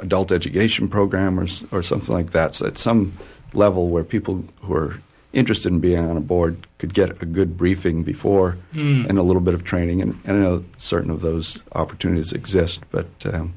adult 0.00 0.32
education 0.32 0.86
program 0.88 1.40
or 1.40 1.46
or 1.70 1.82
something 1.82 2.14
like 2.14 2.32
that. 2.32 2.54
So 2.56 2.66
at 2.66 2.76
some 2.76 3.14
level 3.54 3.88
where 3.88 4.04
people 4.04 4.44
who 4.60 4.74
are 4.74 5.00
interested 5.32 5.72
in 5.72 5.80
being 5.80 5.98
on 5.98 6.16
a 6.16 6.20
board 6.20 6.66
could 6.78 6.94
get 6.94 7.22
a 7.22 7.26
good 7.26 7.56
briefing 7.56 8.02
before 8.02 8.58
mm. 8.74 9.08
and 9.08 9.18
a 9.18 9.22
little 9.22 9.40
bit 9.40 9.54
of 9.54 9.64
training. 9.64 10.02
And, 10.02 10.18
and, 10.24 10.36
I 10.36 10.40
know 10.40 10.64
certain 10.76 11.10
of 11.10 11.20
those 11.20 11.58
opportunities 11.72 12.32
exist, 12.32 12.80
but 12.90 13.06
um, 13.24 13.54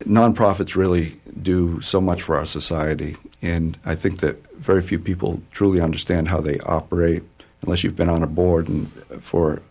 nonprofits 0.00 0.74
really 0.74 1.20
do 1.40 1.80
so 1.80 2.00
much 2.00 2.22
for 2.22 2.36
our 2.36 2.46
society. 2.46 3.16
And 3.42 3.78
I 3.84 3.94
think 3.94 4.20
that 4.20 4.44
very 4.56 4.82
few 4.82 4.98
people 4.98 5.40
truly 5.52 5.80
understand 5.80 6.28
how 6.28 6.40
they 6.40 6.58
operate 6.60 7.22
unless 7.62 7.84
you've 7.84 7.96
been 7.96 8.08
on 8.08 8.22
a 8.22 8.26
board 8.26 8.68
and 8.68 8.90
for 9.20 9.62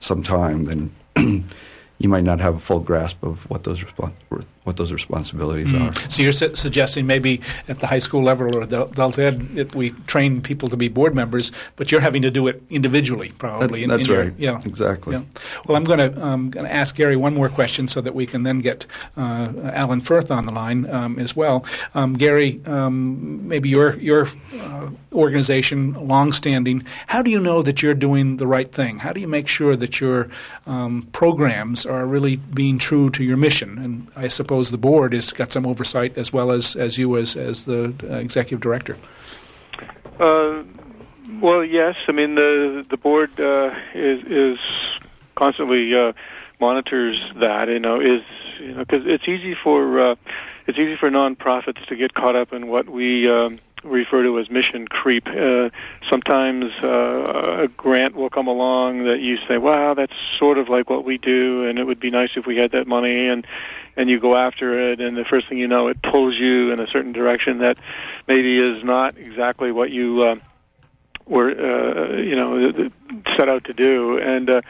some 0.00 0.22
time. 0.22 0.64
Then 0.64 0.94
you 1.98 2.08
might 2.08 2.24
not 2.24 2.40
have 2.40 2.56
a 2.56 2.60
full 2.60 2.80
grasp 2.80 3.22
of 3.22 3.48
what 3.50 3.64
those 3.64 3.80
respons- 3.80 4.44
what 4.64 4.76
those 4.76 4.92
responsibilities 4.92 5.72
mm. 5.72 5.88
are. 5.88 6.10
So 6.10 6.22
you're 6.22 6.32
su- 6.32 6.54
suggesting 6.54 7.06
maybe 7.06 7.40
at 7.68 7.80
the 7.80 7.86
high 7.86 7.98
school 7.98 8.22
level 8.22 8.56
or 8.56 8.62
adult 8.62 9.18
ed, 9.18 9.48
it, 9.56 9.74
we 9.74 9.90
train 10.06 10.40
people 10.40 10.68
to 10.68 10.76
be 10.76 10.88
board 10.88 11.14
members, 11.14 11.50
but 11.76 11.90
you're 11.90 12.00
having 12.00 12.22
to 12.22 12.30
do 12.30 12.46
it 12.46 12.62
individually, 12.70 13.32
probably. 13.38 13.80
That, 13.80 13.84
in, 13.84 13.88
that's 13.90 14.08
in 14.08 14.14
right. 14.14 14.38
Your, 14.38 14.52
yeah, 14.52 14.60
exactly. 14.64 15.16
Yeah. 15.16 15.22
Well, 15.66 15.76
I'm 15.76 15.84
going 15.84 15.98
to 15.98 16.24
um, 16.24 16.50
going 16.50 16.66
to 16.66 16.72
ask 16.72 16.94
Gary 16.94 17.16
one 17.16 17.34
more 17.34 17.48
question 17.48 17.88
so 17.88 18.00
that 18.00 18.14
we 18.14 18.26
can 18.26 18.44
then 18.44 18.60
get 18.60 18.86
uh, 19.16 19.52
Alan 19.64 20.00
Furth 20.00 20.30
on 20.30 20.46
the 20.46 20.52
line 20.52 20.88
um, 20.90 21.18
as 21.18 21.34
well. 21.34 21.64
Um, 21.94 22.14
Gary, 22.14 22.60
um, 22.66 23.46
maybe 23.48 23.68
your 23.68 23.96
your 23.96 24.28
uh, 24.60 24.90
organization, 25.12 25.94
longstanding. 25.94 26.84
How 27.08 27.22
do 27.22 27.30
you 27.30 27.40
know 27.40 27.62
that 27.62 27.82
you're 27.82 27.94
doing 27.94 28.36
the 28.36 28.46
right 28.46 28.70
thing? 28.70 28.98
How 28.98 29.12
do 29.12 29.20
you 29.20 29.28
make 29.28 29.48
sure 29.48 29.76
that 29.76 30.00
your 30.00 30.28
um, 30.66 31.08
programs 31.12 31.84
are 31.84 32.06
really 32.06 32.36
being 32.36 32.78
true 32.78 33.10
to 33.10 33.24
your 33.24 33.36
mission? 33.36 33.78
And 33.78 34.08
I 34.14 34.28
suppose 34.28 34.51
suppose 34.52 34.70
the 34.70 34.76
board 34.76 35.14
has 35.14 35.32
got 35.32 35.50
some 35.50 35.66
oversight 35.66 36.18
as 36.18 36.30
well 36.30 36.52
as, 36.52 36.76
as 36.76 36.98
you 36.98 37.16
as, 37.16 37.36
as 37.36 37.64
the 37.64 37.94
uh, 38.04 38.16
executive 38.16 38.60
director. 38.60 38.98
Uh, 40.20 40.62
well, 41.40 41.64
yes. 41.64 41.96
I 42.06 42.12
mean, 42.12 42.34
the 42.34 42.84
the 42.90 42.98
board 42.98 43.40
uh, 43.40 43.74
is 43.94 44.22
is 44.26 44.58
constantly 45.36 45.94
uh, 45.94 46.12
monitors 46.60 47.18
that. 47.40 47.68
You 47.68 47.80
know, 47.80 47.98
is 47.98 48.20
you 48.60 48.74
know 48.74 48.80
because 48.80 49.06
it's 49.06 49.26
easy 49.26 49.54
for 49.54 50.10
uh, 50.10 50.14
it's 50.66 50.78
easy 50.78 50.96
for 50.96 51.08
nonprofits 51.08 51.86
to 51.86 51.96
get 51.96 52.12
caught 52.12 52.36
up 52.36 52.52
in 52.52 52.68
what 52.68 52.90
we. 52.90 53.30
Um, 53.30 53.58
refer 53.84 54.22
to 54.22 54.38
as 54.38 54.50
mission 54.50 54.86
creep. 54.88 55.26
Uh, 55.26 55.70
sometimes 56.10 56.72
uh, 56.82 57.64
a 57.64 57.68
grant 57.68 58.14
will 58.14 58.30
come 58.30 58.46
along 58.46 59.04
that 59.04 59.20
you 59.20 59.38
say, 59.48 59.58
"Wow, 59.58 59.94
that's 59.94 60.12
sort 60.38 60.58
of 60.58 60.68
like 60.68 60.88
what 60.90 61.04
we 61.04 61.18
do, 61.18 61.68
and 61.68 61.78
it 61.78 61.84
would 61.84 62.00
be 62.00 62.10
nice 62.10 62.30
if 62.36 62.46
we 62.46 62.56
had 62.56 62.72
that 62.72 62.86
money." 62.86 63.28
And 63.28 63.46
and 63.96 64.08
you 64.08 64.18
go 64.18 64.36
after 64.36 64.92
it, 64.92 65.00
and 65.00 65.16
the 65.16 65.24
first 65.24 65.48
thing 65.48 65.58
you 65.58 65.68
know, 65.68 65.88
it 65.88 66.02
pulls 66.02 66.36
you 66.36 66.72
in 66.72 66.80
a 66.80 66.86
certain 66.86 67.12
direction 67.12 67.58
that 67.58 67.76
maybe 68.26 68.58
is 68.58 68.82
not 68.82 69.18
exactly 69.18 69.70
what 69.70 69.90
you 69.90 70.22
uh, 70.22 70.34
were, 71.26 71.50
uh, 71.50 72.16
you 72.16 72.34
know, 72.34 72.90
set 73.36 73.48
out 73.48 73.64
to 73.64 73.72
do. 73.72 74.18
And 74.18 74.48
uh, 74.48 74.62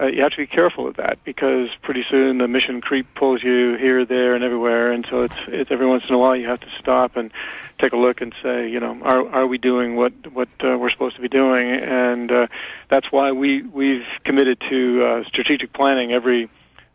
uh, 0.00 0.06
you 0.06 0.22
have 0.22 0.30
to 0.30 0.38
be 0.38 0.46
careful 0.46 0.86
of 0.86 0.96
that 0.96 1.22
because 1.24 1.68
pretty 1.82 2.04
soon 2.08 2.38
the 2.38 2.48
mission 2.48 2.80
creep 2.80 3.06
pulls 3.14 3.42
you 3.42 3.76
here, 3.76 4.06
there, 4.06 4.34
and 4.34 4.42
everywhere, 4.42 4.90
and 4.90 5.06
so 5.08 5.22
it's 5.22 5.36
it's 5.48 5.70
every 5.70 5.86
once 5.86 6.04
in 6.08 6.14
a 6.14 6.18
while 6.18 6.34
you 6.34 6.46
have 6.46 6.60
to 6.60 6.70
stop 6.78 7.16
and 7.16 7.30
take 7.78 7.92
a 7.92 7.96
look 7.96 8.22
and 8.22 8.34
say, 8.42 8.70
you 8.70 8.80
know, 8.80 8.98
are 9.02 9.28
are 9.28 9.46
we 9.46 9.58
doing 9.58 9.94
what 9.96 10.12
what 10.32 10.48
uh, 10.64 10.78
we're 10.78 10.88
supposed 10.88 11.16
to 11.16 11.22
be 11.22 11.28
doing? 11.28 11.70
And 11.70 12.32
uh, 12.32 12.46
that's 12.88 13.12
why 13.12 13.32
we 13.32 13.62
we've 13.62 14.06
committed 14.24 14.62
to 14.70 15.04
uh, 15.04 15.24
strategic 15.24 15.74
planning 15.74 16.12
every 16.12 16.48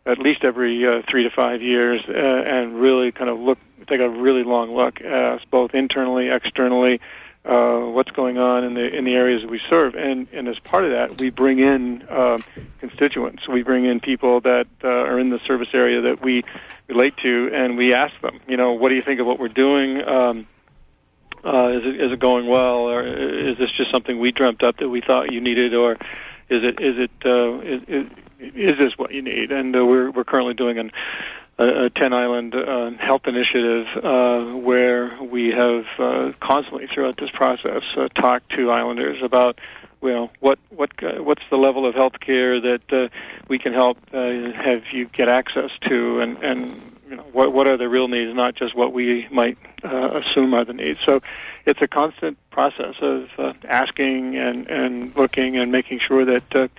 at 0.04 0.18
least 0.18 0.42
every 0.42 0.84
uh, 0.86 1.02
three 1.08 1.22
to 1.22 1.30
five 1.30 1.62
years, 1.62 2.02
uh, 2.08 2.12
and 2.12 2.80
really 2.80 3.12
kind 3.12 3.30
of 3.30 3.38
look 3.38 3.58
take 3.86 4.00
a 4.00 4.08
really 4.08 4.42
long 4.42 4.74
look 4.74 5.00
at 5.00 5.48
both 5.50 5.74
internally, 5.74 6.28
externally 6.30 7.00
uh, 7.44 7.78
what's 7.78 8.10
going 8.10 8.38
on 8.38 8.64
in 8.64 8.74
the 8.74 8.86
in 8.94 9.04
the 9.04 9.14
areas 9.14 9.42
that 9.42 9.50
we 9.50 9.60
serve, 9.70 9.94
and 9.94 10.28
and 10.32 10.48
as 10.48 10.58
part 10.58 10.84
of 10.84 10.90
that, 10.90 11.20
we 11.20 11.30
bring 11.30 11.58
in 11.60 12.02
uh, 12.02 12.38
constituents. 12.80 13.48
We 13.48 13.62
bring 13.62 13.84
in 13.84 14.00
people 14.00 14.40
that 14.42 14.66
uh, 14.84 14.88
are 14.88 15.18
in 15.18 15.30
the 15.30 15.38
service 15.46 15.68
area 15.72 16.02
that 16.02 16.22
we 16.22 16.44
relate 16.88 17.16
to, 17.18 17.50
and 17.52 17.76
we 17.76 17.94
ask 17.94 18.18
them, 18.20 18.40
you 18.48 18.56
know, 18.56 18.72
what 18.72 18.88
do 18.90 18.96
you 18.96 19.02
think 19.02 19.20
of 19.20 19.26
what 19.26 19.38
we're 19.38 19.48
doing? 19.48 20.02
Um, 20.06 20.46
uh, 21.44 21.68
is 21.68 21.84
it 21.84 22.00
is 22.00 22.12
it 22.12 22.18
going 22.18 22.48
well, 22.48 22.90
or 22.90 23.06
is 23.06 23.56
this 23.58 23.70
just 23.76 23.90
something 23.92 24.18
we 24.18 24.32
dreamt 24.32 24.62
up 24.62 24.78
that 24.78 24.88
we 24.88 25.00
thought 25.00 25.32
you 25.32 25.40
needed, 25.40 25.74
or 25.74 25.92
is 25.92 26.64
it 26.64 26.80
is 26.80 26.98
it 26.98 27.10
uh, 27.24 27.60
is, 27.60 27.82
is, 27.86 28.06
is 28.54 28.78
this 28.78 28.98
what 28.98 29.12
you 29.12 29.22
need? 29.22 29.52
And 29.52 29.74
uh, 29.76 29.86
we're 29.86 30.10
we're 30.10 30.24
currently 30.24 30.54
doing 30.54 30.78
an 30.78 30.90
a, 31.58 31.90
Ten 31.90 32.12
Island 32.12 32.54
uh, 32.54 32.90
health 32.92 33.26
initiative 33.26 33.86
uh, 34.02 34.44
where 34.56 35.16
we 35.20 35.48
have 35.50 35.86
uh, 35.98 36.32
constantly 36.40 36.86
throughout 36.86 37.16
this 37.16 37.30
process 37.30 37.82
uh, 37.96 38.08
talked 38.08 38.50
to 38.50 38.70
islanders 38.70 39.22
about 39.22 39.58
well 40.00 40.30
what 40.40 40.58
what 40.70 40.90
uh, 41.02 41.22
what's 41.22 41.42
the 41.50 41.56
level 41.56 41.84
of 41.86 41.94
health 41.94 42.20
care 42.20 42.60
that 42.60 42.92
uh, 42.92 43.08
we 43.48 43.58
can 43.58 43.72
help 43.72 43.98
have 44.12 44.84
you 44.92 45.06
get 45.06 45.28
access 45.28 45.70
to 45.88 46.20
and 46.20 46.38
and 46.42 46.80
you 47.10 47.16
know 47.16 47.24
what 47.32 47.52
what 47.52 47.66
are 47.66 47.76
the 47.76 47.88
real 47.88 48.06
needs 48.06 48.34
not 48.34 48.54
just 48.54 48.76
what 48.76 48.92
we 48.92 49.26
might 49.30 49.58
assume 49.82 50.54
are 50.54 50.64
the 50.64 50.72
needs. 50.72 51.00
So 51.04 51.22
it's 51.64 51.80
a 51.80 51.88
constant 51.88 52.36
process 52.50 52.94
of 53.00 53.28
asking 53.64 54.36
and 54.36 54.68
and 54.68 55.16
looking 55.16 55.56
and 55.56 55.72
making 55.72 56.00
sure 56.00 56.24
that 56.24 56.70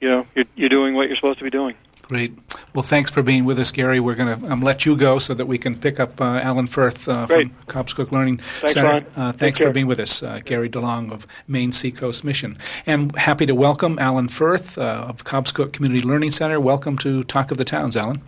you 0.00 0.08
know 0.08 0.26
you're, 0.34 0.44
you're 0.54 0.68
doing 0.68 0.94
what 0.94 1.08
you're 1.08 1.16
supposed 1.16 1.38
to 1.38 1.44
be 1.44 1.50
doing 1.50 1.74
Great. 2.08 2.38
Well, 2.72 2.84
thanks 2.84 3.10
for 3.10 3.20
being 3.20 3.44
with 3.44 3.58
us, 3.58 3.72
Gary. 3.72 3.98
We're 3.98 4.14
going 4.14 4.40
to 4.40 4.52
um, 4.52 4.60
let 4.60 4.86
you 4.86 4.96
go 4.96 5.18
so 5.18 5.34
that 5.34 5.46
we 5.46 5.58
can 5.58 5.74
pick 5.74 5.98
up 5.98 6.20
uh, 6.20 6.38
Alan 6.40 6.68
Furth 6.68 7.08
uh, 7.08 7.26
from 7.26 7.50
Cobscook 7.66 8.12
Learning 8.12 8.38
thanks, 8.60 8.74
Center. 8.74 9.04
Uh, 9.16 9.32
thanks 9.32 9.58
for 9.58 9.72
being 9.72 9.88
with 9.88 9.98
us, 9.98 10.22
uh, 10.22 10.40
Gary 10.44 10.70
DeLong 10.70 11.10
of 11.10 11.26
Maine 11.48 11.72
Seacoast 11.72 12.22
Mission. 12.22 12.58
And 12.86 13.16
happy 13.16 13.44
to 13.46 13.56
welcome 13.56 13.98
Alan 13.98 14.28
Furth 14.28 14.78
uh, 14.78 15.06
of 15.08 15.24
Cobscook 15.24 15.72
Community 15.72 16.00
Learning 16.00 16.30
Center. 16.30 16.60
Welcome 16.60 16.96
to 16.98 17.24
Talk 17.24 17.50
of 17.50 17.58
the 17.58 17.64
Towns, 17.64 17.96
Alan. 17.96 18.22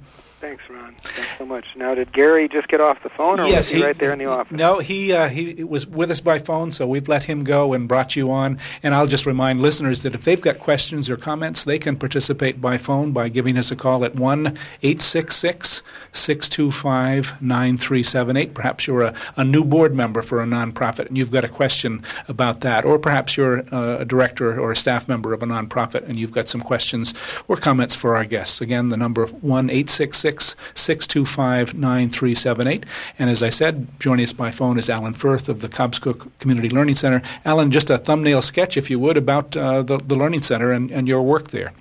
Thanks, 1.38 1.48
Ron. 1.48 1.58
Thanks 1.58 1.72
so 1.74 1.78
much. 1.78 1.88
Now, 1.88 1.94
did 1.94 2.12
Gary 2.12 2.48
just 2.48 2.68
get 2.68 2.80
off 2.80 3.02
the 3.02 3.08
phone, 3.08 3.40
or 3.40 3.46
yes, 3.46 3.58
was 3.58 3.68
he, 3.68 3.78
he, 3.78 3.84
right 3.84 3.98
there 3.98 4.12
in 4.12 4.18
the 4.18 4.26
office? 4.26 4.56
No, 4.56 4.78
he 4.78 5.12
uh, 5.12 5.28
he 5.28 5.64
was 5.64 5.86
with 5.86 6.10
us 6.10 6.20
by 6.20 6.38
phone, 6.38 6.70
so 6.70 6.86
we've 6.86 7.08
let 7.08 7.24
him 7.24 7.44
go 7.44 7.72
and 7.72 7.88
brought 7.88 8.16
you 8.16 8.30
on. 8.30 8.58
And 8.82 8.94
I'll 8.94 9.06
just 9.06 9.26
remind 9.26 9.60
listeners 9.60 10.02
that 10.02 10.14
if 10.14 10.24
they've 10.24 10.40
got 10.40 10.58
questions 10.58 11.08
or 11.10 11.16
comments, 11.16 11.64
they 11.64 11.78
can 11.78 11.96
participate 11.96 12.60
by 12.60 12.78
phone 12.78 13.12
by 13.12 13.28
giving 13.28 13.56
us 13.56 13.70
a 13.70 13.76
call 13.76 14.04
at 14.04 14.14
one 14.16 14.58
eight 14.82 15.02
six 15.02 15.36
six 15.36 15.82
six 16.12 16.48
two 16.48 16.70
five 16.70 17.40
nine 17.40 17.78
three 17.78 18.02
seven 18.02 18.36
eight. 18.36 18.54
Perhaps 18.54 18.86
you're 18.86 19.02
a, 19.02 19.14
a 19.36 19.44
new 19.44 19.64
board 19.64 19.94
member 19.94 20.22
for 20.22 20.42
a 20.42 20.46
nonprofit 20.46 21.06
and 21.06 21.16
you've 21.16 21.30
got 21.30 21.44
a 21.44 21.48
question 21.48 22.02
about 22.28 22.60
that, 22.60 22.84
or 22.84 22.98
perhaps 22.98 23.36
you're 23.36 23.62
uh, 23.74 23.98
a 23.98 24.04
director 24.04 24.58
or 24.58 24.72
a 24.72 24.76
staff 24.76 25.08
member 25.08 25.32
of 25.32 25.42
a 25.42 25.46
nonprofit 25.46 26.04
and 26.08 26.18
you've 26.18 26.32
got 26.32 26.48
some 26.48 26.60
questions 26.60 27.14
or 27.46 27.56
comments 27.56 27.94
for 27.94 28.16
our 28.16 28.24
guests. 28.24 28.60
Again, 28.60 28.88
the 28.88 28.96
number 28.96 29.26
one 29.26 29.70
eight 29.70 29.90
six 29.90 30.18
six 30.18 30.56
625 30.74 31.27
9378. 31.36 32.84
And 33.18 33.30
as 33.30 33.42
I 33.42 33.48
said, 33.48 33.86
joining 34.00 34.24
us 34.24 34.32
by 34.32 34.50
phone 34.50 34.78
is 34.78 34.88
Alan 34.88 35.14
Furth 35.14 35.48
of 35.48 35.60
the 35.60 35.68
Cobscook 35.68 36.30
Community 36.38 36.68
Learning 36.68 36.94
Center. 36.94 37.22
Alan, 37.44 37.70
just 37.70 37.90
a 37.90 37.98
thumbnail 37.98 38.42
sketch, 38.42 38.76
if 38.76 38.90
you 38.90 38.98
would, 38.98 39.16
about 39.16 39.56
uh, 39.56 39.82
the, 39.82 39.98
the 39.98 40.14
Learning 40.14 40.42
Center 40.42 40.72
and, 40.72 40.90
and 40.90 41.06
your 41.06 41.22
work 41.22 41.50
there. 41.50 41.72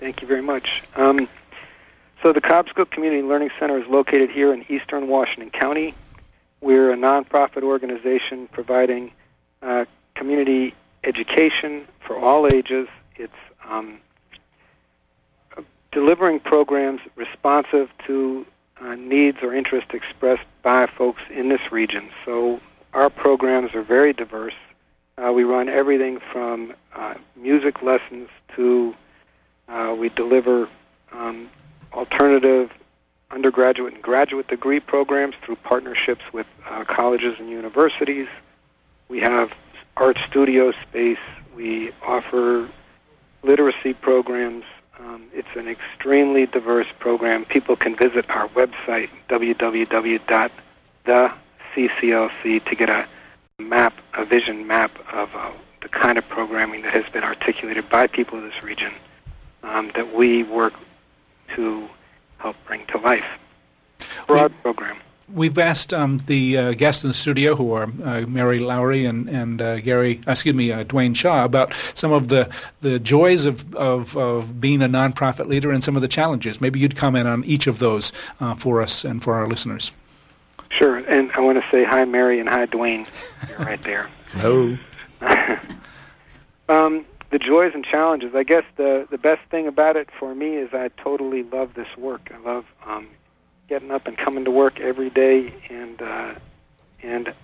Thank 0.00 0.22
you 0.22 0.28
very 0.28 0.42
much. 0.42 0.82
Um, 0.94 1.28
so, 2.22 2.32
the 2.32 2.40
Cobscook 2.40 2.90
Community 2.90 3.22
Learning 3.22 3.50
Center 3.58 3.78
is 3.78 3.86
located 3.86 4.30
here 4.30 4.52
in 4.52 4.64
eastern 4.68 5.08
Washington 5.08 5.50
County. 5.50 5.94
We're 6.60 6.92
a 6.92 6.96
nonprofit 6.96 7.62
organization 7.62 8.48
providing 8.50 9.12
uh, 9.62 9.84
community 10.14 10.74
education 11.04 11.86
for 12.00 12.16
all 12.16 12.46
ages. 12.46 12.88
It's 13.16 13.32
um, 13.68 13.98
delivering 15.92 16.40
programs 16.40 17.00
responsive 17.14 17.88
to 18.06 18.44
uh, 18.80 18.94
needs 18.94 19.38
or 19.42 19.54
interests 19.54 19.94
expressed 19.94 20.44
by 20.62 20.86
folks 20.86 21.22
in 21.30 21.48
this 21.48 21.72
region. 21.72 22.08
So 22.24 22.60
our 22.92 23.10
programs 23.10 23.74
are 23.74 23.82
very 23.82 24.12
diverse. 24.12 24.54
Uh, 25.18 25.32
we 25.32 25.44
run 25.44 25.68
everything 25.68 26.20
from 26.32 26.74
uh, 26.94 27.14
music 27.36 27.82
lessons 27.82 28.28
to 28.54 28.94
uh, 29.68 29.94
we 29.98 30.08
deliver 30.10 30.68
um, 31.12 31.48
alternative 31.92 32.70
undergraduate 33.30 33.94
and 33.94 34.02
graduate 34.02 34.46
degree 34.48 34.80
programs 34.80 35.34
through 35.42 35.56
partnerships 35.56 36.22
with 36.32 36.46
uh, 36.68 36.84
colleges 36.84 37.38
and 37.38 37.48
universities. 37.50 38.28
We 39.08 39.20
have 39.20 39.52
art 39.96 40.18
studio 40.26 40.72
space. 40.82 41.18
We 41.54 41.92
offer 42.02 42.68
literacy 43.42 43.94
programs. 43.94 44.64
Um, 44.98 45.24
it's 45.32 45.48
an 45.56 45.68
extremely 45.68 46.46
diverse 46.46 46.86
program. 46.98 47.44
People 47.44 47.76
can 47.76 47.94
visit 47.96 48.28
our 48.30 48.48
website, 48.48 49.10
www.theclc, 49.28 50.26
to 52.64 52.74
get 52.74 52.88
a 52.88 53.06
map, 53.58 53.94
a 54.14 54.24
vision 54.24 54.66
map 54.66 54.92
of 55.12 55.34
uh, 55.34 55.50
the 55.82 55.88
kind 55.88 56.16
of 56.18 56.26
programming 56.28 56.82
that 56.82 56.92
has 56.92 57.04
been 57.12 57.24
articulated 57.24 57.88
by 57.90 58.06
people 58.06 58.38
of 58.38 58.44
this 58.44 58.62
region 58.62 58.92
um, 59.62 59.90
that 59.94 60.14
we 60.14 60.42
work 60.44 60.74
to 61.54 61.88
help 62.38 62.56
bring 62.66 62.84
to 62.86 62.98
life. 62.98 63.26
Broad 64.26 64.50
We- 64.52 64.56
program. 64.62 64.96
We've 65.32 65.58
asked 65.58 65.92
um, 65.92 66.18
the 66.26 66.56
uh, 66.56 66.72
guests 66.74 67.02
in 67.02 67.08
the 67.08 67.14
studio, 67.14 67.56
who 67.56 67.72
are 67.72 67.84
uh, 68.04 68.20
Mary 68.28 68.60
Lowry 68.60 69.04
and 69.04 69.28
and 69.28 69.60
uh, 69.60 69.80
Gary, 69.80 70.20
uh, 70.26 70.32
excuse 70.32 70.54
me, 70.54 70.70
uh, 70.70 70.84
Dwayne 70.84 71.16
Shaw, 71.16 71.44
about 71.44 71.74
some 71.94 72.12
of 72.12 72.28
the, 72.28 72.48
the 72.80 73.00
joys 73.00 73.44
of, 73.44 73.74
of 73.74 74.16
of 74.16 74.60
being 74.60 74.82
a 74.82 74.88
nonprofit 74.88 75.48
leader 75.48 75.72
and 75.72 75.82
some 75.82 75.96
of 75.96 76.02
the 76.02 76.08
challenges. 76.08 76.60
Maybe 76.60 76.78
you'd 76.78 76.96
comment 76.96 77.26
on 77.26 77.42
each 77.44 77.66
of 77.66 77.80
those 77.80 78.12
uh, 78.40 78.54
for 78.54 78.80
us 78.80 79.04
and 79.04 79.22
for 79.22 79.34
our 79.34 79.48
listeners. 79.48 79.90
Sure, 80.68 80.98
and 80.98 81.32
I 81.32 81.40
want 81.40 81.62
to 81.62 81.70
say 81.70 81.82
hi, 81.82 82.04
Mary, 82.04 82.38
and 82.38 82.48
hi, 82.48 82.66
Dwayne. 82.66 83.06
You're 83.48 83.58
right 83.58 83.82
there. 83.82 84.08
Hello. 84.32 84.78
um, 86.68 87.04
the 87.30 87.38
joys 87.38 87.72
and 87.74 87.84
challenges. 87.84 88.34
I 88.34 88.44
guess 88.44 88.64
the 88.76 89.08
the 89.10 89.18
best 89.18 89.42
thing 89.50 89.66
about 89.66 89.96
it 89.96 90.08
for 90.18 90.34
me 90.34 90.54
is 90.54 90.72
I 90.72 90.88
totally 90.96 91.42
love 91.42 91.74
this 91.74 91.88
work. 91.96 92.30
I 92.32 92.38
love 92.48 92.64
um, 92.86 93.08
getting 93.68 93.90
up 93.90 94.06
and 94.06 94.16
coming 94.16 94.44
to 94.44 94.50
work 94.50 94.80
every 94.80 95.10
day, 95.10 95.52
and 95.68 96.00
uh, 96.00 96.34
and 97.02 97.34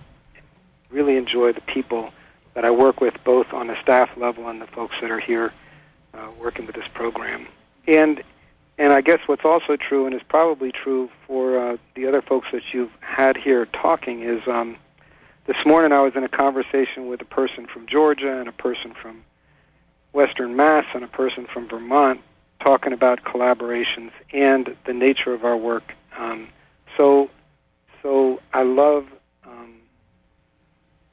really 0.89 1.17
enjoy 1.17 1.51
the 1.51 1.61
people 1.61 2.13
that 2.53 2.65
I 2.65 2.71
work 2.71 3.01
with, 3.01 3.15
both 3.23 3.51
on 3.51 3.67
the 3.67 3.81
staff 3.81 4.15
level 4.15 4.47
and 4.47 4.61
the 4.61 4.67
folks 4.67 4.95
that 5.01 5.09
are 5.09 5.19
here 5.19 5.51
uh, 6.13 6.27
working 6.39 6.65
with 6.65 6.75
this 6.75 6.87
program. 6.93 7.47
And 7.87 8.23
and 8.77 8.91
I 8.91 9.01
guess 9.01 9.19
what's 9.27 9.45
also 9.45 9.75
true, 9.75 10.05
and 10.05 10.15
is 10.15 10.23
probably 10.27 10.71
true 10.71 11.09
for 11.27 11.57
uh, 11.57 11.77
the 11.95 12.07
other 12.07 12.21
folks 12.21 12.47
that 12.51 12.73
you've 12.73 12.91
had 13.01 13.37
here 13.37 13.65
talking, 13.67 14.21
is 14.21 14.47
um, 14.47 14.77
this 15.45 15.63
morning 15.65 15.91
I 15.91 16.01
was 16.01 16.15
in 16.15 16.23
a 16.23 16.29
conversation 16.29 17.07
with 17.07 17.21
a 17.21 17.25
person 17.25 17.67
from 17.67 17.85
Georgia 17.85 18.39
and 18.39 18.47
a 18.47 18.53
person 18.53 18.93
from 18.93 19.23
Western 20.11 20.55
Mass 20.55 20.85
and 20.93 21.03
a 21.03 21.07
person 21.07 21.45
from 21.45 21.67
Vermont 21.67 22.21
talking 22.59 22.93
about 22.93 23.23
collaborations 23.23 24.11
and 24.31 24.75
the 24.85 24.93
nature 24.93 25.33
of 25.33 25.43
our 25.43 25.57
work 25.57 25.95
um, 26.17 26.47
so, 26.97 27.29
so 28.01 28.41
I 28.53 28.63
love 28.63 29.07
um, 29.45 29.75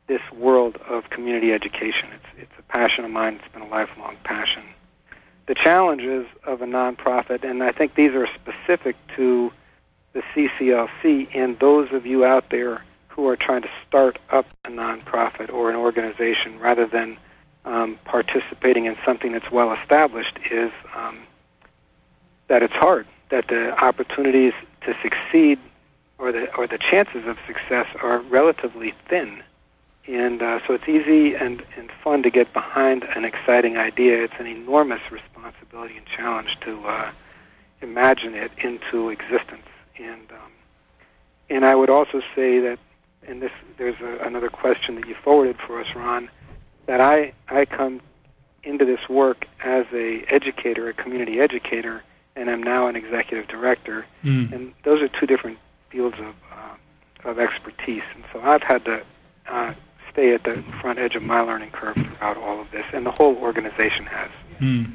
this 0.06 0.22
world 0.32 0.76
of 0.88 1.10
community 1.10 1.52
education. 1.52 2.08
It's 2.12 2.42
it's 2.42 2.58
a 2.58 2.62
passion 2.62 3.04
of 3.04 3.10
mine. 3.10 3.40
It's 3.42 3.52
been 3.52 3.62
a 3.62 3.68
lifelong 3.68 4.16
passion. 4.24 4.62
The 5.46 5.54
challenges 5.54 6.26
of 6.44 6.62
a 6.62 6.66
nonprofit, 6.66 7.44
and 7.44 7.62
I 7.62 7.72
think 7.72 7.94
these 7.94 8.12
are 8.12 8.28
specific 8.28 8.96
to 9.16 9.52
the 10.12 10.22
CCLC 10.34 11.28
and 11.34 11.58
those 11.58 11.92
of 11.92 12.06
you 12.06 12.24
out 12.24 12.50
there 12.50 12.82
who 13.08 13.28
are 13.28 13.36
trying 13.36 13.62
to 13.62 13.70
start 13.86 14.18
up 14.30 14.46
a 14.64 14.68
nonprofit 14.68 15.52
or 15.52 15.70
an 15.70 15.76
organization 15.76 16.58
rather 16.58 16.86
than 16.86 17.16
um, 17.64 17.98
participating 18.04 18.86
in 18.86 18.96
something 19.04 19.32
that's 19.32 19.50
well 19.50 19.72
established 19.72 20.38
is 20.50 20.72
um, 20.94 21.18
that 22.48 22.62
it's 22.62 22.74
hard, 22.74 23.06
that 23.30 23.48
the 23.48 23.72
opportunities 23.82 24.52
to 24.82 24.94
succeed 25.02 25.58
or 26.18 26.32
the 26.32 26.54
or 26.56 26.66
the 26.66 26.78
chances 26.78 27.26
of 27.26 27.38
success 27.46 27.86
are 28.02 28.18
relatively 28.18 28.92
thin, 29.08 29.42
and 30.06 30.42
uh, 30.42 30.60
so 30.66 30.74
it's 30.74 30.88
easy 30.88 31.34
and 31.34 31.62
and 31.76 31.90
fun 32.04 32.22
to 32.22 32.30
get 32.30 32.52
behind 32.52 33.04
an 33.04 33.24
exciting 33.24 33.78
idea. 33.78 34.22
It's 34.22 34.38
an 34.38 34.46
enormous 34.46 35.00
responsibility 35.10 35.96
and 35.96 36.06
challenge 36.06 36.60
to 36.60 36.84
uh, 36.86 37.10
imagine 37.80 38.34
it 38.34 38.52
into 38.58 39.08
existence, 39.08 39.66
and 39.98 40.30
um, 40.30 40.52
and 41.48 41.64
I 41.64 41.74
would 41.74 41.90
also 41.90 42.20
say 42.34 42.60
that, 42.60 42.78
and 43.26 43.40
this 43.40 43.52
there's 43.78 44.00
a, 44.00 44.24
another 44.24 44.50
question 44.50 44.96
that 44.96 45.08
you 45.08 45.14
forwarded 45.14 45.56
for 45.56 45.80
us, 45.80 45.94
Ron, 45.94 46.28
that 46.86 47.00
I 47.00 47.32
I 47.48 47.64
come 47.64 48.02
into 48.62 48.84
this 48.84 49.08
work 49.08 49.46
as 49.64 49.86
a 49.92 50.22
educator, 50.28 50.88
a 50.88 50.92
community 50.92 51.40
educator, 51.40 52.02
and 52.40 52.50
I'm 52.50 52.62
now 52.62 52.86
an 52.88 52.96
executive 52.96 53.46
director, 53.48 54.06
Mm. 54.24 54.52
and 54.52 54.74
those 54.82 55.02
are 55.02 55.08
two 55.08 55.26
different 55.26 55.58
fields 55.90 56.18
of 56.18 56.34
uh, 56.52 57.28
of 57.30 57.38
expertise. 57.38 58.02
And 58.14 58.24
so 58.32 58.40
I've 58.40 58.62
had 58.62 58.84
to 58.86 59.02
uh, 59.48 59.74
stay 60.10 60.32
at 60.32 60.42
the 60.44 60.56
front 60.80 60.98
edge 60.98 61.14
of 61.16 61.22
my 61.22 61.40
learning 61.40 61.70
curve 61.70 61.96
throughout 61.96 62.36
all 62.38 62.60
of 62.60 62.70
this, 62.70 62.86
and 62.94 63.04
the 63.04 63.10
whole 63.12 63.36
organization 63.36 64.06
has. 64.06 64.30
Mm. 64.58 64.92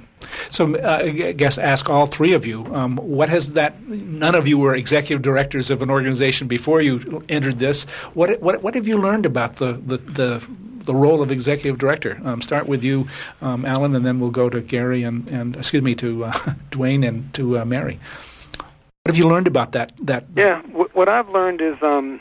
So 0.49 0.75
uh, 0.75 1.01
I 1.03 1.31
guess 1.31 1.57
ask 1.57 1.89
all 1.89 2.05
three 2.05 2.33
of 2.33 2.45
you. 2.45 2.65
Um, 2.73 2.97
what 2.97 3.29
has 3.29 3.53
that? 3.53 3.81
None 3.87 4.35
of 4.35 4.47
you 4.47 4.57
were 4.57 4.75
executive 4.75 5.21
directors 5.21 5.69
of 5.69 5.81
an 5.81 5.89
organization 5.89 6.47
before 6.47 6.81
you 6.81 7.23
entered 7.29 7.59
this. 7.59 7.83
What 8.13 8.41
what 8.41 8.61
what 8.63 8.75
have 8.75 8.87
you 8.87 8.97
learned 8.97 9.25
about 9.25 9.57
the 9.57 9.73
the 9.73 9.97
the, 9.97 10.47
the 10.83 10.95
role 10.95 11.21
of 11.21 11.31
executive 11.31 11.77
director? 11.77 12.19
Um, 12.23 12.41
start 12.41 12.67
with 12.67 12.83
you, 12.83 13.07
um, 13.41 13.65
Alan, 13.65 13.95
and 13.95 14.05
then 14.05 14.19
we'll 14.19 14.31
go 14.31 14.49
to 14.49 14.61
Gary 14.61 15.03
and, 15.03 15.27
and 15.29 15.55
excuse 15.55 15.83
me 15.83 15.95
to 15.95 16.25
uh, 16.25 16.31
Dwayne 16.71 17.07
and 17.07 17.33
to 17.33 17.59
uh, 17.59 17.65
Mary. 17.65 17.99
What 19.03 19.13
have 19.13 19.17
you 19.17 19.29
learned 19.29 19.47
about 19.47 19.73
that? 19.73 19.93
That 20.01 20.25
Yeah, 20.35 20.61
what 20.63 21.09
I've 21.09 21.29
learned 21.29 21.61
is, 21.61 21.75
um, 21.83 22.19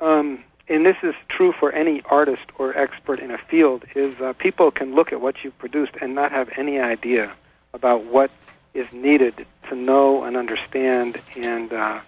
um, 0.00 0.42
and 0.70 0.86
this 0.86 0.96
is 1.02 1.14
true 1.28 1.52
for 1.52 1.72
any 1.72 2.00
artist 2.06 2.44
or 2.56 2.78
expert 2.78 3.18
in 3.18 3.32
a 3.32 3.38
field, 3.38 3.84
is 3.96 4.18
uh, 4.20 4.32
people 4.34 4.70
can 4.70 4.94
look 4.94 5.12
at 5.12 5.20
what 5.20 5.42
you've 5.42 5.58
produced 5.58 5.92
and 6.00 6.14
not 6.14 6.30
have 6.30 6.48
any 6.56 6.78
idea 6.78 7.32
about 7.74 8.04
what 8.04 8.30
is 8.72 8.86
needed 8.92 9.46
to 9.68 9.74
know 9.74 10.22
and 10.22 10.36
understand 10.36 11.20
and 11.36 11.72
uh, 11.72 11.98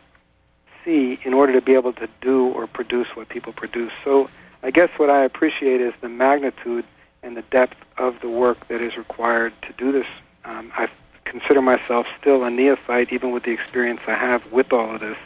see 0.85 1.19
in 1.25 1.35
order 1.35 1.53
to 1.53 1.61
be 1.61 1.75
able 1.75 1.93
to 1.93 2.09
do 2.21 2.47
or 2.49 2.69
produce 2.69 3.09
what 3.17 3.29
people 3.29 3.53
produce. 3.53 3.93
So 4.05 4.31
I 4.63 4.71
guess 4.71 4.91
what 4.97 5.11
I 5.11 5.25
appreciate 5.25 5.81
is 5.81 5.93
the 6.01 6.09
magnitude 6.09 6.85
and 7.25 7.37
the 7.37 7.43
depth 7.43 7.77
of 7.99 8.21
the 8.21 8.29
work 8.29 8.69
that 8.69 8.81
is 8.81 8.97
required 8.97 9.53
to 9.63 9.73
do 9.73 9.91
this. 9.91 10.07
Um, 10.45 10.73
I 10.77 10.89
consider 11.25 11.63
myself 11.63 12.07
still 12.21 12.45
a 12.45 12.51
neophyte, 12.51 13.13
even 13.13 13.33
with 13.33 13.43
the 13.43 13.51
experience 13.51 14.01
I 14.07 14.15
have 14.15 14.53
with 14.53 14.73
all 14.73 14.95
of 14.95 15.01
this. 15.01 15.19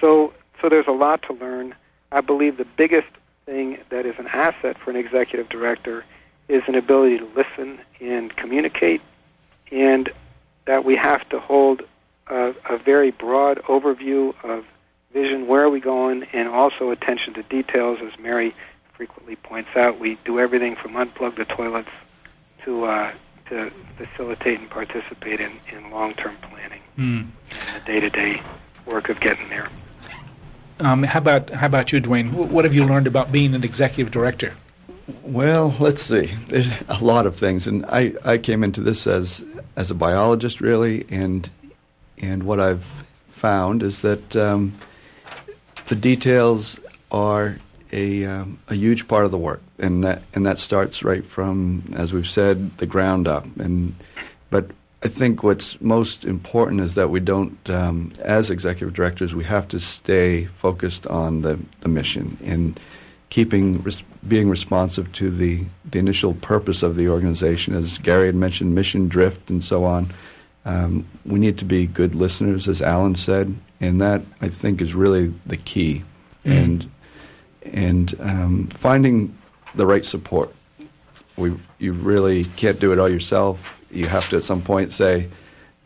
So, 0.00 0.34
so 0.60 0.68
there's 0.68 0.86
a 0.86 0.92
lot 0.92 1.22
to 1.22 1.32
learn. 1.32 1.74
I 2.12 2.20
believe 2.20 2.56
the 2.56 2.64
biggest 2.64 3.08
thing 3.46 3.78
that 3.88 4.06
is 4.06 4.18
an 4.18 4.26
asset 4.28 4.78
for 4.78 4.90
an 4.90 4.96
executive 4.96 5.48
director 5.48 6.04
is 6.48 6.62
an 6.66 6.74
ability 6.74 7.18
to 7.18 7.24
listen 7.34 7.80
and 8.00 8.34
communicate, 8.36 9.00
and 9.70 10.10
that 10.66 10.84
we 10.84 10.96
have 10.96 11.26
to 11.30 11.40
hold 11.40 11.82
a, 12.28 12.54
a 12.68 12.76
very 12.78 13.10
broad 13.10 13.58
overview 13.62 14.34
of 14.44 14.64
vision, 15.12 15.46
where 15.46 15.64
are 15.64 15.70
we 15.70 15.80
going, 15.80 16.24
and 16.32 16.48
also 16.48 16.90
attention 16.90 17.34
to 17.34 17.42
details, 17.44 17.98
as 18.02 18.18
Mary 18.18 18.54
frequently 18.94 19.36
points 19.36 19.70
out. 19.74 19.98
We 19.98 20.16
do 20.24 20.38
everything 20.38 20.76
from 20.76 20.92
unplug 20.92 21.36
the 21.36 21.44
toilets 21.44 21.90
to 22.64 22.84
uh, 22.84 23.12
to 23.48 23.70
facilitate 23.96 24.60
and 24.60 24.70
participate 24.70 25.40
in, 25.40 25.52
in 25.70 25.90
long-term 25.90 26.36
planning 26.42 26.80
Mm. 26.98 27.30
and 27.50 27.82
the 27.82 27.86
day-to-day 27.86 28.42
work 28.84 29.08
of 29.08 29.18
getting 29.18 29.48
there. 29.48 29.68
Um, 30.82 31.04
how 31.04 31.20
about 31.20 31.50
how 31.50 31.66
about 31.66 31.92
you, 31.92 32.00
Dwayne? 32.00 32.32
What 32.32 32.64
have 32.64 32.74
you 32.74 32.84
learned 32.84 33.06
about 33.06 33.30
being 33.30 33.54
an 33.54 33.62
executive 33.62 34.10
director? 34.12 34.52
Well, 35.22 35.74
let's 35.78 36.02
see. 36.02 36.32
There's 36.48 36.68
a 36.88 37.02
lot 37.02 37.26
of 37.26 37.36
things, 37.36 37.68
and 37.68 37.86
I, 37.86 38.14
I 38.24 38.38
came 38.38 38.64
into 38.64 38.80
this 38.80 39.06
as 39.06 39.44
as 39.76 39.90
a 39.90 39.94
biologist, 39.94 40.60
really, 40.60 41.06
and 41.08 41.48
and 42.18 42.42
what 42.42 42.58
I've 42.58 43.04
found 43.30 43.82
is 43.82 44.00
that 44.02 44.34
um, 44.34 44.76
the 45.86 45.94
details 45.94 46.80
are 47.12 47.58
a 47.92 48.24
um, 48.24 48.58
a 48.68 48.74
huge 48.74 49.06
part 49.06 49.24
of 49.24 49.30
the 49.30 49.38
work, 49.38 49.62
and 49.78 50.02
that 50.02 50.22
and 50.34 50.44
that 50.46 50.58
starts 50.58 51.04
right 51.04 51.24
from, 51.24 51.92
as 51.94 52.12
we've 52.12 52.28
said, 52.28 52.76
the 52.78 52.86
ground 52.86 53.28
up. 53.28 53.46
And 53.56 53.94
but 54.50 54.70
I 55.04 55.08
think 55.08 55.42
what's 55.42 55.80
most 55.80 56.24
important 56.24 56.80
is 56.80 56.94
that 56.94 57.10
we 57.10 57.18
don't, 57.18 57.58
um, 57.68 58.12
as 58.20 58.50
executive 58.50 58.94
directors, 58.94 59.34
we 59.34 59.44
have 59.44 59.66
to 59.68 59.80
stay 59.80 60.46
focused 60.46 61.06
on 61.08 61.42
the 61.42 61.58
the 61.80 61.88
mission 61.88 62.38
and 62.44 62.78
keeping 63.30 63.82
res- 63.82 64.02
being 64.28 64.48
responsive 64.48 65.10
to 65.12 65.30
the 65.30 65.64
the 65.84 65.98
initial 65.98 66.34
purpose 66.34 66.82
of 66.82 66.96
the 66.96 67.08
organization, 67.08 67.74
as 67.74 67.98
Gary 67.98 68.26
had 68.26 68.36
mentioned, 68.36 68.74
mission 68.74 69.08
drift 69.08 69.50
and 69.50 69.64
so 69.64 69.84
on. 69.84 70.12
Um, 70.64 71.06
we 71.26 71.40
need 71.40 71.58
to 71.58 71.64
be 71.64 71.86
good 71.86 72.14
listeners, 72.14 72.68
as 72.68 72.80
Alan 72.80 73.16
said, 73.16 73.56
and 73.80 74.00
that 74.00 74.22
I 74.40 74.48
think 74.48 74.80
is 74.80 74.94
really 74.94 75.34
the 75.46 75.56
key. 75.56 76.04
Mm. 76.44 76.62
And 76.62 76.90
and 77.72 78.14
um, 78.20 78.66
finding 78.68 79.36
the 79.74 79.86
right 79.86 80.04
support. 80.04 80.54
We 81.36 81.54
you 81.78 81.92
really 81.92 82.44
can't 82.44 82.78
do 82.78 82.92
it 82.92 82.98
all 82.98 83.08
yourself. 83.08 83.81
You 83.92 84.06
have 84.08 84.28
to 84.30 84.36
at 84.36 84.44
some 84.44 84.62
point 84.62 84.92
say, 84.92 85.28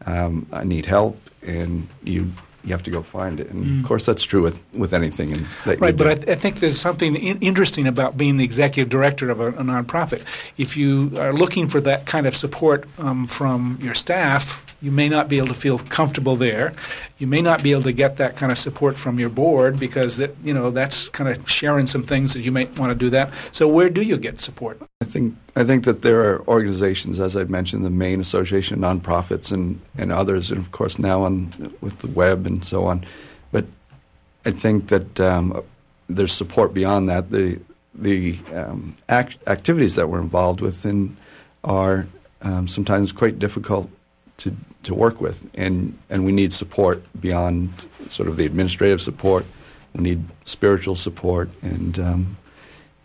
um, 0.06 0.46
"I 0.52 0.64
need 0.64 0.86
help," 0.86 1.18
and 1.42 1.88
you 2.04 2.32
you 2.64 2.72
have 2.72 2.82
to 2.82 2.90
go 2.90 3.00
find 3.02 3.38
it. 3.38 3.48
And 3.50 3.64
Mm. 3.64 3.80
of 3.80 3.86
course, 3.86 4.04
that's 4.06 4.24
true 4.24 4.42
with 4.42 4.62
with 4.74 4.92
anything. 4.92 5.46
Right, 5.64 5.96
but 5.96 6.06
I, 6.08 6.14
th- 6.16 6.28
I 6.28 6.34
think 6.34 6.58
there's 6.60 6.80
something 6.80 7.14
in- 7.14 7.38
interesting 7.40 7.86
about 7.86 8.16
being 8.16 8.38
the 8.38 8.44
executive 8.44 8.88
director 8.88 9.30
of 9.30 9.40
a, 9.40 9.48
a 9.48 9.62
nonprofit. 9.62 10.22
If 10.58 10.76
you 10.76 11.12
are 11.16 11.32
looking 11.32 11.68
for 11.68 11.80
that 11.82 12.06
kind 12.06 12.26
of 12.26 12.34
support 12.34 12.88
um, 12.98 13.26
from 13.28 13.78
your 13.80 13.94
staff, 13.94 14.62
you 14.82 14.90
may 14.90 15.08
not 15.08 15.28
be 15.28 15.36
able 15.38 15.48
to 15.48 15.54
feel 15.54 15.78
comfortable 15.78 16.34
there. 16.36 16.74
You 17.18 17.26
may 17.26 17.40
not 17.40 17.62
be 17.62 17.72
able 17.72 17.82
to 17.84 17.92
get 17.92 18.18
that 18.18 18.36
kind 18.36 18.52
of 18.52 18.58
support 18.58 18.98
from 18.98 19.18
your 19.18 19.30
board 19.30 19.78
because 19.78 20.18
that 20.18 20.36
you 20.44 20.52
know 20.52 20.70
that's 20.70 21.08
kind 21.08 21.30
of 21.30 21.50
sharing 21.50 21.86
some 21.86 22.02
things 22.02 22.34
that 22.34 22.42
you 22.42 22.52
might 22.52 22.78
want 22.78 22.90
to 22.90 22.94
do 22.94 23.08
that. 23.10 23.32
So 23.52 23.66
where 23.66 23.88
do 23.88 24.02
you 24.02 24.18
get 24.18 24.38
support? 24.38 24.80
I 25.00 25.06
think 25.06 25.34
I 25.54 25.64
think 25.64 25.84
that 25.84 26.02
there 26.02 26.20
are 26.20 26.46
organizations, 26.46 27.18
as 27.18 27.34
I 27.34 27.44
mentioned, 27.44 27.84
the 27.84 27.90
Maine 27.90 28.20
Association 28.20 28.84
of 28.84 29.00
Nonprofits 29.02 29.50
and, 29.50 29.80
and 29.96 30.12
others, 30.12 30.50
and 30.50 30.60
of 30.60 30.72
course 30.72 30.98
now 30.98 31.22
on 31.22 31.74
with 31.80 31.98
the 32.00 32.08
web 32.08 32.46
and 32.46 32.64
so 32.64 32.84
on. 32.84 33.04
But 33.50 33.64
I 34.44 34.50
think 34.50 34.88
that 34.88 35.18
um, 35.18 35.62
there's 36.08 36.32
support 36.32 36.74
beyond 36.74 37.08
that. 37.08 37.30
The 37.30 37.60
the 37.94 38.38
um, 38.54 38.94
act- 39.08 39.38
activities 39.46 39.94
that 39.94 40.10
we're 40.10 40.20
involved 40.20 40.60
with 40.60 40.84
in 40.84 41.16
are 41.64 42.06
um, 42.42 42.68
sometimes 42.68 43.10
quite 43.12 43.38
difficult 43.38 43.90
to 44.38 44.54
to 44.86 44.94
work 44.94 45.20
with, 45.20 45.48
and 45.54 45.96
and 46.08 46.24
we 46.24 46.32
need 46.32 46.52
support 46.52 47.04
beyond 47.20 47.72
sort 48.08 48.28
of 48.28 48.36
the 48.36 48.46
administrative 48.46 49.00
support. 49.00 49.44
We 49.94 50.02
need 50.02 50.24
spiritual 50.44 50.96
support, 50.96 51.50
and 51.62 51.98
um, 51.98 52.36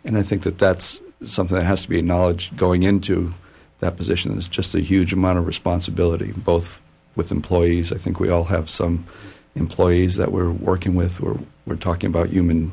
and 0.04 0.16
I 0.16 0.22
think 0.22 0.42
that 0.42 0.58
that's 0.58 1.00
something 1.24 1.56
that 1.56 1.66
has 1.66 1.82
to 1.82 1.88
be 1.88 1.98
acknowledged 1.98 2.56
going 2.56 2.82
into 2.82 3.34
that 3.80 3.96
position. 3.96 4.36
It's 4.36 4.48
just 4.48 4.74
a 4.74 4.80
huge 4.80 5.12
amount 5.12 5.38
of 5.38 5.46
responsibility, 5.46 6.32
both 6.32 6.80
with 7.16 7.32
employees. 7.32 7.92
I 7.92 7.98
think 7.98 8.20
we 8.20 8.30
all 8.30 8.44
have 8.44 8.70
some 8.70 9.06
employees 9.54 10.16
that 10.16 10.32
we're 10.32 10.50
working 10.50 10.94
with. 10.94 11.20
We're, 11.20 11.38
we're 11.66 11.76
talking 11.76 12.08
about 12.08 12.28
human 12.28 12.72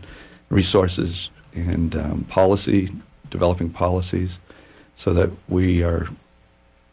resources 0.49 1.29
and 1.53 1.95
um, 1.95 2.23
policy, 2.25 2.89
developing 3.29 3.69
policies 3.69 4.39
so 4.95 5.13
that 5.13 5.29
we 5.47 5.83
are 5.83 6.07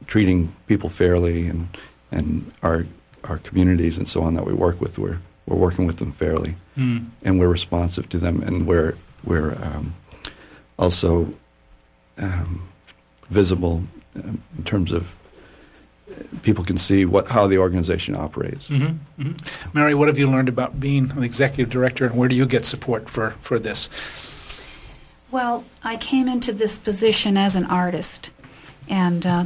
treating 0.07 0.55
people 0.67 0.89
fairly 0.89 1.47
and, 1.47 1.69
and 2.11 2.53
our, 2.63 2.87
our 3.25 3.39
communities 3.39 3.99
and 3.99 4.07
so 4.09 4.23
on 4.23 4.35
that 4.35 4.47
we 4.47 4.53
work 4.53 4.81
with, 4.81 4.99
we're, 4.99 5.21
we're 5.47 5.57
working 5.57 5.87
with 5.87 5.97
them 5.97 6.13
fairly 6.13 6.57
Mm. 6.77 7.07
and 7.23 7.41
we're 7.41 7.49
responsive 7.49 8.07
to 8.11 8.19
them, 8.19 8.43
and 8.43 8.67
we're 8.67 8.97
we're 9.25 9.55
um, 9.63 9.95
also 10.79 11.33
um, 12.19 12.69
visible 13.31 13.83
um, 14.15 14.43
in 14.59 14.65
terms 14.65 14.93
of 14.93 15.15
people 16.43 16.65
can 16.65 16.77
see 16.77 17.07
what 17.07 17.29
how 17.29 17.47
the 17.47 17.57
organization 17.57 18.15
operates. 18.15 18.69
Mm-hmm, 18.69 19.23
mm-hmm. 19.23 19.69
Mary, 19.73 19.95
what 19.95 20.09
have 20.09 20.19
you 20.19 20.31
learned 20.31 20.51
about 20.51 20.79
being 20.79 21.11
an 21.13 21.23
executive 21.23 21.71
director, 21.71 22.05
and 22.05 22.15
where 22.15 22.29
do 22.29 22.37
you 22.37 22.45
get 22.45 22.67
support 22.67 23.09
for 23.09 23.31
for 23.41 23.59
this? 23.59 23.89
Well, 25.31 25.65
I 25.83 25.97
came 25.97 26.29
into 26.29 26.53
this 26.53 26.79
position 26.79 27.39
as 27.39 27.57
an 27.57 27.65
artist, 27.65 28.31
and 28.87 29.27
uh, 29.27 29.45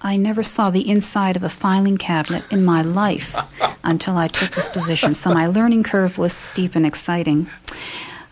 I 0.00 0.16
never 0.16 0.42
saw 0.42 0.70
the 0.70 0.88
inside 0.88 1.36
of 1.36 1.42
a 1.42 1.48
filing 1.48 1.96
cabinet 1.96 2.44
in 2.50 2.64
my 2.64 2.82
life 2.82 3.36
until 3.84 4.16
I 4.16 4.28
took 4.28 4.50
this 4.52 4.68
position. 4.68 5.12
So 5.12 5.32
my 5.32 5.46
learning 5.46 5.84
curve 5.84 6.18
was 6.18 6.32
steep 6.32 6.74
and 6.74 6.86
exciting. 6.86 7.48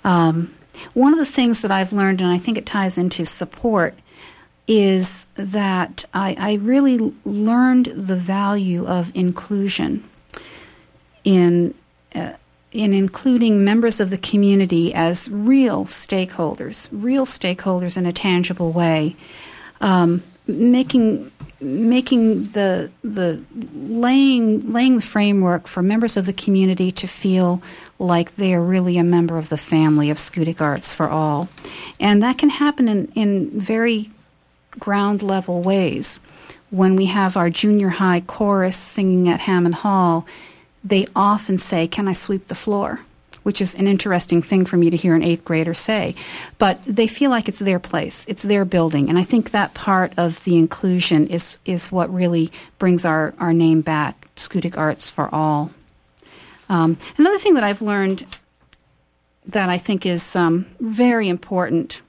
Um, 0.04 0.54
one 0.92 1.12
of 1.12 1.18
the 1.18 1.24
things 1.24 1.62
that 1.62 1.70
I've 1.70 1.92
learned, 1.92 2.20
and 2.20 2.30
I 2.30 2.38
think 2.38 2.58
it 2.58 2.66
ties 2.66 2.98
into 2.98 3.24
support, 3.24 3.98
is 4.66 5.26
that 5.34 6.04
I, 6.14 6.36
I 6.38 6.52
really 6.54 7.14
learned 7.24 7.86
the 7.86 8.16
value 8.16 8.86
of 8.86 9.10
inclusion 9.14 10.08
in. 11.24 11.74
Uh, 12.14 12.34
in 12.70 12.92
including 12.92 13.62
members 13.64 14.00
of 14.00 14.10
the 14.10 14.18
community 14.18 14.92
as 14.92 15.28
real 15.28 15.84
stakeholders, 15.84 16.88
real 16.90 17.24
stakeholders 17.24 17.96
in 17.96 18.04
a 18.04 18.12
tangible 18.12 18.72
way, 18.72 19.14
um, 19.80 20.24
making 20.48 21.30
making 21.64 22.50
the 22.50 22.90
the 23.02 23.40
laying 23.74 24.70
laying 24.70 24.96
the 24.96 25.02
framework 25.02 25.66
for 25.66 25.82
members 25.82 26.16
of 26.16 26.26
the 26.26 26.32
community 26.32 26.92
to 26.92 27.06
feel 27.06 27.62
like 27.98 28.36
they 28.36 28.54
are 28.54 28.62
really 28.62 28.98
a 28.98 29.04
member 29.04 29.38
of 29.38 29.48
the 29.48 29.56
family 29.56 30.10
of 30.10 30.18
Schoodic 30.18 30.60
Arts 30.60 30.92
for 30.92 31.08
All, 31.08 31.48
and 31.98 32.22
that 32.22 32.38
can 32.38 32.50
happen 32.50 32.88
in 32.88 33.10
in 33.14 33.50
very 33.58 34.10
ground 34.78 35.22
level 35.22 35.62
ways. 35.62 36.20
When 36.70 36.96
we 36.96 37.06
have 37.06 37.36
our 37.36 37.50
junior 37.50 37.88
high 37.88 38.20
chorus 38.20 38.76
singing 38.76 39.28
at 39.28 39.40
Hammond 39.40 39.76
Hall, 39.76 40.26
they 40.82 41.06
often 41.16 41.58
say, 41.58 41.86
"Can 41.86 42.08
I 42.08 42.12
sweep 42.12 42.46
the 42.46 42.54
floor?" 42.54 43.00
Which 43.44 43.60
is 43.60 43.74
an 43.76 43.86
interesting 43.86 44.42
thing 44.42 44.64
for 44.64 44.76
me 44.76 44.90
to 44.90 44.96
hear 44.96 45.14
an 45.14 45.22
eighth 45.22 45.44
grader 45.44 45.72
say. 45.72 46.14
But 46.58 46.80
they 46.86 47.06
feel 47.06 47.30
like 47.30 47.48
it's 47.48 47.60
their 47.60 47.78
place, 47.78 48.26
it's 48.28 48.42
their 48.42 48.64
building, 48.64 49.08
and 49.08 49.18
I 49.18 49.22
think 49.22 49.52
that 49.52 49.72
part 49.72 50.12
of 50.16 50.42
the 50.44 50.56
inclusion 50.56 51.28
is 51.28 51.58
is 51.64 51.92
what 51.92 52.12
really 52.12 52.50
brings 52.78 53.04
our 53.04 53.32
our 53.38 53.52
name 53.52 53.80
back, 53.80 54.28
Schoodic 54.34 54.76
Arts 54.76 55.10
for 55.10 55.32
All. 55.32 55.70
Um, 56.68 56.98
another 57.18 57.38
thing 57.38 57.54
that 57.54 57.64
I've 57.64 57.82
learned 57.82 58.26
that 59.46 59.68
I 59.68 59.78
think 59.78 60.06
is 60.06 60.34
um, 60.34 60.66
very 60.80 61.28
important 61.28 62.00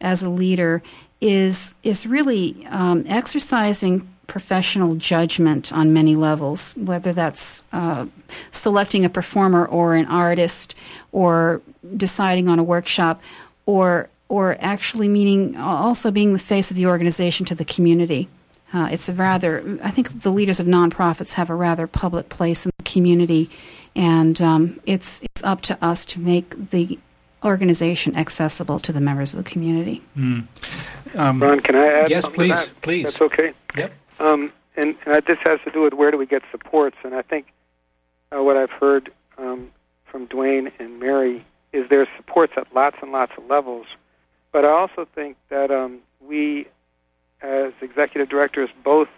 as 0.00 0.22
a 0.22 0.30
leader 0.30 0.82
is 1.20 1.74
is 1.82 2.06
really 2.06 2.66
um, 2.70 3.04
exercising 3.08 4.08
professional 4.28 4.94
judgment 4.94 5.72
on 5.72 5.92
many 5.92 6.14
levels, 6.14 6.74
whether 6.76 7.12
that's 7.12 7.62
uh, 7.72 8.06
selecting 8.52 9.04
a 9.04 9.08
performer 9.08 9.66
or 9.66 9.94
an 9.94 10.06
artist, 10.06 10.76
or 11.10 11.60
deciding 11.96 12.46
on 12.46 12.60
a 12.60 12.62
workshop, 12.62 13.20
or 13.66 14.08
or 14.28 14.56
actually 14.60 15.08
meaning 15.08 15.56
also 15.56 16.10
being 16.10 16.34
the 16.34 16.38
face 16.38 16.70
of 16.70 16.76
the 16.76 16.86
organization 16.86 17.46
to 17.46 17.54
the 17.54 17.64
community. 17.64 18.28
Uh, 18.74 18.86
it's 18.92 19.08
a 19.08 19.14
rather, 19.14 19.78
I 19.82 19.90
think 19.90 20.20
the 20.20 20.30
leaders 20.30 20.60
of 20.60 20.66
nonprofits 20.66 21.32
have 21.32 21.48
a 21.48 21.54
rather 21.54 21.86
public 21.86 22.28
place 22.28 22.66
in 22.66 22.72
the 22.76 22.84
community, 22.84 23.48
and 23.96 24.40
um, 24.42 24.78
it's 24.84 25.20
it's 25.22 25.42
up 25.42 25.62
to 25.62 25.78
us 25.82 26.04
to 26.04 26.20
make 26.20 26.70
the 26.70 26.98
organization 27.42 28.14
accessible 28.14 28.78
to 28.80 28.92
the 28.92 29.00
members 29.00 29.32
of 29.32 29.42
the 29.42 29.50
community. 29.50 30.02
Mm. 30.16 30.46
Um, 31.14 31.42
Ron, 31.42 31.60
can 31.60 31.76
I 31.76 31.86
add? 31.86 32.10
Yes, 32.10 32.28
please, 32.28 32.70
please. 32.82 33.04
That's 33.04 33.22
okay. 33.22 33.54
Yep. 33.76 33.92
Um, 34.20 34.52
and, 34.76 34.94
and 35.06 35.24
this 35.26 35.38
has 35.44 35.60
to 35.64 35.70
do 35.70 35.82
with 35.82 35.92
where 35.92 36.10
do 36.10 36.18
we 36.18 36.26
get 36.26 36.42
supports. 36.50 36.96
And 37.04 37.14
I 37.14 37.22
think 37.22 37.52
uh, 38.34 38.42
what 38.42 38.56
I've 38.56 38.70
heard 38.70 39.12
um, 39.36 39.70
from 40.04 40.26
Dwayne 40.26 40.70
and 40.78 41.00
Mary 41.00 41.44
is 41.72 41.88
there's 41.90 42.08
supports 42.16 42.52
at 42.56 42.72
lots 42.74 42.96
and 43.02 43.12
lots 43.12 43.32
of 43.36 43.46
levels. 43.46 43.86
But 44.52 44.64
I 44.64 44.70
also 44.70 45.06
think 45.14 45.36
that 45.50 45.70
um, 45.70 45.98
we, 46.20 46.66
as 47.42 47.72
executive 47.80 48.28
directors, 48.28 48.70
both 48.82 49.08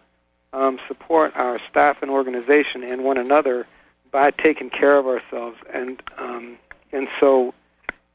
um, 0.52 0.80
support 0.88 1.32
our 1.36 1.60
staff 1.70 1.98
and 2.02 2.10
organization 2.10 2.82
and 2.82 3.04
one 3.04 3.18
another 3.18 3.66
by 4.10 4.32
taking 4.32 4.70
care 4.70 4.98
of 4.98 5.06
ourselves. 5.06 5.56
And 5.72 6.02
um, 6.18 6.56
and 6.92 7.06
so 7.20 7.54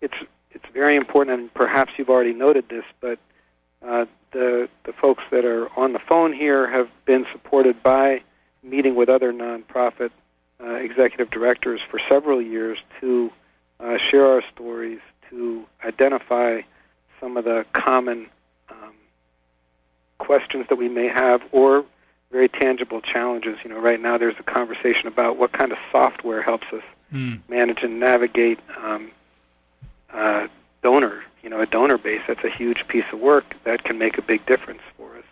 it's 0.01 0.17
it's 0.51 0.65
very 0.73 0.95
important. 0.95 1.39
And 1.39 1.53
perhaps 1.53 1.93
you've 1.97 2.09
already 2.09 2.33
noted 2.33 2.67
this, 2.69 2.83
but 2.99 3.19
uh, 3.81 4.05
the 4.35 4.69
the 4.83 4.91
folks 4.91 5.23
that 5.31 5.45
are 5.45 5.69
on 5.79 5.93
the 5.93 5.99
phone 5.99 6.33
here 6.33 6.67
have 6.67 6.89
been 7.05 7.25
supported 7.31 7.81
by 7.81 8.21
meeting 8.61 8.93
with 8.93 9.07
other 9.07 9.31
nonprofit 9.31 10.11
uh, 10.61 10.73
executive 10.73 11.31
directors 11.31 11.79
for 11.89 11.99
several 12.09 12.41
years 12.41 12.77
to 12.99 13.31
uh, 13.79 13.97
share 13.97 14.27
our 14.27 14.43
stories, 14.53 14.99
to 15.29 15.65
identify 15.85 16.61
some 17.21 17.37
of 17.37 17.45
the 17.45 17.65
common 17.71 18.27
um, 18.69 18.93
questions 20.17 20.65
that 20.67 20.75
we 20.75 20.89
may 20.89 21.07
have, 21.07 21.41
or 21.53 21.85
very 22.29 22.49
tangible 22.49 22.99
challenges. 22.99 23.57
You 23.63 23.69
know, 23.69 23.79
right 23.79 24.01
now 24.01 24.17
there's 24.17 24.37
a 24.37 24.43
conversation 24.43 25.07
about 25.07 25.37
what 25.37 25.53
kind 25.53 25.71
of 25.71 25.77
software 25.93 26.41
helps 26.41 26.67
us 26.73 26.83
mm. 27.13 27.39
manage 27.47 27.83
and 27.83 28.01
navigate 28.01 28.59
um, 28.83 29.11
uh, 30.11 30.47
donor 30.83 31.23
you 31.45 31.51
know 31.51 31.61
a 31.61 31.67
donor 31.67 31.99
base 31.99 32.23
that's 32.27 32.43
a 32.43 32.49
huge 32.49 32.87
piece 32.87 33.05
of 33.13 33.19
work 33.19 33.55
that 33.63 33.83
can 33.83 33.99
make 33.99 34.17
a 34.17 34.21
big 34.23 34.43
difference 34.47 34.81
for 34.97 35.15
us. 35.15 35.23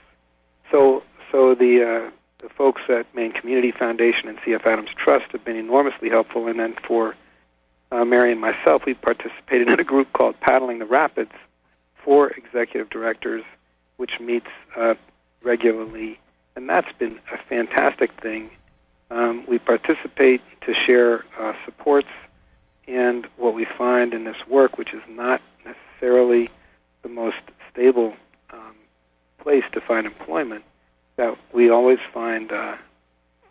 So 0.72 1.04
so 1.32 1.56
the 1.56 1.84
uh, 1.84 2.12
the 2.38 2.50
folks 2.50 2.84
at 2.88 3.08
Maine 3.16 3.32
Community 3.32 3.72
Foundation 3.72 4.30
and 4.30 4.38
CF 4.38 4.64
Adams 4.66 4.92
Trust 4.96 5.32
have 5.32 5.44
been 5.44 5.56
enormously 5.56 6.10
helpful. 6.10 6.48
And 6.48 6.60
then 6.60 6.76
for 6.88 7.16
uh, 7.92 8.06
Mary 8.06 8.32
and 8.32 8.40
myself 8.40 8.86
we 8.86 8.94
participated 8.94 9.68
in 9.74 9.80
a 9.80 9.84
group 9.84 10.14
called 10.14 10.40
Paddling 10.40 10.78
the 10.78 10.86
Rapids 10.86 11.34
for 11.96 12.30
executive 12.30 12.90
directors 12.92 13.44
which 13.98 14.20
meets 14.20 14.50
uh, 14.76 14.96
regularly. 15.42 16.20
And 16.56 16.70
that's 16.70 16.92
been 17.00 17.20
a 17.32 17.38
fantastic 17.38 18.12
thing. 18.22 18.52
Um, 19.10 19.46
we 19.48 19.58
participate 19.58 20.42
to 20.62 20.74
share 20.74 21.26
uh, 21.40 21.54
supports 21.66 22.10
and 22.88 23.26
what 23.38 23.54
we 23.54 23.66
find 23.66 24.14
in 24.14 24.26
this 24.26 24.48
work, 24.48 24.78
which 24.78 24.94
is 24.94 25.02
not 25.08 25.42
necessarily 26.04 26.50
the 27.02 27.08
most 27.08 27.38
stable 27.72 28.14
um, 28.52 28.76
place 29.40 29.64
to 29.72 29.80
find 29.80 30.06
employment, 30.06 30.66
that 31.16 31.38
we 31.54 31.70
always 31.70 32.00
find 32.14 32.52
uh, 32.52 32.76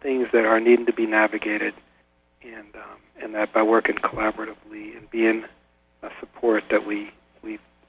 things 0.02 0.28
that 0.32 0.44
are 0.44 0.60
needing 0.60 0.84
to 0.84 0.92
be 0.92 1.06
navigated, 1.06 1.72
and 2.42 2.74
um, 2.74 2.98
and 3.22 3.34
that 3.34 3.54
by 3.54 3.62
working 3.62 3.96
collaboratively 3.96 4.94
and 4.94 5.10
being 5.10 5.44
a 6.02 6.10
support, 6.20 6.68
that 6.68 6.84
we 6.84 6.96
we 6.96 7.10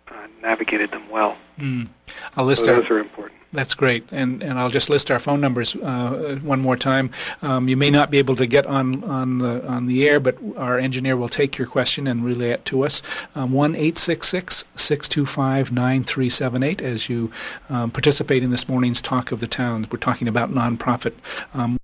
uh, 0.09 0.27
navigated 0.41 0.91
them 0.91 1.09
well. 1.09 1.37
Mm. 1.59 1.89
I'll 2.35 2.45
list 2.45 2.65
so 2.65 2.73
our, 2.73 2.81
those 2.81 2.89
are 2.89 2.99
important. 2.99 3.39
That's 3.53 3.75
great, 3.75 4.03
and 4.11 4.41
and 4.41 4.59
I'll 4.59 4.71
just 4.71 4.89
list 4.89 5.11
our 5.11 5.19
phone 5.19 5.39
numbers 5.39 5.75
uh, 5.75 6.39
one 6.41 6.59
more 6.59 6.75
time. 6.75 7.11
Um, 7.43 7.67
you 7.69 7.77
may 7.77 7.91
not 7.91 8.09
be 8.09 8.17
able 8.17 8.35
to 8.37 8.47
get 8.47 8.65
on 8.65 9.03
on 9.03 9.37
the 9.37 9.65
on 9.67 9.85
the 9.85 10.09
air, 10.09 10.19
but 10.19 10.37
our 10.57 10.79
engineer 10.79 11.15
will 11.15 11.29
take 11.29 11.57
your 11.59 11.67
question 11.67 12.07
and 12.07 12.25
relay 12.25 12.49
it 12.49 12.65
to 12.65 12.83
us. 12.83 13.03
Um, 13.35 13.51
one 13.51 13.75
eight 13.75 13.99
six 13.99 14.27
six 14.27 14.65
six 14.75 15.07
two 15.07 15.27
five 15.27 15.71
nine 15.71 16.03
three 16.03 16.29
seven 16.29 16.63
eight. 16.63 16.81
As 16.81 17.09
you 17.09 17.31
um, 17.69 17.91
participate 17.91 18.41
in 18.41 18.49
this 18.49 18.67
morning's 18.67 19.03
talk 19.03 19.31
of 19.31 19.39
the 19.39 19.47
towns, 19.47 19.89
we're 19.91 19.99
talking 19.99 20.27
about 20.27 20.51
nonprofit. 20.51 21.13
Um, 21.53 21.77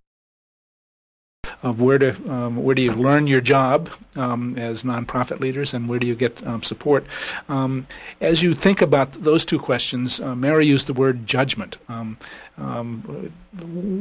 of 1.61 1.81
where 1.81 1.97
to 1.97 2.09
um, 2.31 2.57
where 2.63 2.75
do 2.75 2.81
you 2.81 2.93
learn 2.93 3.27
your 3.27 3.41
job 3.41 3.89
um, 4.15 4.57
as 4.57 4.83
nonprofit 4.83 5.39
leaders, 5.39 5.73
and 5.73 5.89
where 5.89 5.99
do 5.99 6.07
you 6.07 6.15
get 6.15 6.45
um, 6.47 6.63
support? 6.63 7.05
Um, 7.49 7.85
as 8.21 8.41
you 8.41 8.53
think 8.53 8.81
about 8.81 9.11
those 9.11 9.43
two 9.43 9.59
questions, 9.59 10.19
uh, 10.21 10.35
Mary 10.35 10.65
used 10.65 10.87
the 10.87 10.93
word 10.93 11.27
judgment. 11.27 11.77
Um, 11.89 12.17
um, 12.57 13.31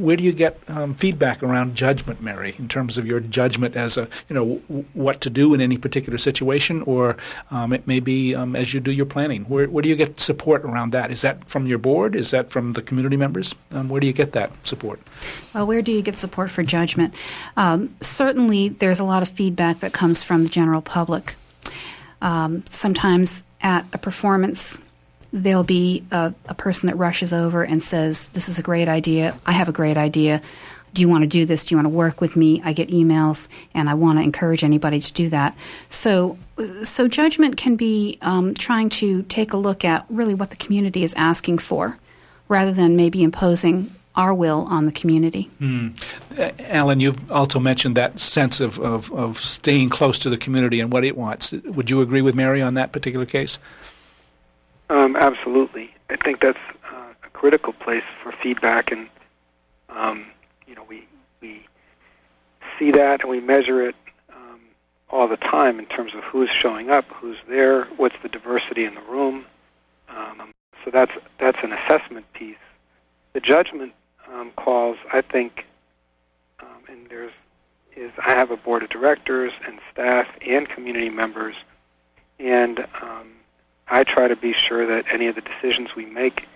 where 0.02 0.16
do 0.16 0.24
you 0.24 0.32
get 0.32 0.61
feedback 0.96 1.42
around 1.42 1.76
judgment, 1.76 2.20
Mary, 2.20 2.56
in 2.59 2.68
terms 2.68 2.98
of 2.98 3.06
your 3.06 3.20
judgment 3.20 3.76
as 3.76 3.96
a 3.96 4.09
you 4.28 4.34
know 4.34 4.61
w- 4.68 4.84
what 4.94 5.20
to 5.20 5.30
do 5.30 5.54
in 5.54 5.61
any 5.61 5.78
particular 5.78 6.18
situation, 6.18 6.82
or 6.82 7.16
it 7.52 7.86
may 7.86 8.00
be 8.00 8.34
as 8.34 8.74
you 8.74 8.80
do 8.80 8.92
your 8.92 9.06
planning? 9.06 9.44
Where, 9.44 9.68
where 9.68 9.82
do 9.82 9.88
you 9.88 9.96
get 9.96 10.20
support 10.20 10.64
around 10.64 10.90
that? 10.92 11.11
Is 11.11 11.22
that 11.22 11.48
from 11.48 11.66
your 11.66 11.78
board? 11.78 12.16
Is 12.16 12.30
that 12.30 12.50
from 12.50 12.72
the 12.72 12.82
community 12.82 13.16
members? 13.16 13.54
Where 13.70 14.00
do 14.00 14.06
you 14.06 14.12
get 14.12 14.32
that 14.32 14.50
support? 14.66 15.00
Well, 15.54 15.66
where 15.66 15.82
do 15.82 15.92
you 15.92 16.02
get 16.02 16.18
support 16.18 16.50
for 16.50 16.62
judgment? 16.62 17.14
Um, 17.57 17.94
certainly, 18.01 18.68
there's 18.68 19.01
a 19.01 19.05
lot 19.05 19.22
of 19.22 19.28
feedback 19.28 19.80
that 19.80 19.92
comes 19.92 20.22
from 20.22 20.44
the 20.44 20.49
general 20.49 20.82
public. 20.82 21.34
sometimes 22.20 23.42
at 23.61 23.84
a 23.92 23.99
performance 23.99 24.78
there'll 25.32 25.64
be 25.64 26.05
a, 26.11 26.32
a, 26.46 26.55
person 26.55 26.86
that 26.86 26.96
rushes 26.96 27.32
over 27.32 27.62
and 27.62 27.82
says, 27.82 28.28
This 28.28 28.49
is 28.49 28.59
a 28.59 28.62
great 28.62 28.88
idea. 28.88 29.38
I 29.44 29.53
have 29.53 29.68
a 29.68 29.72
great 29.72 29.96
idea. 29.96 30.40
Do 30.94 31.03
you 31.03 31.09
want 31.09 31.22
to 31.22 31.28
do 31.28 31.44
this? 31.44 31.64
Do 31.64 31.74
you 31.74 31.76
want 31.76 31.84
to 31.86 31.90
work 31.90 32.20
with 32.20 32.34
me? 32.34 32.62
I 32.64 32.72
get 32.72 32.88
emails, 32.88 33.46
and 33.74 33.90
I 33.90 33.94
want 33.94 34.18
to 34.18 34.22
encourage 34.22 34.64
anybody 34.64 35.01
to 35.01 35.12
do 35.12 35.28
that. 35.28 35.57
So, 35.90 36.38
so 36.82 37.09
judgment 37.09 37.59
can 37.59 37.76
be 37.76 38.18
um, 38.22 38.55
trying 38.55 38.88
to 38.90 39.22
take 39.24 39.53
a 39.53 39.59
look 39.59 39.84
at 39.84 40.07
really 40.09 40.34
what 40.34 40.51
the 40.51 40.57
community 40.57 41.05
is 41.05 41.12
asking 41.14 41.59
for, 41.59 41.99
rather 42.49 42.72
than 42.72 42.96
maybe 42.96 43.22
imposing 43.22 43.94
our 44.19 44.35
will 44.35 44.66
on 44.69 44.85
the 44.85 44.93
community. 44.93 45.49
Mm. 45.61 45.95
Uh, 46.37 46.51
Alan, 46.64 46.99
you've 46.99 47.31
also 47.31 47.61
mentioned 47.61 47.97
that 47.97 48.19
sense 48.19 48.61
of, 48.61 48.79
of, 48.81 49.12
of 49.12 49.39
staying 49.39 49.91
close 49.91 50.19
to 50.19 50.29
the 50.29 50.37
community 50.37 50.81
and 50.81 50.93
what 50.93 51.05
it 51.05 51.16
wants. 51.16 51.53
Would 51.53 51.89
you 51.89 52.03
agree 52.03 52.21
with 52.21 52.35
Mary 52.35 52.61
on 52.61 52.75
that 52.75 52.91
particular 52.91 53.25
case? 53.25 53.61
Um, 54.91 55.14
absolutely. 55.14 55.95
I 56.11 56.16
think 56.16 56.41
that's 56.41 56.59
uh, 56.91 57.12
a 57.23 57.31
critical 57.31 57.73
place 57.73 58.03
for 58.23 58.33
feedback, 58.33 58.91
and 58.91 59.09
um, 59.89 60.27
you 60.66 60.75
know, 60.75 60.85
we 60.89 61.07
we 61.41 61.64
see 62.79 62.91
that 62.91 63.21
and 63.21 63.31
we 63.31 63.41
measure 63.41 63.87
it 63.87 63.95
um, 64.35 64.61
all 65.11 65.29
the 65.29 65.37
time 65.37 65.79
in 65.79 65.87
terms 65.87 66.14
of 66.14 66.25
who's 66.25 66.51
showing 66.51 66.91
up, 66.91 67.05
who's 67.12 67.37
there, 67.47 67.85
what's 67.99 68.16
the 68.23 68.29
diversity 68.29 68.85
in 68.85 68.95
the 68.95 69.03
room. 69.03 69.45
Um, 70.09 70.53
so 70.85 70.91
that's 70.91 71.12
that's 71.39 71.62
an 71.62 71.73
assessment 71.73 72.27
piece. 72.33 72.57
The 73.35 73.41
judgment 73.41 73.93
um, 74.33 74.51
calls, 74.57 74.99
I 75.12 75.20
think, 75.20 75.66
um, 76.61 76.83
and 76.89 77.09
there's 77.09 77.33
is 77.97 78.12
I 78.24 78.31
have 78.31 78.51
a 78.51 78.57
board 78.57 78.83
of 78.85 78.91
directors 78.91 79.53
and 79.66 79.81
staff 79.93 80.29
and 80.47 80.68
community 80.68 81.11
members, 81.11 81.57
and 82.39 82.81
um, 83.03 83.33
I 83.89 84.05
try 84.05 84.29
to 84.29 84.37
be 84.37 84.53
sure 84.53 84.87
that 84.87 85.07
any 85.11 85.26
of 85.26 85.35
the 85.35 85.41
decisions 85.41 85.97
we 85.97 86.07
make 86.07 86.49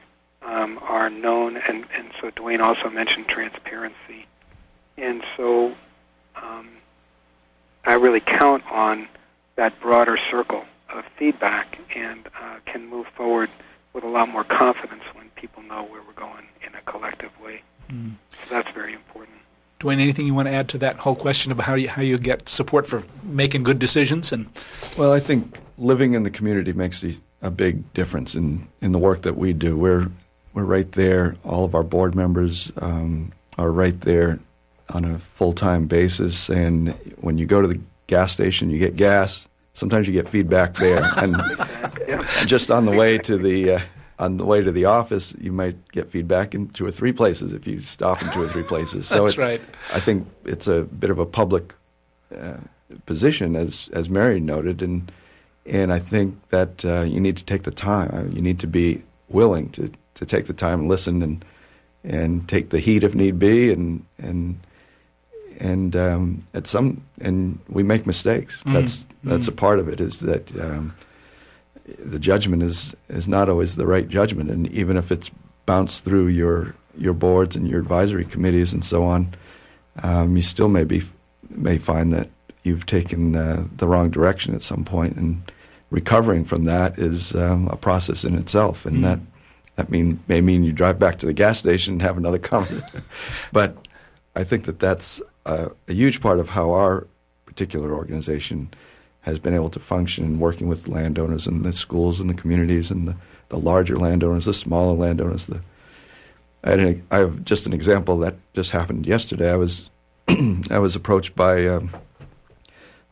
um, 0.42 0.78
are 0.82 1.10
known. 1.10 1.56
And, 1.56 1.84
and 1.96 2.10
so 2.20 2.30
Dwayne 2.30 2.60
also 2.60 2.88
mentioned 2.90 3.26
transparency, 3.26 4.26
and 4.96 5.24
so 5.36 5.74
um, 6.36 6.68
I 7.84 7.94
really 7.94 8.20
count 8.20 8.62
on 8.70 9.08
that 9.56 9.78
broader 9.80 10.16
circle 10.30 10.64
of 10.90 11.04
feedback 11.16 11.78
and 11.94 12.26
uh, 12.40 12.56
can 12.66 12.86
move 12.86 13.06
forward 13.08 13.50
with 13.92 14.04
a 14.04 14.08
lot 14.08 14.28
more 14.28 14.44
confidence 14.44 15.02
when 15.14 15.28
people 15.30 15.62
know 15.64 15.82
where 15.84 16.02
we're 16.02 16.12
going 16.12 16.46
in 16.92 16.96
a 16.96 16.98
collective 16.98 17.30
way. 17.40 17.62
Mm. 17.90 18.14
So 18.48 18.54
that's 18.54 18.70
very 18.74 18.94
important. 18.94 19.36
Dwayne, 19.80 20.00
anything 20.00 20.26
you 20.26 20.34
want 20.34 20.46
to 20.46 20.54
add 20.54 20.68
to 20.70 20.78
that 20.78 20.96
whole 20.96 21.16
question 21.16 21.50
about 21.50 21.66
how 21.66 21.74
you 21.74 21.88
how 21.88 22.02
you 22.02 22.16
get 22.16 22.48
support 22.48 22.86
for 22.86 23.02
making 23.24 23.64
good 23.64 23.78
decisions? 23.78 24.32
And 24.32 24.48
well, 24.96 25.12
I 25.12 25.18
think 25.18 25.58
living 25.76 26.14
in 26.14 26.22
the 26.22 26.30
community 26.30 26.72
makes 26.72 27.00
the, 27.00 27.16
a 27.40 27.50
big 27.50 27.92
difference 27.92 28.36
in, 28.36 28.68
in 28.80 28.92
the 28.92 28.98
work 28.98 29.22
that 29.22 29.36
we 29.36 29.52
do. 29.52 29.76
We're 29.76 30.08
we're 30.54 30.64
right 30.64 30.90
there. 30.92 31.36
All 31.44 31.64
of 31.64 31.74
our 31.74 31.82
board 31.82 32.14
members 32.14 32.70
um, 32.76 33.32
are 33.58 33.72
right 33.72 34.00
there 34.02 34.38
on 34.90 35.04
a 35.04 35.18
full 35.18 35.52
time 35.52 35.86
basis. 35.86 36.48
And 36.48 36.90
when 37.20 37.38
you 37.38 37.46
go 37.46 37.60
to 37.60 37.66
the 37.68 37.80
gas 38.06 38.32
station, 38.32 38.70
you 38.70 38.78
get 38.78 38.94
gas. 38.94 39.48
Sometimes 39.72 40.06
you 40.06 40.12
get 40.12 40.28
feedback 40.28 40.74
there, 40.74 41.02
and 41.16 41.34
just 42.46 42.70
on 42.70 42.84
the 42.84 42.92
way 42.92 43.16
to 43.18 43.38
the 43.38 43.70
uh, 43.70 43.80
on 44.18 44.36
the 44.36 44.44
way 44.44 44.62
to 44.62 44.70
the 44.70 44.84
office, 44.84 45.34
you 45.40 45.52
might 45.52 45.90
get 45.92 46.10
feedback 46.10 46.54
in 46.54 46.68
two 46.68 46.86
or 46.86 46.90
three 46.90 47.12
places 47.12 47.52
if 47.52 47.66
you 47.66 47.80
stop 47.80 48.22
in 48.22 48.30
two 48.30 48.42
or 48.42 48.48
three 48.48 48.62
places. 48.62 49.06
So 49.12 49.22
That's 49.24 49.34
it's, 49.34 49.42
right. 49.42 49.60
I 49.92 50.00
think 50.00 50.28
it's 50.44 50.68
a 50.68 50.84
bit 50.84 51.10
of 51.10 51.18
a 51.18 51.26
public 51.26 51.74
uh, 52.36 52.58
position, 53.06 53.56
as 53.56 53.90
as 53.92 54.08
Mary 54.08 54.40
noted, 54.40 54.82
and 54.82 55.10
and 55.66 55.92
I 55.92 55.98
think 55.98 56.40
that 56.48 56.84
uh, 56.84 57.02
you 57.02 57.20
need 57.20 57.36
to 57.36 57.44
take 57.44 57.62
the 57.64 57.70
time. 57.70 58.10
Uh, 58.12 58.34
you 58.34 58.42
need 58.42 58.58
to 58.60 58.66
be 58.66 59.02
willing 59.28 59.70
to, 59.70 59.90
to 60.14 60.26
take 60.26 60.46
the 60.46 60.52
time 60.52 60.80
and 60.80 60.88
listen 60.88 61.22
and 61.22 61.44
and 62.04 62.48
take 62.48 62.70
the 62.70 62.80
heat 62.80 63.04
if 63.04 63.14
need 63.14 63.38
be, 63.38 63.72
and 63.72 64.04
and 64.18 64.58
and 65.58 65.96
um, 65.96 66.46
at 66.54 66.66
some 66.66 67.02
and 67.20 67.58
we 67.68 67.82
make 67.82 68.06
mistakes. 68.06 68.58
Mm-hmm. 68.58 68.72
That's 68.72 69.06
that's 69.24 69.46
mm-hmm. 69.46 69.52
a 69.52 69.56
part 69.56 69.78
of 69.78 69.88
it. 69.88 70.00
Is 70.00 70.20
that 70.20 70.50
um, 70.60 70.94
the 71.84 72.18
judgment 72.18 72.62
is 72.62 72.94
is 73.08 73.28
not 73.28 73.48
always 73.48 73.76
the 73.76 73.86
right 73.86 74.08
judgment, 74.08 74.50
and 74.50 74.68
even 74.68 74.96
if 74.96 75.10
it's 75.10 75.30
bounced 75.66 76.04
through 76.04 76.28
your 76.28 76.74
your 76.96 77.14
boards 77.14 77.56
and 77.56 77.68
your 77.68 77.80
advisory 77.80 78.24
committees 78.24 78.72
and 78.72 78.84
so 78.84 79.04
on, 79.04 79.34
um, 80.02 80.36
you 80.36 80.42
still 80.42 80.68
may 80.68 80.84
be 80.84 81.02
may 81.50 81.78
find 81.78 82.12
that 82.12 82.28
you've 82.62 82.86
taken 82.86 83.34
uh, 83.34 83.66
the 83.76 83.88
wrong 83.88 84.10
direction 84.10 84.54
at 84.54 84.62
some 84.62 84.84
point, 84.84 85.16
and 85.16 85.50
recovering 85.90 86.44
from 86.44 86.64
that 86.64 86.98
is 86.98 87.34
um, 87.34 87.68
a 87.68 87.76
process 87.76 88.24
in 88.24 88.36
itself, 88.38 88.86
and 88.86 88.98
mm. 88.98 89.02
that 89.02 89.20
that 89.76 89.90
mean 89.90 90.22
may 90.28 90.40
mean 90.40 90.64
you 90.64 90.72
drive 90.72 90.98
back 90.98 91.18
to 91.18 91.26
the 91.26 91.32
gas 91.32 91.58
station 91.58 91.94
and 91.94 92.02
have 92.02 92.16
another 92.16 92.38
conversation. 92.52 93.02
but 93.52 93.76
I 94.34 94.44
think 94.44 94.64
that 94.64 94.78
that's 94.78 95.20
a, 95.44 95.70
a 95.88 95.92
huge 95.92 96.20
part 96.20 96.38
of 96.38 96.50
how 96.50 96.72
our 96.72 97.06
particular 97.46 97.92
organization 97.92 98.72
has 99.22 99.38
been 99.38 99.54
able 99.54 99.70
to 99.70 99.80
function 99.80 100.24
in 100.24 100.38
working 100.38 100.68
with 100.68 100.88
landowners 100.88 101.46
and 101.46 101.64
the 101.64 101.72
schools 101.72 102.20
and 102.20 102.28
the 102.28 102.34
communities 102.34 102.90
and 102.90 103.08
the, 103.08 103.16
the 103.48 103.58
larger 103.58 103.96
landowners, 103.96 104.44
the 104.44 104.54
smaller 104.54 104.96
landowners. 104.96 105.46
The, 105.46 105.60
I, 106.64 107.16
have 107.16 107.44
just 107.44 107.66
an 107.66 107.72
example 107.72 108.18
that 108.18 108.34
just 108.52 108.72
happened 108.72 109.06
yesterday. 109.06 109.50
I 109.50 109.56
was 109.56 109.88
I 110.70 110.78
was 110.78 110.94
approached 110.94 111.34
by 111.34 111.66
um, 111.66 111.90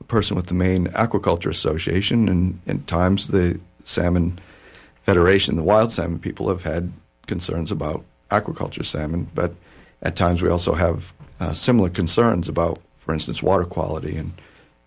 a 0.01 0.05
person 0.05 0.37
with 0.37 0.47
the 0.47 0.55
Maine 0.55 0.87
Aquaculture 0.89 1.51
Association, 1.51 2.29
and 2.29 2.61
in 2.67 2.85
times 2.85 3.29
the 3.29 3.59
Salmon 3.85 4.41
Federation, 5.03 5.57
the 5.57 5.63
wild 5.63 5.93
salmon 5.93 6.21
people, 6.21 6.49
have 6.49 6.63
had 6.63 6.93
concerns 7.27 7.73
about 7.73 8.05
aquaculture 8.31 8.85
salmon, 8.85 9.29
but 9.35 9.55
at 10.03 10.15
times 10.15 10.43
we 10.43 10.49
also 10.49 10.75
have 10.75 11.13
uh, 11.41 11.53
similar 11.53 11.89
concerns 11.89 12.49
about, 12.49 12.79
for 12.99 13.13
instance, 13.13 13.43
water 13.43 13.65
quality. 13.65 14.17
And, 14.17 14.33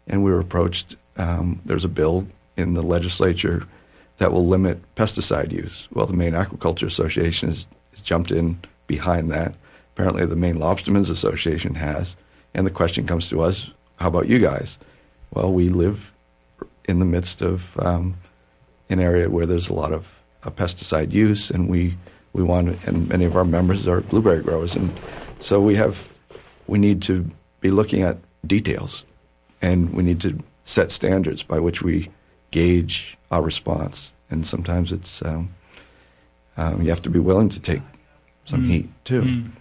and 0.07 0.23
we 0.23 0.31
were 0.31 0.39
approached 0.39 0.95
um, 1.17 1.61
there's 1.65 1.85
a 1.85 1.89
bill 1.89 2.27
in 2.57 2.73
the 2.73 2.81
legislature 2.81 3.67
that 4.17 4.31
will 4.31 4.47
limit 4.47 4.79
pesticide 4.95 5.51
use. 5.51 5.87
Well, 5.91 6.05
the 6.05 6.13
Maine 6.13 6.33
Aquaculture 6.33 6.87
Association 6.87 7.49
has, 7.49 7.67
has 7.91 8.01
jumped 8.01 8.31
in 8.31 8.59
behind 8.87 9.31
that. 9.31 9.55
Apparently, 9.93 10.25
the 10.25 10.35
Maine 10.35 10.57
Lobstermen's 10.57 11.09
Association 11.09 11.75
has. 11.75 12.15
And 12.53 12.65
the 12.65 12.71
question 12.71 13.05
comes 13.05 13.29
to 13.29 13.41
us 13.41 13.69
how 13.97 14.07
about 14.07 14.27
you 14.27 14.39
guys? 14.39 14.77
Well, 15.33 15.51
we 15.53 15.69
live 15.69 16.13
in 16.85 16.99
the 16.99 17.05
midst 17.05 17.41
of 17.41 17.77
um, 17.79 18.17
an 18.89 18.99
area 18.99 19.29
where 19.29 19.45
there's 19.45 19.69
a 19.69 19.73
lot 19.73 19.93
of 19.93 20.19
uh, 20.43 20.49
pesticide 20.49 21.11
use, 21.11 21.49
and 21.49 21.69
we, 21.69 21.97
we 22.33 22.43
want, 22.43 22.83
and 22.85 23.07
many 23.07 23.25
of 23.25 23.37
our 23.37 23.45
members 23.45 23.87
are 23.87 24.01
blueberry 24.01 24.41
growers. 24.41 24.75
And 24.75 24.99
so 25.39 25.61
we 25.61 25.75
have, 25.75 26.07
we 26.67 26.79
need 26.79 27.01
to 27.03 27.29
be 27.61 27.71
looking 27.71 28.01
at 28.01 28.17
details, 28.45 29.05
and 29.63 29.93
we 29.93 30.03
need 30.03 30.19
to 30.21 30.37
set 30.65 30.91
standards 30.91 31.41
by 31.41 31.57
which 31.57 31.81
we 31.81 32.09
gauge 32.51 33.17
our 33.31 33.41
response. 33.41 34.11
And 34.29 34.45
sometimes 34.45 34.91
it's 34.91 35.23
um, 35.23 35.55
um, 36.57 36.81
you 36.81 36.89
have 36.89 37.01
to 37.03 37.09
be 37.09 37.19
willing 37.19 37.49
to 37.49 37.59
take 37.59 37.81
some 38.45 38.63
mm. 38.63 38.69
heat 38.69 38.89
too. 39.05 39.21
Mm. 39.21 39.51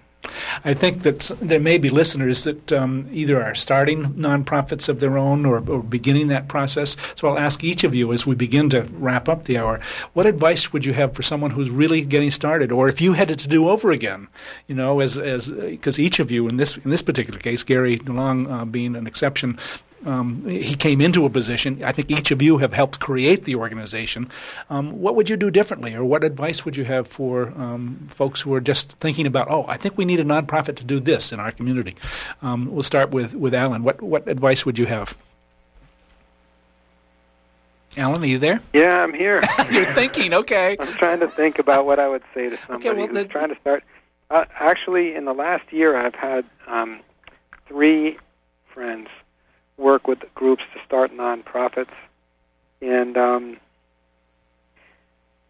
I 0.65 0.75
think 0.75 1.03
that 1.03 1.31
there 1.41 1.61
may 1.61 1.79
be 1.79 1.89
listeners 1.89 2.45
that 2.45 2.73
um, 2.73 3.09
either 3.11 3.43
are 3.43 3.55
starting 3.55 4.15
nonprofits 4.15 4.89
of 4.89 5.01
their 5.01 5.19
own 5.19 5.45
or, 5.45 5.59
or, 5.69 5.83
beginning 5.83 6.29
that 6.29 6.47
process. 6.47 6.97
So 7.17 7.29
I'll 7.29 7.39
ask 7.39 7.65
each 7.65 7.83
of 7.83 7.95
you 7.95 8.13
as 8.13 8.25
we 8.25 8.37
begin 8.37 8.71
to 8.71 8.83
wrap 8.93 9.29
up 9.29 9.45
the 9.45 9.59
hour, 9.59 9.81
what 10.13 10.27
advice 10.27 10.73
would 10.73 10.85
you 10.85 10.93
have 10.93 11.15
for 11.15 11.23
someone 11.23 11.51
who's 11.51 11.71
really 11.71 12.03
getting 12.03 12.31
started, 12.31 12.71
or 12.71 12.89
if 12.89 13.01
you 13.01 13.15
had 13.15 13.31
it 13.31 13.41
to 13.41 13.49
do 13.49 13.69
over 13.69 13.91
again, 13.91 14.29
you 14.69 14.75
know, 14.75 15.01
as 15.01 15.19
as 15.19 15.51
because 15.51 15.99
each 15.99 16.21
of 16.21 16.31
you 16.31 16.47
in 16.47 16.57
this 16.57 16.77
in 16.77 16.91
this 16.91 17.03
particular 17.03 17.41
case, 17.41 17.65
Gary 17.65 17.99
DeLong 17.99 18.51
uh, 18.51 18.65
being 18.65 18.95
an 18.95 19.07
exception, 19.07 19.59
um, 20.05 20.49
he 20.49 20.75
came 20.75 21.01
into 21.01 21.25
a 21.25 21.31
position. 21.31 21.83
I 21.85 21.93
think 21.93 22.11
each 22.11 22.31
of 22.31 22.43
you 22.43 22.59
have 22.59 22.73
helped 22.73 23.01
create 23.01 23.45
the 23.45 23.55
organization. 23.57 24.31
Um, 24.71 25.01
what 25.01 25.15
would 25.17 25.29
you 25.29 25.37
do 25.37 25.51
differently, 25.51 25.95
or 25.95 26.05
what 26.05 26.25
advice 26.25 26.65
would 26.65 26.77
you 26.77 26.85
have 26.85 27.07
for 27.07 27.49
um, 27.57 28.09
folks 28.11 28.41
who 28.41 28.53
are 28.55 28.61
just 28.61 28.93
thinking 28.93 29.27
about, 29.27 29.51
oh, 29.51 29.65
I 29.69 29.77
think 29.77 29.97
we 29.97 30.05
need 30.05 30.21
a 30.21 30.25
nonprofit 30.25 30.77
to 30.77 30.85
do 30.85 31.01
this 31.01 31.33
in 31.33 31.41
our 31.41 31.53
community? 31.53 31.97
Um, 32.43 32.67
we'll 32.67 32.83
start 32.83 33.11
with, 33.11 33.35
with 33.35 33.55
Alan. 33.55 33.83
What, 33.83 34.03
what 34.03 34.29
advice 34.29 34.67
would 34.67 34.79
you 34.79 34.87
have? 34.87 35.17
Alan, 37.97 38.23
are 38.23 38.27
you 38.27 38.39
there? 38.39 38.61
Yeah, 38.73 39.03
I'm 39.03 39.13
here. 39.13 39.41
You're 39.71 39.93
thinking, 39.93 40.33
okay. 40.33 40.77
I'm 40.81 40.95
trying 40.95 41.21
to 41.21 41.29
think 41.29 41.59
about 41.59 41.85
what 41.85 41.99
I 41.99 42.09
would 42.09 42.23
say 42.33 42.49
to 42.49 42.59
somebody 42.67 42.89
okay, 42.89 42.99
well, 42.99 43.23
who's 43.23 43.31
trying 43.31 43.51
to 43.51 43.61
start. 43.61 43.85
Uh, 44.31 44.47
actually, 44.59 45.15
in 45.15 45.27
the 45.27 45.35
last 45.35 45.71
year, 45.73 45.95
I've 45.95 46.15
had 46.15 46.47
um, 46.67 47.01
three 47.69 48.17
friends 48.73 49.09
work 49.83 50.07
with 50.07 50.21
groups 50.35 50.63
to 50.75 50.81
start 50.85 51.13
nonprofits, 51.13 51.95
and 52.81 53.17
um, 53.17 53.57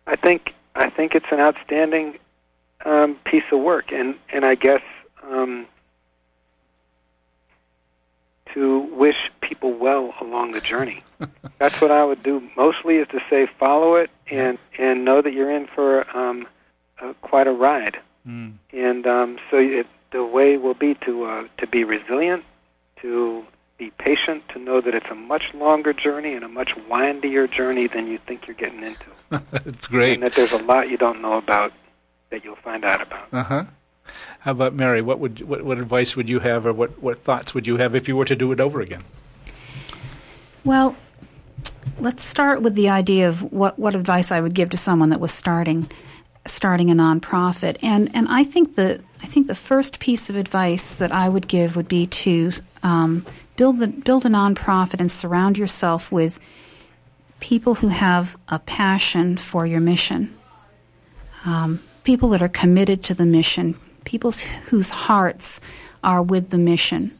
I 0.06 0.16
think 0.16 0.54
I 0.74 0.90
think 0.90 1.14
it's 1.14 1.30
an 1.30 1.40
outstanding 1.40 2.18
um, 2.84 3.16
piece 3.24 3.44
of 3.52 3.60
work, 3.60 3.92
and 3.92 4.16
and 4.30 4.44
I 4.44 4.54
guess 4.54 4.82
um, 5.22 5.66
to 8.54 8.80
wish 8.80 9.30
people 9.40 9.72
well 9.72 10.14
along 10.20 10.52
the 10.52 10.60
journey. 10.60 11.02
That's 11.58 11.80
what 11.80 11.90
I 11.90 12.04
would 12.04 12.22
do 12.22 12.48
mostly 12.56 12.96
is 12.96 13.08
to 13.08 13.20
say 13.30 13.46
follow 13.46 13.96
it 13.96 14.10
and 14.30 14.58
and 14.78 15.04
know 15.04 15.22
that 15.22 15.32
you're 15.32 15.50
in 15.50 15.66
for 15.66 16.08
um, 16.16 16.46
uh, 17.00 17.12
quite 17.22 17.46
a 17.46 17.52
ride. 17.52 17.98
Mm. 18.26 18.54
And 18.72 19.06
um, 19.06 19.38
so 19.50 19.58
it, 19.58 19.86
the 20.12 20.24
way 20.24 20.56
will 20.56 20.74
be 20.74 20.94
to 21.06 21.24
uh, 21.24 21.44
to 21.58 21.66
be 21.66 21.84
resilient, 21.84 22.44
to 23.00 23.44
be 23.82 23.90
patient 23.98 24.48
to 24.48 24.60
know 24.60 24.80
that 24.80 24.94
it's 24.94 25.10
a 25.10 25.14
much 25.14 25.52
longer 25.54 25.92
journey 25.92 26.34
and 26.34 26.44
a 26.44 26.48
much 26.48 26.76
windier 26.88 27.48
journey 27.48 27.88
than 27.88 28.06
you 28.06 28.16
think 28.18 28.46
you're 28.46 28.54
getting 28.54 28.84
into. 28.84 29.42
it's 29.66 29.88
great. 29.88 30.14
And 30.14 30.22
that 30.22 30.34
there's 30.34 30.52
a 30.52 30.58
lot 30.58 30.88
you 30.88 30.96
don't 30.96 31.20
know 31.20 31.36
about 31.36 31.72
that 32.30 32.44
you'll 32.44 32.54
find 32.54 32.84
out 32.84 33.02
about. 33.02 33.26
Uh 33.32 33.42
huh. 33.42 33.64
How 34.40 34.52
about 34.52 34.74
Mary? 34.74 35.02
What 35.02 35.18
would 35.18 35.42
what, 35.42 35.62
what 35.62 35.78
advice 35.78 36.14
would 36.14 36.28
you 36.28 36.38
have, 36.38 36.64
or 36.64 36.72
what, 36.72 37.02
what 37.02 37.24
thoughts 37.24 37.54
would 37.54 37.66
you 37.66 37.76
have 37.78 37.96
if 37.96 38.06
you 38.06 38.16
were 38.16 38.24
to 38.24 38.36
do 38.36 38.52
it 38.52 38.60
over 38.60 38.80
again? 38.80 39.02
Well, 40.64 40.94
let's 41.98 42.24
start 42.24 42.62
with 42.62 42.76
the 42.76 42.88
idea 42.88 43.28
of 43.28 43.52
what, 43.52 43.78
what 43.80 43.96
advice 43.96 44.30
I 44.30 44.40
would 44.40 44.54
give 44.54 44.70
to 44.70 44.76
someone 44.76 45.08
that 45.10 45.18
was 45.18 45.32
starting 45.32 45.90
starting 46.46 46.88
a 46.88 46.94
nonprofit. 46.94 47.78
And 47.82 48.14
and 48.14 48.28
I 48.28 48.44
think 48.44 48.76
the 48.76 49.00
I 49.22 49.26
think 49.26 49.48
the 49.48 49.56
first 49.56 49.98
piece 49.98 50.30
of 50.30 50.36
advice 50.36 50.94
that 50.94 51.10
I 51.10 51.28
would 51.28 51.48
give 51.48 51.74
would 51.74 51.88
be 51.88 52.06
to 52.06 52.52
um, 52.84 53.26
build 53.62 53.78
the 53.78 53.86
build 53.86 54.26
a 54.26 54.28
nonprofit 54.28 54.98
and 54.98 55.08
surround 55.08 55.56
yourself 55.56 56.10
with 56.10 56.40
people 57.38 57.76
who 57.76 57.86
have 57.86 58.36
a 58.48 58.58
passion 58.58 59.36
for 59.36 59.64
your 59.64 59.78
mission. 59.78 60.36
Um, 61.44 61.78
people 62.02 62.28
that 62.30 62.42
are 62.42 62.48
committed 62.48 63.04
to 63.04 63.14
the 63.14 63.24
mission, 63.24 63.76
people 64.04 64.32
whose 64.70 64.88
hearts 64.88 65.60
are 66.02 66.20
with 66.20 66.50
the 66.50 66.58
mission. 66.58 67.16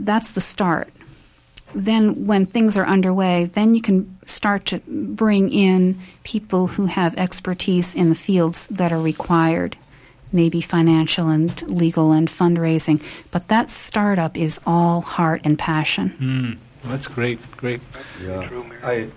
That's 0.00 0.32
the 0.32 0.40
start. 0.40 0.92
Then, 1.76 2.26
when 2.26 2.44
things 2.44 2.76
are 2.76 2.84
underway, 2.84 3.44
then 3.44 3.76
you 3.76 3.82
can 3.82 4.18
start 4.26 4.66
to 4.66 4.80
bring 4.88 5.52
in 5.52 6.00
people 6.24 6.66
who 6.66 6.86
have 6.86 7.14
expertise 7.16 7.94
in 7.94 8.08
the 8.08 8.16
fields 8.16 8.66
that 8.66 8.90
are 8.90 9.00
required, 9.00 9.76
maybe 10.34 10.60
financial 10.60 11.28
and 11.28 11.62
legal 11.62 12.12
and 12.12 12.28
fundraising. 12.28 13.02
But 13.30 13.48
that 13.48 13.70
startup 13.70 14.36
is 14.36 14.60
all 14.66 15.00
heart 15.00 15.40
and 15.44 15.58
passion. 15.58 16.58
Mm, 16.84 16.90
that's 16.90 17.06
great, 17.06 17.38
great. 17.56 17.80
Yeah, 18.22 18.48
I, 18.82 19.08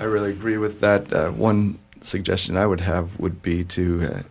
I 0.00 0.04
really 0.04 0.30
agree 0.30 0.56
with 0.56 0.80
that. 0.80 1.12
Uh, 1.12 1.30
one 1.30 1.78
suggestion 2.00 2.56
I 2.56 2.66
would 2.66 2.80
have 2.80 3.18
would 3.20 3.42
be 3.42 3.64
to 3.64 4.02
uh, 4.02 4.22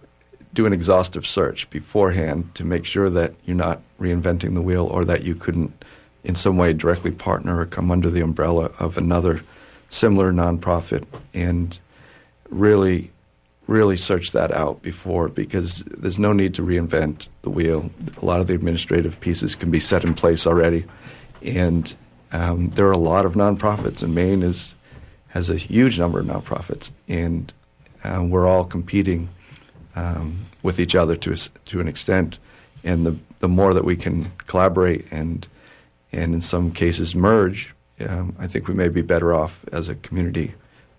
do 0.53 0.65
an 0.65 0.73
exhaustive 0.73 1.25
search 1.25 1.69
beforehand 1.69 2.53
to 2.55 2.65
make 2.65 2.85
sure 2.85 3.09
that 3.09 3.33
you're 3.45 3.55
not 3.55 3.81
reinventing 3.99 4.53
the 4.53 4.61
wheel 4.61 4.87
or 4.87 5.05
that 5.05 5.23
you 5.23 5.35
couldn't 5.35 5.85
in 6.23 6.35
some 6.35 6.57
way 6.57 6.73
directly 6.73 7.11
partner 7.11 7.59
or 7.59 7.65
come 7.65 7.89
under 7.89 8.09
the 8.09 8.21
umbrella 8.21 8.71
of 8.79 8.97
another 8.97 9.41
similar 9.89 10.31
nonprofit 10.31 11.05
and 11.33 11.79
really 12.49 13.11
really 13.71 13.95
search 13.95 14.31
that 14.33 14.51
out 14.51 14.81
before 14.81 15.29
because 15.29 15.83
there's 15.85 16.19
no 16.19 16.33
need 16.33 16.53
to 16.55 16.61
reinvent 16.61 17.27
the 17.41 17.49
wheel. 17.49 17.89
A 18.21 18.25
lot 18.25 18.41
of 18.41 18.47
the 18.47 18.53
administrative 18.53 19.19
pieces 19.19 19.55
can 19.55 19.71
be 19.71 19.79
set 19.79 20.03
in 20.03 20.13
place 20.13 20.45
already, 20.45 20.85
and 21.41 21.95
um, 22.31 22.69
there 22.71 22.87
are 22.87 22.91
a 22.91 22.97
lot 22.97 23.25
of 23.25 23.33
nonprofits, 23.33 24.03
and 24.03 24.13
Maine 24.13 24.43
is 24.43 24.75
has 25.29 25.49
a 25.49 25.55
huge 25.55 25.97
number 25.97 26.19
of 26.19 26.25
nonprofits, 26.25 26.91
and 27.07 27.53
uh, 28.03 28.21
we're 28.21 28.45
all 28.45 28.65
competing 28.65 29.29
um, 29.95 30.45
with 30.61 30.77
each 30.77 30.93
other 30.93 31.15
to 31.15 31.31
a, 31.31 31.37
to 31.65 31.79
an 31.79 31.87
extent. 31.87 32.37
And 32.83 33.05
the 33.05 33.15
the 33.39 33.47
more 33.47 33.73
that 33.73 33.85
we 33.85 33.95
can 33.95 34.31
collaborate 34.47 35.05
and 35.11 35.47
and 36.11 36.33
in 36.33 36.41
some 36.41 36.71
cases 36.71 37.15
merge, 37.15 37.73
um, 38.05 38.35
I 38.37 38.47
think 38.47 38.67
we 38.67 38.73
may 38.73 38.89
be 38.89 39.01
better 39.01 39.33
off 39.33 39.63
as 39.71 39.87
a 39.87 39.95
community 39.95 40.53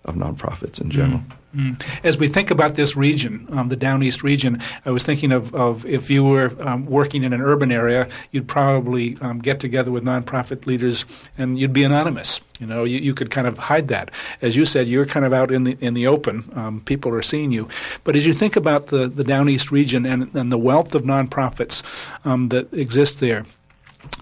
of 0.05 0.15
nonprofits 0.15 0.81
in 0.81 0.89
general. 0.89 1.19
Mm. 1.19 1.37
Mm. 1.55 1.83
As 2.03 2.17
we 2.17 2.27
think 2.27 2.49
about 2.49 2.75
this 2.75 2.95
region, 2.95 3.47
um, 3.51 3.69
the 3.69 3.75
Down 3.75 4.01
East 4.01 4.23
region, 4.23 4.59
I 4.85 4.89
was 4.89 5.05
thinking 5.05 5.31
of, 5.31 5.53
of 5.53 5.85
if 5.85 6.09
you 6.09 6.23
were 6.23 6.51
um, 6.59 6.87
working 6.87 7.23
in 7.23 7.31
an 7.31 7.41
urban 7.41 7.71
area, 7.71 8.07
you'd 8.31 8.47
probably 8.47 9.17
um, 9.21 9.37
get 9.37 9.59
together 9.59 9.91
with 9.91 10.03
nonprofit 10.03 10.65
leaders 10.65 11.05
and 11.37 11.59
you'd 11.59 11.73
be 11.73 11.83
anonymous. 11.83 12.41
You 12.59 12.65
know, 12.65 12.83
you, 12.85 12.97
you 12.99 13.13
could 13.13 13.29
kind 13.29 13.45
of 13.45 13.59
hide 13.59 13.87
that. 13.89 14.09
As 14.41 14.55
you 14.55 14.65
said, 14.65 14.87
you're 14.87 15.05
kind 15.05 15.25
of 15.25 15.33
out 15.33 15.51
in 15.51 15.63
the 15.63 15.77
in 15.79 15.93
the 15.93 16.07
open. 16.07 16.51
Um, 16.55 16.81
people 16.81 17.13
are 17.13 17.21
seeing 17.21 17.51
you. 17.51 17.67
But 18.03 18.15
as 18.15 18.25
you 18.25 18.33
think 18.33 18.55
about 18.55 18.87
the, 18.87 19.07
the 19.07 19.23
Down 19.23 19.47
East 19.47 19.71
region 19.71 20.05
and, 20.05 20.33
and 20.33 20.51
the 20.51 20.57
wealth 20.57 20.95
of 20.95 21.03
nonprofits 21.03 21.83
um, 22.25 22.49
that 22.49 22.73
exist 22.73 23.19
there, 23.19 23.45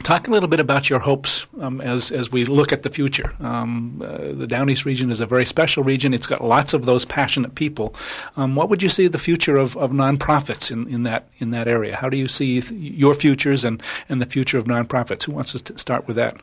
Talk 0.03 0.27
a 0.27 0.31
little 0.31 0.49
bit 0.49 0.59
about 0.59 0.89
your 0.89 0.99
hopes 0.99 1.47
um, 1.59 1.81
as 1.81 2.11
as 2.11 2.31
we 2.31 2.45
look 2.45 2.71
at 2.71 2.83
the 2.83 2.89
future. 2.89 3.33
Um, 3.39 4.01
uh, 4.03 4.31
the 4.33 4.45
Down 4.45 4.69
East 4.69 4.85
region 4.85 5.09
is 5.09 5.21
a 5.21 5.25
very 5.25 5.45
special 5.45 5.83
region. 5.83 6.13
It's 6.13 6.27
got 6.27 6.43
lots 6.43 6.73
of 6.73 6.85
those 6.85 7.03
passionate 7.03 7.55
people. 7.55 7.95
Um, 8.37 8.55
what 8.55 8.69
would 8.69 8.83
you 8.83 8.89
see 8.89 9.07
the 9.07 9.17
future 9.17 9.57
of, 9.57 9.75
of 9.77 9.91
nonprofits 9.91 10.69
in, 10.69 10.87
in 10.87 11.03
that 11.03 11.29
in 11.39 11.49
that 11.51 11.67
area? 11.67 11.95
How 11.95 12.09
do 12.09 12.17
you 12.17 12.27
see 12.27 12.61
th- 12.61 12.71
your 12.71 13.15
futures 13.15 13.63
and, 13.63 13.81
and 14.07 14.21
the 14.21 14.27
future 14.27 14.59
of 14.59 14.65
nonprofits? 14.65 15.23
Who 15.23 15.31
wants 15.31 15.53
to 15.53 15.59
t- 15.59 15.73
start 15.77 16.05
with 16.05 16.15
that? 16.15 16.39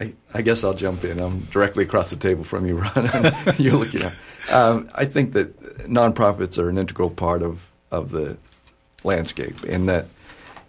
I, 0.00 0.12
I, 0.32 0.42
guess 0.42 0.62
I'll 0.62 0.74
jump 0.74 1.04
in. 1.04 1.18
I'm 1.18 1.40
directly 1.46 1.82
across 1.82 2.10
the 2.10 2.16
table 2.16 2.44
from 2.44 2.66
you, 2.66 2.76
Ron. 2.78 3.34
You're 3.58 3.76
looking 3.76 4.02
at. 4.02 4.14
Um, 4.52 4.90
I 4.94 5.04
think 5.04 5.32
that 5.32 5.58
nonprofits 5.88 6.58
are 6.58 6.68
an 6.68 6.78
integral 6.78 7.10
part 7.10 7.42
of 7.42 7.72
of 7.90 8.10
the 8.10 8.36
landscape, 9.02 9.64
and 9.64 9.88
that 9.88 10.06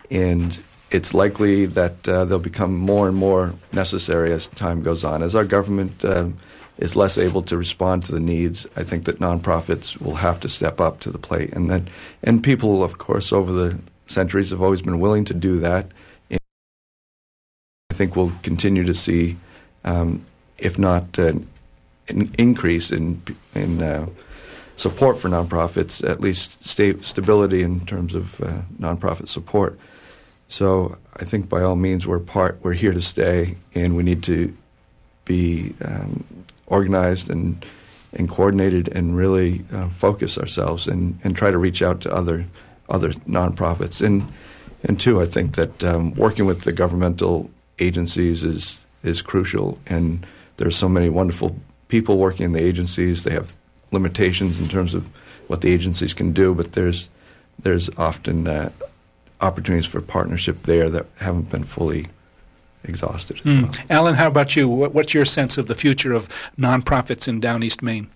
and 0.10 0.60
it's 0.90 1.14
likely 1.14 1.66
that 1.66 2.08
uh, 2.08 2.26
they'll 2.26 2.40
become 2.40 2.76
more 2.76 3.08
and 3.08 3.18
more 3.18 3.54
necessary 3.72 4.32
as 4.32 4.48
time 4.48 4.82
goes 4.82 5.04
on. 5.04 5.22
As 5.22 5.36
our 5.36 5.44
government 5.44 6.04
um, 6.06 6.38
is 6.78 6.96
less 6.96 7.18
able 7.18 7.42
to 7.44 7.58
respond 7.58 8.06
to 8.06 8.12
the 8.12 8.20
needs, 8.20 8.66
I 8.76 8.84
think 8.84 9.06
that 9.06 9.20
nonprofits 9.20 10.00
will 10.00 10.16
have 10.16 10.40
to 10.42 10.50
step 10.50 10.80
up 10.80 11.00
to 11.02 11.12
the 11.12 11.18
plate. 11.18 11.52
And 11.54 11.70
then, 11.70 11.90
and 12.24 12.44
people, 12.44 12.84
of 12.84 12.98
course, 12.98 13.34
over 13.34 13.52
the 13.52 13.80
centuries 14.08 14.52
have 14.52 14.62
always 14.62 14.82
been 14.82 15.00
willing 15.00 15.26
to 15.26 15.34
do 15.34 15.60
that. 15.60 15.88
And 16.30 16.40
I 17.90 17.94
think 17.94 18.16
we'll 18.16 18.34
continue 18.44 18.86
to 18.86 18.96
see, 18.96 19.38
um, 19.84 20.24
if 20.58 20.80
not 20.80 21.20
uh, 21.20 21.34
an 22.08 22.34
increase 22.38 22.92
in 22.92 23.22
in 23.54 23.82
uh, 23.82 24.08
support 24.78 25.20
for 25.20 25.28
nonprofits, 25.28 26.08
at 26.08 26.22
least 26.22 26.64
sta- 26.64 27.02
stability 27.02 27.64
in 27.64 27.86
terms 27.86 28.16
of 28.16 28.40
uh, 28.42 28.62
nonprofit 28.80 29.28
support. 29.28 29.78
So 30.50 30.98
I 31.16 31.26
think 31.26 31.50
by 31.50 31.62
all 31.62 31.76
means 31.76 32.08
we're 32.08 32.20
part. 32.20 32.60
We're 32.64 32.74
here 32.74 32.94
to 32.94 33.02
stay, 33.02 33.58
and 33.76 33.96
we 33.96 34.04
need 34.04 34.24
to 34.24 34.56
be 35.26 35.74
um, 35.84 36.24
organized 36.66 37.30
and 37.30 37.66
and 38.14 38.30
coordinated, 38.30 38.88
and 38.88 39.18
really 39.18 39.66
uh, 39.74 39.90
focus 39.90 40.38
ourselves 40.38 40.88
and, 40.88 41.20
and 41.24 41.36
try 41.36 41.52
to 41.52 41.58
reach 41.58 41.82
out 41.82 42.02
to 42.02 42.14
other 42.14 42.46
other 42.90 43.12
nonprofits. 43.28 44.02
And 44.06 44.32
and 44.84 45.00
two, 45.00 45.22
I 45.22 45.26
think 45.26 45.56
that 45.56 45.84
um, 45.84 46.14
working 46.14 46.46
with 46.46 46.62
the 46.62 46.72
governmental 46.72 47.50
agencies 47.80 48.44
is 48.44 48.78
is 49.04 49.22
crucial. 49.22 49.80
And 49.88 50.26
there's 50.58 50.76
so 50.76 50.90
many 50.90 51.10
wonderful 51.10 51.56
people 51.88 52.18
working 52.18 52.46
in 52.46 52.52
the 52.54 52.64
agencies. 52.64 53.24
They 53.24 53.32
have 53.32 53.56
limitations 53.92 54.60
in 54.60 54.68
terms 54.68 54.94
of 54.94 55.10
what 55.48 55.62
the 55.62 55.72
agencies 55.72 56.14
can 56.14 56.34
do, 56.34 56.54
but 56.54 56.74
there's 56.74 57.10
there's 57.60 57.90
often 57.98 58.48
uh, 58.48 58.70
opportunities 59.42 59.86
for 59.86 60.02
partnership 60.02 60.64
there 60.64 60.90
that 60.90 61.06
haven't 61.18 61.50
been 61.50 61.64
fully 61.64 62.08
exhausted. 62.84 63.38
Mm. 63.38 63.78
Alan, 63.90 64.16
how 64.16 64.28
about 64.28 64.56
you? 64.56 64.68
What's 64.68 65.14
your 65.14 65.26
sense 65.26 65.58
of 65.58 65.68
the 65.68 65.76
future 65.76 66.14
of 66.14 66.30
nonprofits 66.58 67.28
in 67.28 67.40
Down 67.40 67.64
East 67.64 67.82
Maine? 67.82 68.10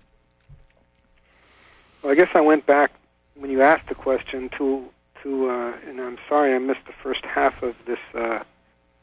Well, 2.02 2.12
I 2.12 2.14
guess 2.14 2.30
I 2.34 2.40
went 2.40 2.66
back 2.66 2.92
when 3.34 3.50
you 3.50 3.62
asked 3.62 3.88
the 3.88 3.94
question 3.94 4.48
to 4.50 4.88
to, 5.22 5.50
uh, 5.50 5.72
and 5.86 6.00
I'm 6.00 6.18
sorry 6.28 6.52
I 6.52 6.58
missed 6.58 6.84
the 6.86 6.92
first 6.92 7.24
half 7.24 7.62
of 7.62 7.76
this 7.84 8.00
uh, 8.12 8.42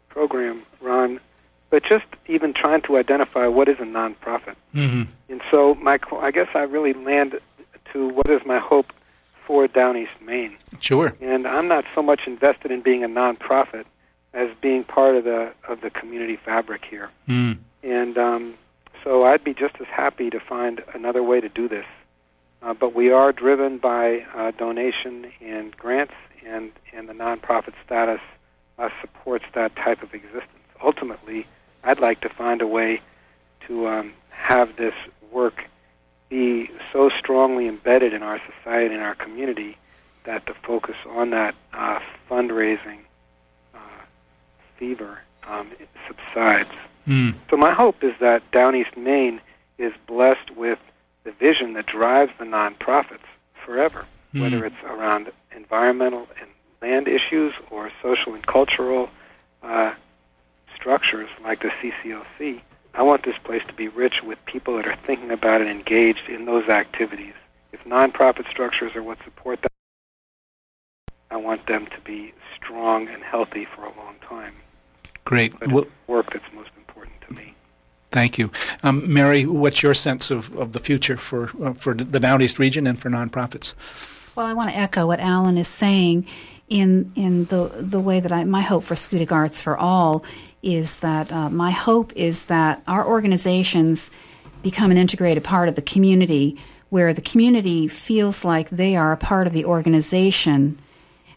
program, 0.09 0.63
Ron. 0.81 1.21
But 1.69 1.83
just 1.83 2.05
even 2.27 2.51
trying 2.53 2.81
to 2.81 2.97
identify 2.97 3.47
what 3.47 3.69
is 3.69 3.79
a 3.79 3.83
nonprofit, 3.83 4.55
mm-hmm. 4.73 5.03
and 5.29 5.41
so 5.51 5.75
my, 5.75 5.99
I 6.13 6.31
guess 6.31 6.47
I 6.55 6.63
really 6.63 6.93
land 6.93 7.39
to 7.93 8.07
what 8.07 8.27
is 8.27 8.43
my 8.43 8.57
hope 8.57 8.91
for 9.49 9.67
Down 9.67 9.97
East 9.97 10.21
Maine. 10.21 10.55
Sure. 10.79 11.15
And 11.19 11.47
I'm 11.47 11.67
not 11.67 11.83
so 11.95 12.03
much 12.03 12.27
invested 12.27 12.69
in 12.69 12.81
being 12.81 13.03
a 13.03 13.07
nonprofit 13.07 13.85
as 14.31 14.47
being 14.61 14.83
part 14.83 15.15
of 15.15 15.23
the 15.23 15.51
of 15.67 15.81
the 15.81 15.89
community 15.89 16.35
fabric 16.35 16.85
here. 16.85 17.09
Mm. 17.27 17.57
And 17.81 18.15
um, 18.19 18.53
so 19.03 19.23
I'd 19.23 19.43
be 19.43 19.55
just 19.55 19.73
as 19.81 19.87
happy 19.87 20.29
to 20.29 20.39
find 20.39 20.83
another 20.93 21.23
way 21.23 21.41
to 21.41 21.49
do 21.49 21.67
this. 21.67 21.87
Uh, 22.61 22.75
but 22.75 22.93
we 22.93 23.09
are 23.09 23.31
driven 23.31 23.79
by 23.79 24.23
uh, 24.35 24.51
donation 24.51 25.31
and 25.41 25.75
grants, 25.75 26.13
and 26.45 26.71
and 26.93 27.09
the 27.09 27.13
nonprofit 27.13 27.73
status 27.83 28.21
uh, 28.77 28.89
supports 29.01 29.45
that 29.53 29.75
type 29.75 30.03
of 30.03 30.13
existence. 30.13 30.45
Ultimately, 30.83 31.47
I'd 31.83 31.99
like 31.99 32.21
to 32.21 32.29
find 32.29 32.61
a 32.61 32.67
way 32.67 33.01
to 33.65 33.87
um, 33.87 34.13
have 34.29 34.75
this 34.75 34.93
work 35.31 35.65
be 36.29 36.69
so 36.93 37.09
strongly 37.09 37.67
embedded 37.67 38.13
in 38.13 38.23
our 38.23 38.39
society 38.57 38.93
and 38.93 39.03
our 39.03 39.15
community 39.15 39.77
that 40.23 40.45
the 40.45 40.53
focus 40.53 40.95
on 41.09 41.31
that 41.31 41.55
uh, 41.73 41.99
fundraising 42.29 42.99
uh, 43.73 43.79
fever 44.77 45.19
um, 45.47 45.71
subsides. 46.07 46.69
Mm. 47.07 47.33
So 47.49 47.57
my 47.57 47.71
hope 47.71 48.03
is 48.03 48.13
that 48.19 48.49
Down 48.51 48.75
East 48.75 48.95
Maine 48.95 49.41
is 49.77 49.93
blessed 50.05 50.51
with 50.51 50.79
the 51.23 51.31
vision 51.31 51.73
that 51.73 51.87
drives 51.87 52.31
the 52.37 52.45
nonprofits 52.45 53.25
forever, 53.65 54.05
mm. 54.33 54.41
whether 54.41 54.65
it's 54.65 54.83
around 54.83 55.31
environmental 55.55 56.27
and 56.39 56.49
land 56.81 57.07
issues 57.07 57.53
or 57.71 57.91
social 58.01 58.33
and 58.33 58.45
cultural 58.45 59.09
uh, 59.63 59.93
structures 60.75 61.29
like 61.43 61.61
the 61.61 61.69
CCOC. 61.69 62.61
I 62.99 63.01
want 63.01 63.23
this 63.23 63.37
place 63.37 63.63
to 63.65 63.73
be 63.73 63.87
rich 63.87 64.23
with 64.23 64.45
people 64.45 64.75
that 64.75 64.85
are 64.85 64.95
thinking 65.07 65.31
about 65.31 65.61
and 65.61 65.69
engaged 65.69 66.27
in 66.27 66.43
those 66.43 66.67
activities. 66.67 67.33
If 67.71 67.81
nonprofit 67.85 68.49
structures 68.49 68.93
are 68.93 69.01
what 69.01 69.17
support 69.23 69.61
that, 69.61 69.71
I 71.31 71.37
want 71.37 71.65
them 71.65 71.85
to 71.87 72.01
be 72.01 72.33
strong 72.57 73.07
and 73.07 73.23
healthy 73.23 73.63
for 73.63 73.85
a 73.85 73.95
long 73.95 74.15
time. 74.27 74.53
Great. 75.23 75.57
But 75.57 75.71
Well, 75.71 75.83
it's 75.83 75.91
work 76.07 76.33
that's 76.33 76.43
most 76.53 76.71
important 76.77 77.15
to 77.21 77.33
me. 77.33 77.53
thank 78.11 78.37
you. 78.37 78.51
Um, 78.83 79.13
Mary, 79.13 79.45
what's 79.45 79.81
your 79.81 79.93
sense 79.93 80.29
of, 80.29 80.53
of 80.57 80.73
the 80.73 80.79
future 80.79 81.15
for, 81.15 81.51
uh, 81.63 81.71
for 81.75 81.93
the 81.93 82.19
Down 82.19 82.41
East 82.41 82.59
region 82.59 82.85
and 82.85 82.99
for 82.99 83.09
nonprofits? 83.09 83.75
Well, 84.35 84.45
I 84.45 84.51
want 84.51 84.71
to 84.71 84.75
echo 84.75 85.07
what 85.07 85.21
Alan 85.21 85.57
is 85.57 85.69
saying 85.69 86.27
in 86.67 87.11
in 87.15 87.45
the 87.45 87.71
the 87.79 87.99
way 87.99 88.19
that 88.19 88.31
I 88.31 88.43
my 88.43 88.61
hope 88.61 88.83
for 88.83 88.93
Schoodic 88.93 89.31
Arts 89.31 89.59
for 89.59 89.75
All 89.75 90.23
is 90.61 90.97
that 90.97 91.31
uh, 91.31 91.49
my 91.49 91.71
hope 91.71 92.11
is 92.15 92.47
that 92.47 92.81
our 92.87 93.05
organizations 93.05 94.11
become 94.61 94.91
an 94.91 94.97
integrated 94.97 95.43
part 95.43 95.69
of 95.69 95.75
the 95.75 95.81
community 95.81 96.57
where 96.89 97.13
the 97.13 97.21
community 97.21 97.87
feels 97.87 98.43
like 98.43 98.69
they 98.69 98.95
are 98.95 99.11
a 99.11 99.17
part 99.17 99.47
of 99.47 99.53
the 99.53 99.65
organization 99.65 100.77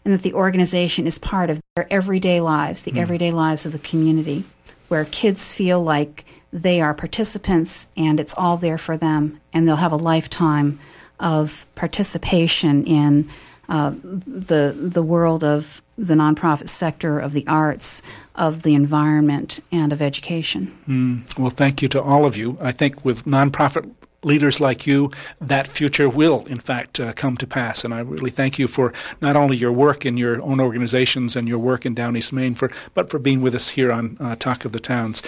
and 0.03 0.13
that 0.13 0.21
the 0.21 0.33
organization 0.33 1.07
is 1.07 1.17
part 1.17 1.49
of 1.49 1.61
their 1.75 1.91
everyday 1.91 2.41
lives, 2.41 2.81
the 2.81 2.99
everyday 2.99 3.31
lives 3.31 3.65
of 3.65 3.71
the 3.71 3.79
community, 3.79 4.43
where 4.89 5.05
kids 5.05 5.53
feel 5.53 5.81
like 5.81 6.25
they 6.51 6.81
are 6.81 6.93
participants 6.93 7.87
and 7.95 8.19
it's 8.19 8.33
all 8.37 8.57
there 8.57 8.77
for 8.77 8.97
them, 8.97 9.39
and 9.53 9.67
they'll 9.67 9.77
have 9.77 9.91
a 9.91 9.97
lifetime 9.97 10.79
of 11.19 11.65
participation 11.75 12.83
in 12.85 13.29
uh, 13.69 13.93
the 14.01 14.75
the 14.77 15.03
world 15.03 15.43
of 15.43 15.81
the 15.97 16.13
nonprofit 16.15 16.69
sector, 16.69 17.19
of 17.19 17.33
the 17.33 17.45
arts, 17.47 18.01
of 18.35 18.63
the 18.63 18.73
environment, 18.73 19.59
and 19.71 19.93
of 19.93 20.01
education. 20.01 21.23
Well, 21.37 21.51
thank 21.51 21.81
you 21.81 21.87
to 21.89 22.01
all 22.01 22.25
of 22.25 22.35
you. 22.35 22.57
I 22.59 22.71
think 22.71 23.05
with 23.05 23.25
nonprofit 23.25 23.91
leaders 24.25 24.59
like 24.59 24.87
you, 24.87 25.11
that 25.41 25.67
future 25.67 26.09
will, 26.09 26.45
in 26.45 26.59
fact, 26.59 26.99
uh, 26.99 27.13
come 27.13 27.37
to 27.37 27.47
pass. 27.47 27.83
And 27.83 27.93
I 27.93 27.99
really 27.99 28.31
thank 28.31 28.57
you 28.59 28.67
for 28.67 28.93
not 29.21 29.35
only 29.35 29.57
your 29.57 29.71
work 29.71 30.05
in 30.05 30.17
your 30.17 30.41
own 30.41 30.59
organizations 30.59 31.35
and 31.35 31.47
your 31.47 31.59
work 31.59 31.85
in 31.85 31.93
Down 31.93 32.15
East 32.15 32.33
Maine, 32.33 32.55
for, 32.55 32.71
but 32.93 33.09
for 33.09 33.19
being 33.19 33.41
with 33.41 33.55
us 33.55 33.69
here 33.69 33.91
on 33.91 34.17
uh, 34.19 34.35
Talk 34.35 34.65
of 34.65 34.71
the 34.71 34.79
Towns. 34.79 35.21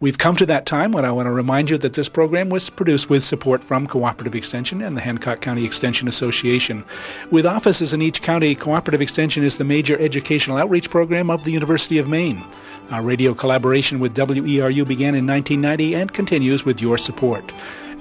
We've 0.00 0.18
come 0.18 0.36
to 0.36 0.46
that 0.46 0.66
time 0.66 0.92
when 0.92 1.06
I 1.06 1.12
want 1.12 1.28
to 1.28 1.32
remind 1.32 1.70
you 1.70 1.78
that 1.78 1.94
this 1.94 2.10
program 2.10 2.50
was 2.50 2.68
produced 2.68 3.08
with 3.08 3.24
support 3.24 3.64
from 3.64 3.86
Cooperative 3.86 4.34
Extension 4.34 4.82
and 4.82 4.96
the 4.96 5.00
Hancock 5.00 5.40
County 5.40 5.64
Extension 5.64 6.08
Association. 6.08 6.84
With 7.30 7.46
offices 7.46 7.94
in 7.94 8.02
each 8.02 8.20
county, 8.20 8.54
Cooperative 8.54 9.00
Extension 9.00 9.44
is 9.44 9.56
the 9.56 9.64
major 9.64 9.98
educational 9.98 10.58
outreach 10.58 10.90
program 10.90 11.30
of 11.30 11.44
the 11.44 11.52
University 11.52 11.96
of 11.96 12.08
Maine. 12.08 12.44
Our 12.90 13.00
radio 13.00 13.32
collaboration 13.32 13.98
with 13.98 14.14
WERU 14.14 14.86
began 14.86 15.14
in 15.14 15.26
1990 15.26 15.94
and 15.94 16.12
continues 16.12 16.66
with 16.66 16.82
your 16.82 16.98
support. 16.98 17.50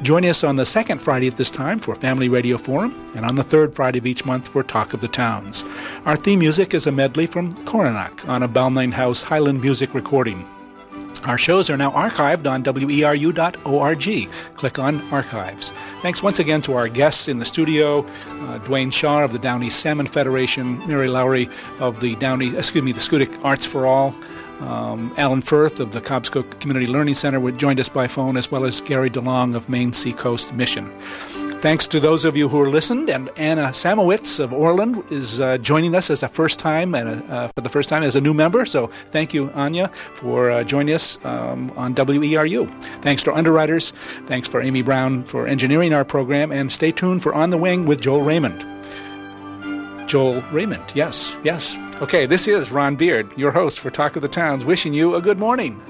Join 0.01 0.25
us 0.25 0.43
on 0.43 0.55
the 0.55 0.65
second 0.65 1.01
Friday 1.01 1.27
at 1.27 1.37
this 1.37 1.49
time 1.49 1.79
for 1.79 1.95
Family 1.95 2.27
Radio 2.27 2.57
Forum 2.57 2.93
and 3.15 3.25
on 3.25 3.35
the 3.35 3.43
third 3.43 3.73
Friday 3.73 3.99
of 3.99 4.05
each 4.05 4.25
month 4.25 4.49
for 4.49 4.63
Talk 4.63 4.93
of 4.93 5.01
the 5.01 5.07
Towns. 5.07 5.63
Our 6.05 6.15
theme 6.15 6.39
music 6.39 6.73
is 6.73 6.87
a 6.87 6.91
medley 6.91 7.25
from 7.25 7.53
Coronac 7.65 8.27
on 8.27 8.43
a 8.43 8.49
Balmain 8.49 8.91
House 8.91 9.21
Highland 9.21 9.61
music 9.61 9.93
recording. 9.93 10.47
Our 11.25 11.37
shows 11.37 11.69
are 11.69 11.77
now 11.77 11.91
archived 11.91 12.51
on 12.51 12.63
weru.org. 12.63 14.29
Click 14.57 14.79
on 14.79 15.01
Archives. 15.09 15.71
Thanks 16.01 16.21
once 16.21 16.39
again 16.39 16.61
to 16.63 16.73
our 16.73 16.89
guests 16.89 17.29
in 17.29 17.39
the 17.39 17.45
studio, 17.45 17.99
uh, 17.99 18.59
Dwayne 18.59 18.91
Shaw 18.91 19.23
of 19.23 19.31
the 19.31 19.39
Downeast 19.39 19.79
Salmon 19.79 20.07
Federation, 20.07 20.85
Mary 20.85 21.07
Lowry 21.07 21.49
of 21.79 22.01
the 22.01 22.15
Downeast, 22.17 22.57
excuse 22.57 22.83
me, 22.83 22.91
the 22.91 22.99
Schoodic 22.99 23.39
Arts 23.41 23.65
for 23.65 23.87
All, 23.87 24.13
um, 24.61 25.13
Alan 25.17 25.41
Furth 25.41 25.79
of 25.79 25.91
the 25.91 26.01
Cobscook 26.01 26.59
Community 26.59 26.87
Learning 26.87 27.15
Center 27.15 27.51
joined 27.51 27.79
us 27.79 27.89
by 27.89 28.07
phone, 28.07 28.37
as 28.37 28.51
well 28.51 28.65
as 28.65 28.81
Gary 28.81 29.09
DeLong 29.09 29.55
of 29.55 29.69
Maine 29.69 29.93
Seacoast 29.93 30.53
Mission. 30.53 30.91
Thanks 31.63 31.87
to 31.87 32.01
those 32.01 32.25
of 32.25 32.35
you 32.35 32.49
who 32.49 32.59
are 32.59 32.69
listened, 32.69 33.09
and 33.09 33.29
Anna 33.37 33.67
Samowitz 33.67 34.41
of 34.41 34.51
Orland 34.51 35.01
is 35.09 35.39
uh, 35.39 35.57
joining 35.59 35.95
us 35.95 36.09
as 36.09 36.21
a 36.21 36.27
first 36.27 36.59
time 36.59 36.93
and 36.93 37.23
uh, 37.31 37.47
for 37.47 37.61
the 37.61 37.69
first 37.69 37.87
time 37.87 38.03
as 38.03 38.17
a 38.17 38.21
new 38.21 38.33
member. 38.33 38.65
So 38.65 38.89
thank 39.11 39.33
you, 39.33 39.49
Anya, 39.51 39.89
for 40.13 40.51
uh, 40.51 40.65
joining 40.65 40.93
us 40.93 41.17
um, 41.23 41.71
on 41.77 41.95
WERU. 41.95 42.67
Thanks 43.01 43.23
to 43.23 43.31
our 43.31 43.37
underwriters. 43.37 43.93
Thanks 44.27 44.49
for 44.49 44.61
Amy 44.61 44.81
Brown 44.81 45.23
for 45.23 45.47
engineering 45.47 45.93
our 45.93 46.03
program, 46.03 46.51
and 46.51 46.69
stay 46.69 46.91
tuned 46.91 47.23
for 47.23 47.33
On 47.33 47.49
the 47.49 47.57
Wing 47.57 47.85
with 47.85 48.01
Joel 48.01 48.23
Raymond. 48.23 48.65
Joel 50.13 50.43
Raymond, 50.51 50.83
yes, 50.93 51.35
yes. 51.43 51.75
Okay, 51.99 52.27
this 52.27 52.47
is 52.47 52.71
Ron 52.71 52.95
Beard, 52.95 53.35
your 53.35 53.49
host 53.49 53.79
for 53.79 53.89
Talk 53.89 54.15
of 54.15 54.21
the 54.21 54.27
Towns, 54.27 54.63
wishing 54.63 54.93
you 54.93 55.15
a 55.15 55.21
good 55.21 55.39
morning. 55.39 55.81